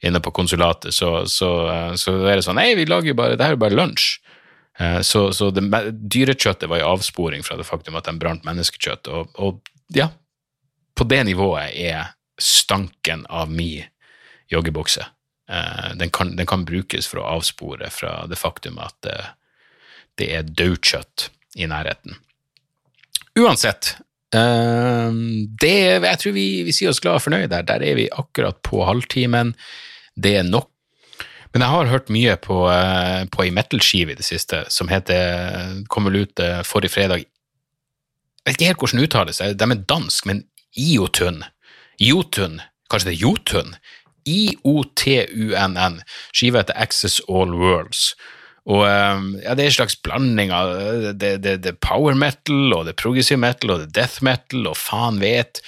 inne 0.00 0.22
på 0.24 0.30
konsulatet. 0.32 0.94
Så, 0.96 1.26
så, 1.28 1.50
uh, 1.68 1.90
så 2.00 2.14
er 2.24 2.38
det 2.38 2.46
sånn 2.46 2.56
Nei, 2.56 2.70
vi 2.78 2.86
lager 2.88 3.10
jo 3.10 3.16
bare 3.18 3.36
Det 3.36 3.44
her 3.44 3.58
er 3.58 3.60
bare 3.60 3.76
lunsj. 3.76 4.22
Så, 5.04 5.26
så 5.36 5.50
det, 5.52 5.60
dyrekjøttet 5.92 6.70
var 6.72 6.80
i 6.80 6.86
avsporing 6.88 7.44
fra 7.44 7.58
det 7.60 7.66
faktum 7.68 7.98
at 8.00 8.08
de 8.08 8.14
brant 8.16 8.46
menneskekjøtt. 8.48 9.10
Og, 9.12 9.34
og, 9.36 9.68
ja, 9.92 10.06
på 10.96 11.04
det 11.04 11.20
nivået 11.28 11.76
er 11.76 12.14
stanken 12.40 13.26
av 13.28 13.52
mi 13.52 13.74
joggebukse. 14.48 15.04
Eh, 15.50 15.96
den, 15.96 16.10
kan, 16.10 16.36
den, 16.36 16.46
kan, 16.46 16.64
brukes 16.64 17.08
for 17.10 17.22
å 17.22 17.28
avspore 17.34 17.90
fra 17.90 18.24
det 18.30 18.38
faktum 18.38 18.78
at 18.78 18.94
det, 19.02 19.16
det 20.20 20.28
er 20.36 20.46
daukjøtt 20.46 21.26
i 21.58 21.66
nærheten. 21.70 22.14
Uansett, 23.40 23.96
eh, 24.34 25.10
det, 25.62 25.76
jeg 26.06 26.20
tror 26.22 26.36
vi, 26.36 26.48
vi 26.68 26.74
sier 26.76 26.92
oss 26.92 27.02
glad 27.02 27.18
og 27.18 27.24
fornøyd 27.26 27.50
der. 27.50 27.66
Der 27.66 27.82
er 27.82 27.98
vi 27.98 28.06
akkurat 28.14 28.62
på 28.66 28.84
halvtimen. 28.86 29.56
Det 30.14 30.36
er 30.38 30.46
nok. 30.46 30.70
Men 31.50 31.64
jeg 31.64 31.74
har 31.74 31.90
hørt 31.90 32.12
mye 32.14 32.36
på, 32.38 32.56
på 33.34 33.42
ei 33.42 33.50
metal-skive 33.50 34.14
i 34.14 34.18
det 34.20 34.22
siste 34.22 34.60
som 34.70 34.86
heter 34.86 35.80
Kom 35.90 36.06
vel 36.06 36.20
ut 36.22 36.42
forrige 36.62 36.94
fredag. 36.94 37.24
Jeg 37.24 38.46
vet 38.46 38.54
ikke 38.54 38.68
helt 38.68 38.84
hvordan 38.84 39.00
det 39.00 39.08
uttales, 39.08 39.40
de 39.58 39.66
er 39.66 39.82
dansk, 39.90 40.28
men 40.30 40.44
Iotun. 40.78 41.42
Jotun. 41.98 42.60
Kanskje 42.86 43.10
det 43.10 43.16
er 43.16 43.24
Jotun? 43.24 43.74
IOTUNN. 44.30 46.00
Skiva 46.30 46.62
heter 46.62 46.78
Access 46.78 47.20
All 47.28 47.54
Worlds. 47.56 48.12
Og 48.70 48.84
ehm, 48.86 49.30
ja, 49.40 49.54
Det 49.56 49.64
er 49.64 49.70
en 49.70 49.78
slags 49.78 49.96
blanding 50.04 50.52
av 50.54 50.74
det, 51.18 51.36
det, 51.44 51.56
det 51.64 51.78
power 51.82 52.14
metal 52.18 52.74
og 52.76 52.84
det 52.88 52.98
progressive 53.00 53.40
metal 53.40 53.74
og 53.74 53.84
det 53.84 53.94
death 53.96 54.24
metal 54.26 54.68
og 54.70 54.78
faen 54.78 55.20
vet. 55.22 55.62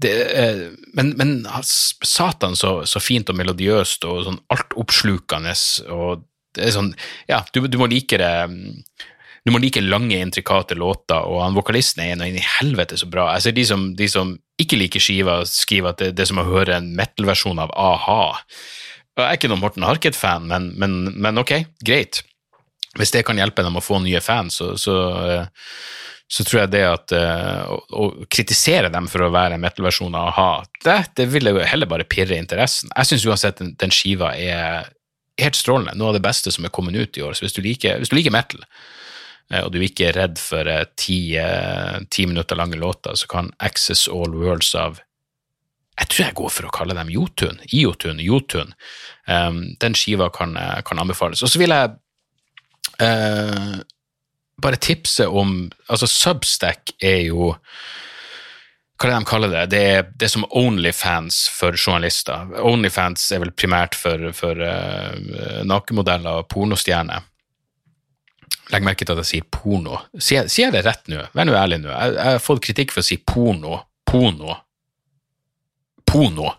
Det, 0.00 0.14
eh, 0.32 0.64
men, 0.96 1.12
men 1.20 1.34
satan 1.66 2.56
så, 2.56 2.80
så, 2.88 3.02
fint 3.04 3.28
og 3.28 3.36
melodiøst 3.36 4.06
og 4.08 4.24
sånn 4.26 4.40
altoppslukende. 4.54 5.54
og 5.92 6.26
det 6.56 6.66
er 6.66 6.74
sånn, 6.74 6.94
ja, 7.30 7.42
du, 7.54 7.62
du, 7.68 7.76
må 7.78 7.86
like 7.90 8.18
det 8.18 8.32
du 9.44 9.52
må 9.54 9.60
like 9.62 9.80
lange, 9.80 10.18
intrikate 10.20 10.76
låter, 10.76 11.24
og 11.24 11.40
han 11.40 11.56
vokalisten 11.56 12.02
er 12.04 12.12
inn 12.12 12.36
i 12.36 12.44
helvete 12.58 12.98
så 13.00 13.08
bra. 13.08 13.32
Ser 13.40 13.56
de 13.56 13.64
som, 13.66 13.86
de 13.96 14.08
som 14.10 14.34
ikke 14.60 14.78
liker 14.82 15.02
skiva, 15.02 15.40
skriver 15.48 15.94
at 15.94 16.02
det, 16.02 16.10
det 16.16 16.26
er 16.26 16.30
som 16.32 16.42
å 16.42 16.48
høre 16.48 16.76
en 16.76 16.90
metal-versjon 16.98 17.62
av 17.62 17.72
a-ha. 17.72 18.24
Jeg 19.16 19.26
er 19.26 19.38
ikke 19.38 19.50
noen 19.52 19.62
Morten 19.62 19.84
Harket-fan, 19.84 20.46
men, 20.48 20.70
men, 20.80 21.00
men, 21.16 21.40
ok, 21.40 21.54
greit. 21.84 22.20
Hvis 22.98 23.12
det 23.14 23.24
kan 23.24 23.40
hjelpe 23.40 23.64
dem 23.64 23.78
å 23.78 23.84
få 23.84 24.00
nye 24.04 24.20
fans, 24.24 24.60
så, 24.60 24.74
så, 24.80 24.94
så 26.28 26.46
tror 26.46 26.62
jeg 26.62 26.72
det 26.74 26.84
at 26.90 27.16
uh, 27.16 27.64
å, 27.72 27.80
å, 27.96 28.06
kritisere 28.32 28.92
dem 28.92 29.08
for 29.08 29.24
å 29.24 29.32
være 29.32 29.56
en 29.56 29.64
metal-versjon 29.64 30.16
av 30.20 30.30
a-ha, 30.34 30.52
det, 30.84 31.00
det 31.16 31.30
vil 31.32 31.52
jo 31.52 31.64
heller 31.64 31.88
bare 31.88 32.08
pirre 32.08 32.36
interessen. 32.36 32.92
Jeg 32.92 33.12
syns 33.12 33.28
uansett 33.28 33.60
den, 33.62 33.72
den, 33.80 33.94
skiva 33.94 34.34
er 34.36 34.90
helt 35.40 35.56
strålende. 35.56 35.96
Noe 35.96 36.12
av 36.12 36.20
det 36.20 36.26
beste 36.28 36.52
som 36.52 36.66
er 36.68 36.74
kommet 36.76 36.98
ut 36.98 37.16
i 37.16 37.24
år. 37.24 37.36
Så 37.36 37.46
hvis 37.46 37.56
du 37.56 37.62
liker, 37.64 38.02
hvis 38.02 38.12
du 38.12 38.18
liker 38.18 38.36
metal, 38.36 38.60
Eh, 38.60 38.99
og 39.64 39.72
du 39.74 39.80
ikke 39.82 40.08
er 40.08 40.18
redd 40.18 40.38
for 40.38 40.68
eh, 40.70 40.86
ti, 40.98 41.36
eh, 41.38 42.00
ti 42.10 42.26
minutter 42.30 42.58
lange 42.58 42.78
låter, 42.78 43.16
så 43.18 43.26
kan 43.30 43.52
Access 43.58 44.08
All 44.08 44.34
Worlds 44.36 44.74
av 44.78 45.00
jeg 46.00 46.08
tror 46.08 46.24
jeg 46.24 46.36
går 46.38 46.52
for 46.54 46.64
å 46.64 46.72
kalle 46.72 46.94
dem 46.96 47.10
Jotun. 47.12 47.58
Iotun, 47.76 48.22
Jotun. 48.24 48.70
Um, 49.28 49.58
den 49.82 49.92
skiva 49.98 50.30
kan, 50.32 50.54
kan 50.86 51.02
anbefales. 51.02 51.42
Og 51.44 51.50
så 51.52 51.60
vil 51.60 51.74
jeg 51.74 51.90
uh, 53.04 53.74
bare 54.64 54.80
tipse 54.80 55.26
om 55.28 55.66
Altså, 55.90 56.08
Substack 56.08 56.94
er 57.04 57.26
jo 57.26 57.50
hva 57.50 59.08
er 59.08 59.12
det 59.12 59.18
de 59.18 59.28
kaller 59.28 59.52
det? 59.52 59.66
Det 59.72 59.82
er, 59.90 60.08
det 60.16 60.26
er 60.26 60.32
som 60.32 60.48
Onlyfans 60.56 61.42
for 61.56 61.76
journalister. 61.76 62.48
Onlyfans 62.64 63.30
er 63.32 63.40
vel 63.44 63.52
primært 63.52 63.96
for, 63.96 64.26
for 64.36 64.56
uh, 64.56 65.60
nakenmodeller 65.68 66.42
og 66.42 66.48
pornostjerner. 66.52 67.28
Legg 68.70 68.86
merke 68.86 69.06
til 69.06 69.16
at 69.16 69.24
jeg 69.24 69.30
sier 69.30 69.46
porno. 69.50 69.98
Sier, 70.16 70.48
sier 70.50 70.68
jeg 70.68 70.76
det 70.76 70.84
rett 70.86 71.10
nå? 71.10 71.24
Vær 71.34 71.46
nå 71.48 71.54
ærlig 71.58 71.80
nå. 71.82 71.90
Jeg, 71.90 72.16
jeg, 72.16 72.26
har 72.36 72.42
fått 72.44 72.62
kritikk 72.64 72.94
for 72.94 73.02
å 73.02 73.06
si 73.06 73.18
porno. 73.18 73.80
Porno. 74.06 74.56
Porno 76.06 76.52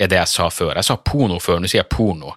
er 0.00 0.10
det 0.10 0.20
jeg 0.22 0.32
sa 0.32 0.48
før. 0.52 0.74
Jeg 0.78 0.88
sa 0.88 0.96
porno 1.04 1.40
før, 1.42 1.60
nå 1.60 1.70
sier 1.70 1.82
jeg 1.82 1.90
porno. 1.92 2.34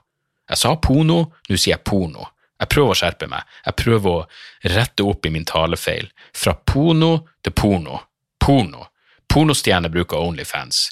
Jeg 0.51 0.59
sa 0.59 0.73
porno, 0.83 1.19
nå 1.49 1.57
sier 1.57 1.77
jeg 1.77 1.85
porno. 1.87 2.27
Jeg 2.59 2.71
prøver 2.71 2.93
å 2.93 2.97
skjerpe 2.97 3.27
meg. 3.31 3.53
Jeg 3.65 3.79
prøver 3.79 4.09
å 4.09 4.73
rette 4.75 5.05
opp 5.07 5.25
i 5.27 5.31
min 5.33 5.47
talefeil. 5.47 6.09
Fra 6.35 6.55
porno 6.55 7.13
til 7.43 7.55
porno. 7.55 8.01
Porno. 8.43 8.87
Pornostjerner 9.31 9.91
bruker 9.91 10.21
Onlyfans. 10.21 10.85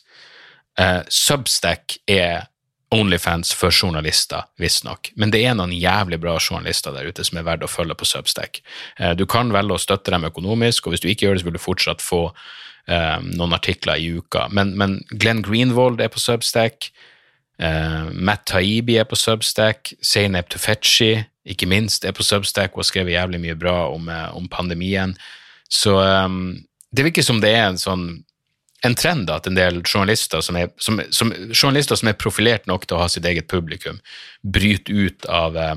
Uh, 0.80 1.04
Substack 1.12 2.00
er 2.10 2.48
Onlyfans 2.92 3.54
for 3.56 3.72
journalister, 3.72 4.44
visstnok. 4.60 5.14
Men 5.16 5.32
det 5.32 5.46
er 5.48 5.54
noen 5.56 5.72
jævlig 5.72 6.18
bra 6.20 6.34
journalister 6.40 6.92
der 6.92 7.08
ute 7.08 7.24
som 7.24 7.40
er 7.40 7.46
verdt 7.48 7.64
å 7.64 7.72
følge 7.72 7.96
på 7.96 8.08
Substack. 8.10 8.60
Eh, 9.00 9.14
du 9.16 9.24
kan 9.32 9.54
velge 9.56 9.78
å 9.78 9.80
støtte 9.80 10.12
dem 10.12 10.28
økonomisk, 10.28 10.86
og 10.86 10.96
hvis 10.96 11.04
du 11.04 11.08
ikke 11.08 11.30
gjør 11.30 11.38
det, 11.38 11.44
så 11.44 11.48
vil 11.48 11.56
du 11.56 11.64
fortsatt 11.64 12.04
få 12.04 12.26
um, 12.28 13.30
noen 13.40 13.56
artikler 13.56 13.96
i 13.96 14.10
uka. 14.20 14.50
Men, 14.52 14.74
men 14.76 15.00
Glenn 15.12 15.40
Greenwald 15.46 16.04
er 16.04 16.12
på 16.12 16.20
Substack. 16.20 16.90
Uh, 17.62 18.12
Matt 18.12 18.44
Taibi 18.52 18.98
er 19.00 19.08
på 19.08 19.20
Substack. 19.20 19.94
Zeynep 20.04 20.52
Tufetchi, 20.52 21.14
ikke 21.48 21.70
minst, 21.72 22.04
er 22.04 22.18
på 22.18 22.28
Substack 22.28 22.76
og 22.76 22.84
har 22.84 22.90
skrevet 22.92 23.16
jævlig 23.16 23.40
mye 23.46 23.56
bra 23.56 23.78
om, 23.94 24.12
om 24.36 24.52
pandemien. 24.52 25.16
Så 25.72 25.96
um, 25.96 26.60
det 26.92 27.08
virker 27.08 27.24
som 27.24 27.40
det 27.40 27.56
er 27.56 27.70
en 27.70 27.80
sånn 27.80 28.10
en 28.86 28.96
trend 28.98 29.30
at 29.30 29.48
en 29.48 29.58
del 29.58 29.82
journalister 29.84 30.42
som, 30.42 30.58
er, 30.58 30.72
som, 30.82 31.00
som, 31.14 31.32
journalister 31.54 32.00
som 32.00 32.10
er 32.10 32.18
profilert 32.20 32.68
nok 32.70 32.88
til 32.88 32.98
å 32.98 33.04
ha 33.04 33.10
sitt 33.12 33.28
eget 33.30 33.50
publikum, 33.52 34.00
bryter 34.42 35.06
ut 35.08 35.28
av 35.30 35.58
eh, 35.58 35.76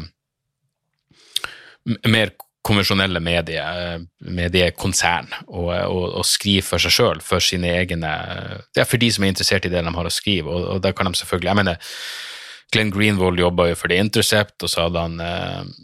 mer 2.08 2.32
konvensjonelle 2.64 3.20
medie, 3.20 3.60
eh, 3.60 3.98
mediekonsern 4.24 5.28
og, 5.46 5.68
og, 5.68 6.04
og 6.20 6.28
skriver 6.28 6.64
for 6.64 6.84
seg 6.84 6.96
sjøl, 6.96 7.24
for 7.24 7.44
sine 7.44 7.74
egne 7.76 8.12
Det 8.72 8.84
er 8.84 8.88
for 8.88 9.00
de 9.02 9.10
som 9.12 9.26
er 9.26 9.34
interessert 9.34 9.68
i 9.68 9.72
det 9.72 9.84
de 9.84 9.96
har 9.98 10.08
å 10.08 10.12
skrive. 10.12 10.48
Og, 10.48 10.70
og 10.76 10.84
der 10.84 10.96
kan 10.96 11.10
de 11.10 11.20
selvfølgelig 11.20 11.52
jeg 11.52 11.60
mener, 11.60 11.90
Glenn 12.72 12.94
Greenwald 12.94 13.38
jobba 13.38 13.68
jo 13.68 13.76
for 13.78 13.92
The 13.92 14.00
Intercept, 14.00 14.56
og 14.64 14.72
så 14.72 14.86
hadde 14.86 15.02
han 15.04 15.20
eh, 15.20 15.74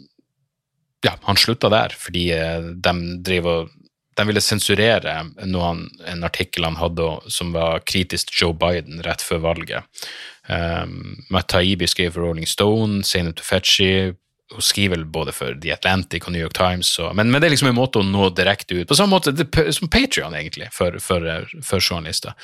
ja, 1.05 1.15
han 1.27 1.39
slutta 1.39 1.69
der 1.71 1.93
fordi 1.97 2.31
eh, 2.35 2.71
de 2.81 2.95
driver 3.25 3.63
og 3.63 3.77
de 4.17 4.27
ville 4.27 4.41
sensurere 4.43 5.13
noen, 5.47 5.85
en 6.07 6.25
artikkel 6.27 6.65
han 6.67 6.79
hadde 6.79 7.07
som 7.31 7.53
var 7.55 7.83
kritisk 7.87 8.31
til 8.31 8.45
Joe 8.45 8.57
Biden 8.59 9.03
rett 9.05 9.23
før 9.23 9.45
valget. 9.45 10.03
Um, 10.49 11.21
Matt 11.31 11.51
Taibbi 11.53 11.87
skrev 11.87 12.15
for 12.15 12.25
Rolling 12.25 12.49
Stone, 12.49 13.05
Zainab 13.07 13.37
Tufetchi 13.39 14.11
hun 14.51 14.61
skriver 14.61 14.97
vel 14.97 15.05
både 15.05 15.31
for 15.31 15.55
The 15.63 15.73
Atlantic 15.73 16.25
og 16.27 16.33
New 16.33 16.41
York 16.41 16.55
Times, 16.57 16.89
og, 16.99 17.13
men, 17.15 17.31
men, 17.31 17.39
det 17.41 17.47
er 17.47 17.53
liksom 17.53 17.69
en 17.71 17.77
måte 17.77 18.01
å 18.01 18.03
nå 18.03 18.29
direkte 18.35 18.81
ut 18.81 18.89
På 18.89 18.97
samme 18.99 19.15
måte 19.15 19.31
det, 19.31 19.47
som 19.71 19.87
Patrion, 19.91 20.35
egentlig, 20.35 20.67
for, 20.75 20.97
for, 20.99 21.23
for 21.63 21.79
journalister. 21.79 22.35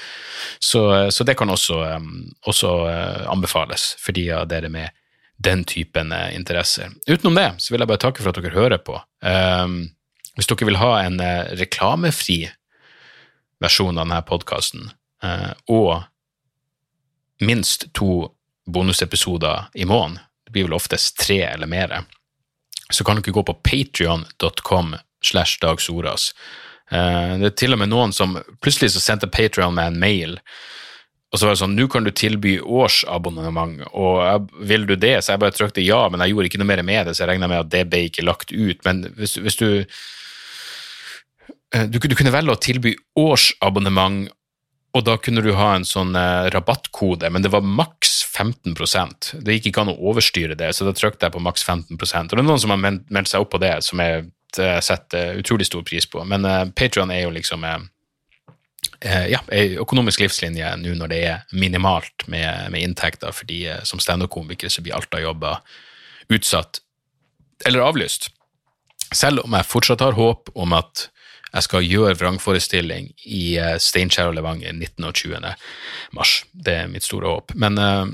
Så, 0.59 0.81
så, 1.11 1.27
det 1.27 1.35
kan 1.39 1.51
også, 1.51 1.81
også 2.47 2.71
anbefales 3.27 3.89
for 3.99 4.15
de 4.15 4.29
av 4.37 4.47
dere 4.47 4.71
med 4.71 4.95
den 5.37 5.65
typen 5.67 6.13
interesser. 6.31 6.95
Utenom 7.05 7.35
det 7.37 7.49
så 7.61 7.73
vil 7.73 7.83
jeg 7.83 7.91
bare 7.91 8.01
takke 8.07 8.23
for 8.23 8.31
at 8.31 8.39
dere 8.39 8.55
hører 8.55 8.81
på. 8.81 8.95
Um, 9.21 9.83
hvis 10.37 10.49
dere 10.49 10.69
vil 10.69 10.79
ha 10.79 10.91
en 11.01 11.17
reklamefri 11.57 12.43
versjon 13.63 13.97
av 13.97 14.05
denne 14.05 14.21
podkasten, 14.27 14.91
uh, 15.25 15.53
og 15.65 16.05
minst 17.41 17.87
to 17.97 18.27
bonusepisoder 18.69 19.71
i 19.73 19.85
måneden, 19.89 20.19
det 20.45 20.53
blir 20.53 20.67
vel 20.67 20.77
oftest 20.77 21.17
tre 21.19 21.41
eller 21.49 21.67
mer, 21.67 21.95
så 22.89 23.03
kan 23.03 23.19
dere 23.19 23.33
gå 23.35 23.43
på 23.43 23.57
patrion.com 23.65 24.95
slash 25.25 25.57
dagsoras. 25.61 26.31
Eh, 26.91 27.37
det 27.41 27.51
er 27.51 27.55
til 27.59 27.75
og 27.75 27.81
med 27.81 27.91
noen 27.91 28.13
som 28.15 28.37
plutselig 28.63 28.93
så 28.93 29.03
sendte 29.03 29.29
Patrion 29.31 29.75
med 29.75 29.91
en 29.91 29.99
mail, 29.99 30.37
og 31.27 31.39
så 31.39 31.47
var 31.47 31.55
det 31.55 31.59
sånn 31.59 31.75
Nå 31.75 31.89
kan 31.91 32.05
du 32.07 32.13
tilby 32.15 32.53
årsabonnement, 32.63 33.81
og 33.91 34.53
vil 34.63 34.87
du 34.87 34.95
det? 34.95 35.17
Så 35.23 35.33
jeg 35.33 35.41
bare 35.43 35.55
trykte 35.55 35.83
ja, 35.83 36.05
men 36.07 36.23
jeg 36.23 36.31
gjorde 36.31 36.51
ikke 36.51 36.61
noe 36.61 36.69
mer 36.69 36.83
med 36.87 37.09
det, 37.09 37.17
så 37.17 37.25
jeg 37.25 37.33
regna 37.33 37.49
med 37.51 37.65
at 37.65 37.73
det 37.73 37.83
ble 37.91 38.05
ikke 38.07 38.23
lagt 38.23 38.53
ut. 38.55 38.79
Men 38.87 39.03
hvis, 39.17 39.35
hvis 39.43 39.59
du, 39.59 39.67
eh, 39.83 40.05
du 41.67 41.97
du 41.99 42.15
kunne 42.15 42.31
velge 42.31 42.53
å 42.53 42.59
tilby 42.63 42.93
årsabonnement 43.19 44.29
og 44.97 45.03
da 45.05 45.17
kunne 45.21 45.43
du 45.45 45.51
ha 45.57 45.73
en 45.75 45.85
sånn 45.85 46.15
eh, 46.17 46.47
rabattkode, 46.53 47.29
men 47.33 47.43
det 47.43 47.51
var 47.53 47.65
maks 47.65 48.23
15% 48.37 49.33
Det 49.45 49.57
gikk 49.57 49.69
ikke 49.71 49.83
an 49.83 49.91
å 49.93 49.97
overstyre 50.11 50.57
det, 50.57 50.71
så 50.73 50.87
da 50.87 50.93
trykte 50.95 51.27
jeg 51.27 51.35
på 51.35 51.43
maks 51.43 51.65
15 51.65 51.97
Og 51.97 52.33
det 52.33 52.39
er 52.39 52.47
noen 52.47 52.61
som 52.61 52.73
har 52.73 52.81
meldt 52.81 53.31
seg 53.31 53.43
opp 53.43 53.53
på 53.53 53.61
det, 53.61 53.75
som 53.85 54.01
jeg 54.01 54.29
setter 54.57 55.37
utrolig 55.37 55.67
stor 55.67 55.83
pris 55.85 56.07
på. 56.09 56.23
Men 56.25 56.45
eh, 56.47 56.63
Patrion 56.73 57.11
er 57.13 57.25
jo 57.25 57.33
liksom 57.35 57.65
uh, 57.67 57.83
ja, 59.29 59.41
ei 59.53 59.75
økonomisk 59.77 60.23
livslinje 60.23 60.71
nå 60.81 60.95
når 60.97 61.11
det 61.11 61.19
er 61.29 61.43
minimalt 61.51 62.25
med, 62.31 62.71
med 62.73 62.81
inntekter, 62.87 63.35
fordi 63.35 63.65
som 63.85 64.01
standup-komiker 64.01 64.71
så 64.71 64.81
blir 64.81 64.97
alt 64.97 65.13
av 65.13 65.21
jobber 65.21 65.61
utsatt 66.33 66.81
eller 67.67 67.85
avlyst. 67.85 68.31
Selv 69.13 69.43
om 69.45 69.53
jeg 69.53 69.69
fortsatt 69.69 70.01
har 70.03 70.17
håp 70.17 70.49
om 70.57 70.73
at 70.77 71.09
jeg 71.57 71.65
skal 71.65 71.87
gjøre 71.87 72.17
vrangforestilling 72.19 73.09
i 73.25 73.57
eh, 73.57 73.75
Steinkjer 73.81 74.29
og 74.29 74.37
Levanger 74.37 74.75
19. 74.75 75.07
og 75.07 75.17
20. 75.17 75.51
mars. 76.17 76.37
Det 76.53 76.75
er 76.83 76.91
mitt 76.91 77.05
store 77.07 77.31
håp. 77.33 77.53
Men 77.57 77.79
uh, 77.81 78.05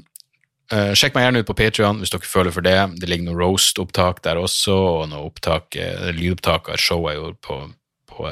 uh, 0.72 0.92
sjekk 0.98 1.18
meg 1.18 1.28
gjerne 1.28 1.44
ut 1.44 1.50
på 1.50 1.58
Patrion 1.60 2.00
hvis 2.02 2.14
dere 2.14 2.30
føler 2.30 2.56
for 2.56 2.66
det. 2.66 2.78
Det 3.02 3.10
ligger 3.10 3.28
noe 3.30 3.42
roast-opptak 3.42 4.24
der 4.26 4.40
også, 4.42 4.78
og 5.00 5.08
noe 5.12 5.28
opptak, 5.28 5.76
uh, 5.76 6.10
lydopptak 6.16 6.72
av 6.72 6.80
showet 6.82 7.16
jeg 7.16 7.24
gjorde 7.24 7.42
på, 7.50 7.60
på 8.14 8.30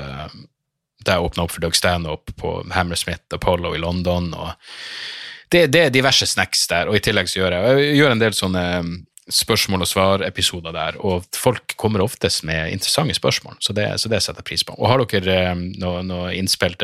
Da 1.01 1.17
jeg 1.17 1.27
åpna 1.27 1.47
opp 1.47 1.55
for 1.55 1.63
Doug 1.65 1.75
Stanhope 1.75 2.37
på 2.37 2.55
Hammersmith 2.71 3.35
Apollo 3.35 3.75
i 3.75 3.81
London. 3.81 4.33
og 4.33 4.53
det, 5.51 5.67
det, 5.73 5.79
er 5.85 5.89
diverse 5.91 6.25
snacks 6.29 6.63
der, 6.71 6.87
og 6.87 6.95
i 6.95 7.01
tillegg 7.03 7.27
så 7.27 7.41
gjør 7.41 7.57
jeg, 7.57 7.79
jeg 7.83 7.95
gjør 7.97 8.13
en 8.13 8.21
del 8.21 8.35
sånne 8.37 8.65
spørsmål 9.31 9.81
og 9.85 9.89
svar-episoder 9.89 10.71
der, 10.75 10.97
og 10.99 11.23
folk 11.35 11.73
kommer 11.79 12.01
oftest 12.03 12.43
med 12.47 12.71
interessante 12.73 13.13
spørsmål, 13.17 13.55
så 13.59 13.73
det, 13.73 13.99
så 14.01 14.09
det 14.11 14.21
setter 14.23 14.41
jeg 14.43 14.49
pris 14.51 14.63
på. 14.67 14.73
Og 14.77 14.87
har 14.91 14.97
dere 15.05 15.55
noen 15.55 15.79
noe, 15.81 16.03
noe 16.05 16.33
innspill, 16.37 16.75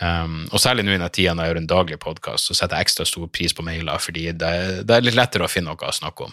Um, 0.00 0.48
og 0.48 0.56
særlig 0.62 0.86
nå 0.86 0.94
i 0.94 0.96
den 0.96 1.12
tida 1.12 1.34
når 1.36 1.44
jeg 1.44 1.50
gjør 1.50 1.60
en 1.60 1.74
daglig 1.74 1.98
podkast, 2.00 2.48
så 2.48 2.54
setter 2.56 2.76
jeg 2.78 2.84
ekstra 2.88 3.04
stor 3.08 3.26
pris 3.28 3.52
på 3.52 3.64
mailer, 3.66 3.98
fordi 4.00 4.32
det, 4.32 4.52
det, 4.88 4.94
er 4.96 5.04
litt 5.04 5.18
lettere 5.18 5.44
å 5.44 5.52
finne 5.52 5.74
noe 5.74 5.90
å 5.90 5.92
snakke 5.92 6.24
om. 6.24 6.32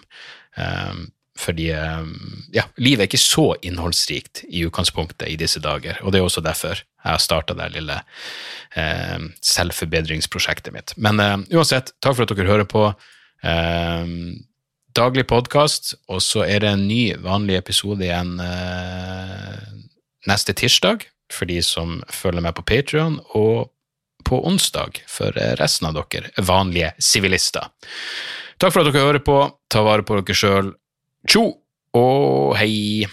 Um, 0.56 1.02
fordi 1.38 1.70
um, 1.74 2.12
ja, 2.54 2.66
livet 2.82 3.06
er 3.06 3.10
ikke 3.10 3.22
så 3.22 3.48
innholdsrikt 3.66 4.44
i 4.50 4.66
utgangspunktet 4.68 5.30
i 5.30 5.38
disse 5.40 5.62
dager, 5.64 6.00
og 6.02 6.14
det 6.14 6.22
er 6.22 6.28
også 6.28 6.44
derfor 6.46 6.82
jeg 7.08 7.14
har 7.14 7.24
starta 7.24 7.56
det 7.56 7.70
lille 7.76 7.96
eh, 8.76 9.28
selvforbedringsprosjektet 9.46 10.74
mitt. 10.76 10.94
Men 11.00 11.22
eh, 11.24 11.38
uansett, 11.56 11.94
takk 12.04 12.18
for 12.18 12.26
at 12.26 12.34
dere 12.34 12.50
hører 12.50 12.68
på. 12.68 12.84
Eh, 13.48 14.10
daglig 14.98 15.28
podkast, 15.30 15.94
og 16.12 16.20
så 16.26 16.44
er 16.48 16.66
det 16.66 16.74
en 16.74 16.88
ny, 16.90 17.14
vanlig 17.24 17.60
episode 17.62 18.04
igjen 18.04 18.36
eh, 18.44 19.64
neste 20.28 20.58
tirsdag 20.58 21.08
for 21.32 21.48
de 21.48 21.62
som 21.64 22.02
følger 22.12 22.44
med 22.44 22.58
på 22.58 22.66
Patrion, 22.68 23.22
og 23.38 23.70
på 24.28 24.42
onsdag 24.48 25.00
for 25.08 25.32
resten 25.62 25.88
av 25.88 25.96
dere 25.96 26.44
vanlige 26.44 26.92
sivilister. 27.00 27.70
Takk 28.60 28.74
for 28.74 28.82
at 28.82 28.90
dere 28.90 29.06
hører 29.06 29.24
på. 29.24 29.38
Ta 29.72 29.84
vare 29.86 30.04
på 30.04 30.18
dere 30.20 30.36
sjøl. 30.36 30.74
Tjo 31.28 31.42
og 31.98 32.54
hei! 32.56 33.04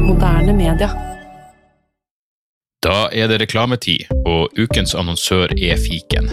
Moderne 0.00 0.54
media. 0.56 0.86
Da 2.84 3.10
er 3.12 3.28
det 3.28 3.42
reklametid, 3.42 4.06
og 4.24 4.56
ukens 4.60 4.94
annonsør 4.96 5.52
er 5.52 5.76
fiken. 5.80 6.30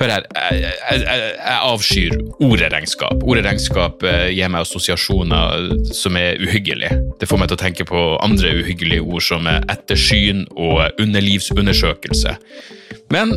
Hør 0.00 0.14
her, 0.14 0.24
jeg, 0.52 0.72
jeg, 0.90 1.02
jeg 1.34 1.58
avskyr 1.58 2.16
ordet 2.44 2.70
regnskap. 2.72 3.20
Ordet 3.20 3.44
regnskap 3.44 4.04
eh, 4.08 4.30
gir 4.32 4.52
meg 4.52 4.64
assosiasjoner 4.64 5.68
som 5.92 6.16
er 6.20 6.40
uhyggelige. 6.40 7.02
Det 7.20 7.28
får 7.28 7.42
meg 7.42 7.52
til 7.52 7.58
å 7.58 7.62
tenke 7.66 7.88
på 7.88 8.06
andre 8.24 8.54
uhyggelige 8.62 9.04
ord 9.04 9.26
som 9.28 9.48
ettersyn 9.48 10.46
og 10.56 10.86
underlivsundersøkelse. 11.04 12.36
Men 13.12 13.36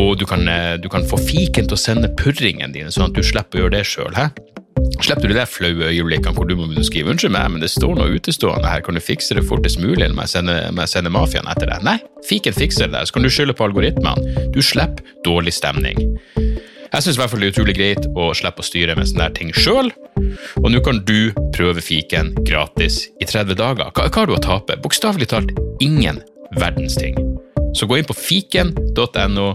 Og 0.00 0.16
du 0.18 0.26
kan, 0.26 0.46
eh, 0.48 0.76
du 0.80 0.88
kan 0.88 1.04
få 1.06 1.18
fiken 1.20 1.68
til 1.68 1.76
å 1.76 1.80
sende 1.80 2.10
purringen 2.16 2.72
dine, 2.72 2.90
sånn 2.90 3.10
at 3.10 3.16
du 3.16 3.22
slipper 3.22 3.58
å 3.58 3.62
gjøre 3.64 3.76
det 3.78 3.84
sjøl. 3.88 4.16
Slipper 5.00 5.28
du 5.28 5.34
de 5.34 5.44
flaue 5.48 5.88
øyeblikkene 5.90 6.34
hvor 6.36 6.48
du 6.48 6.54
må 6.56 6.66
begynne 6.66 6.84
å 6.84 6.88
skrive 6.88 7.12
'unnskyld 7.12 7.32
meg, 7.32 7.50
men 7.50 7.60
det 7.60 7.70
står 7.70 7.96
noe 7.96 8.16
utestående 8.16 8.68
her, 8.68 8.80
kan 8.80 8.94
du 8.94 9.00
fikse 9.00 9.34
det 9.34 9.44
fortest 9.44 9.78
mulig', 9.80 10.04
eller 10.04 10.16
må 10.16 10.24
jeg 10.26 10.34
sende, 10.36 10.86
sende 10.88 11.12
mafiaen 11.12 11.48
etter 11.48 11.70
deg? 11.70 11.82
Nei, 11.84 11.98
fiken 12.26 12.56
fikser 12.56 12.88
det 12.88 12.96
der, 12.96 13.04
så 13.04 13.12
kan 13.12 13.22
du 13.22 13.30
skylde 13.30 13.56
på 13.56 13.64
algoritmene. 13.68 14.52
Du 14.52 14.60
slipper 14.62 15.04
dårlig 15.24 15.52
stemning. 15.52 15.96
Jeg 16.90 17.02
syns 17.02 17.16
det 17.16 17.22
er 17.22 17.52
utrolig 17.52 17.76
greit 17.76 18.06
å 18.18 18.34
slippe 18.34 18.64
å 18.64 18.66
styre 18.66 18.96
med 18.96 19.06
sånne 19.06 19.30
ting 19.34 19.52
sjøl, 19.54 19.92
og 20.58 20.70
nå 20.70 20.82
kan 20.82 21.04
du 21.06 21.30
prøve 21.54 21.80
fiken 21.80 22.34
gratis 22.44 23.08
i 23.20 23.24
30 23.24 23.54
dager. 23.54 23.92
Hva, 23.94 24.08
hva 24.10 24.24
har 24.24 24.26
du 24.26 24.34
å 24.34 24.42
tape? 24.42 24.76
Bokstavelig 24.82 25.28
talt 25.30 25.54
ingen 25.80 26.20
verdens 26.58 26.96
ting. 26.98 27.14
Så 27.78 27.86
gå 27.86 28.00
inn 28.00 28.08
på 28.08 28.16
fiken.no 28.18 29.54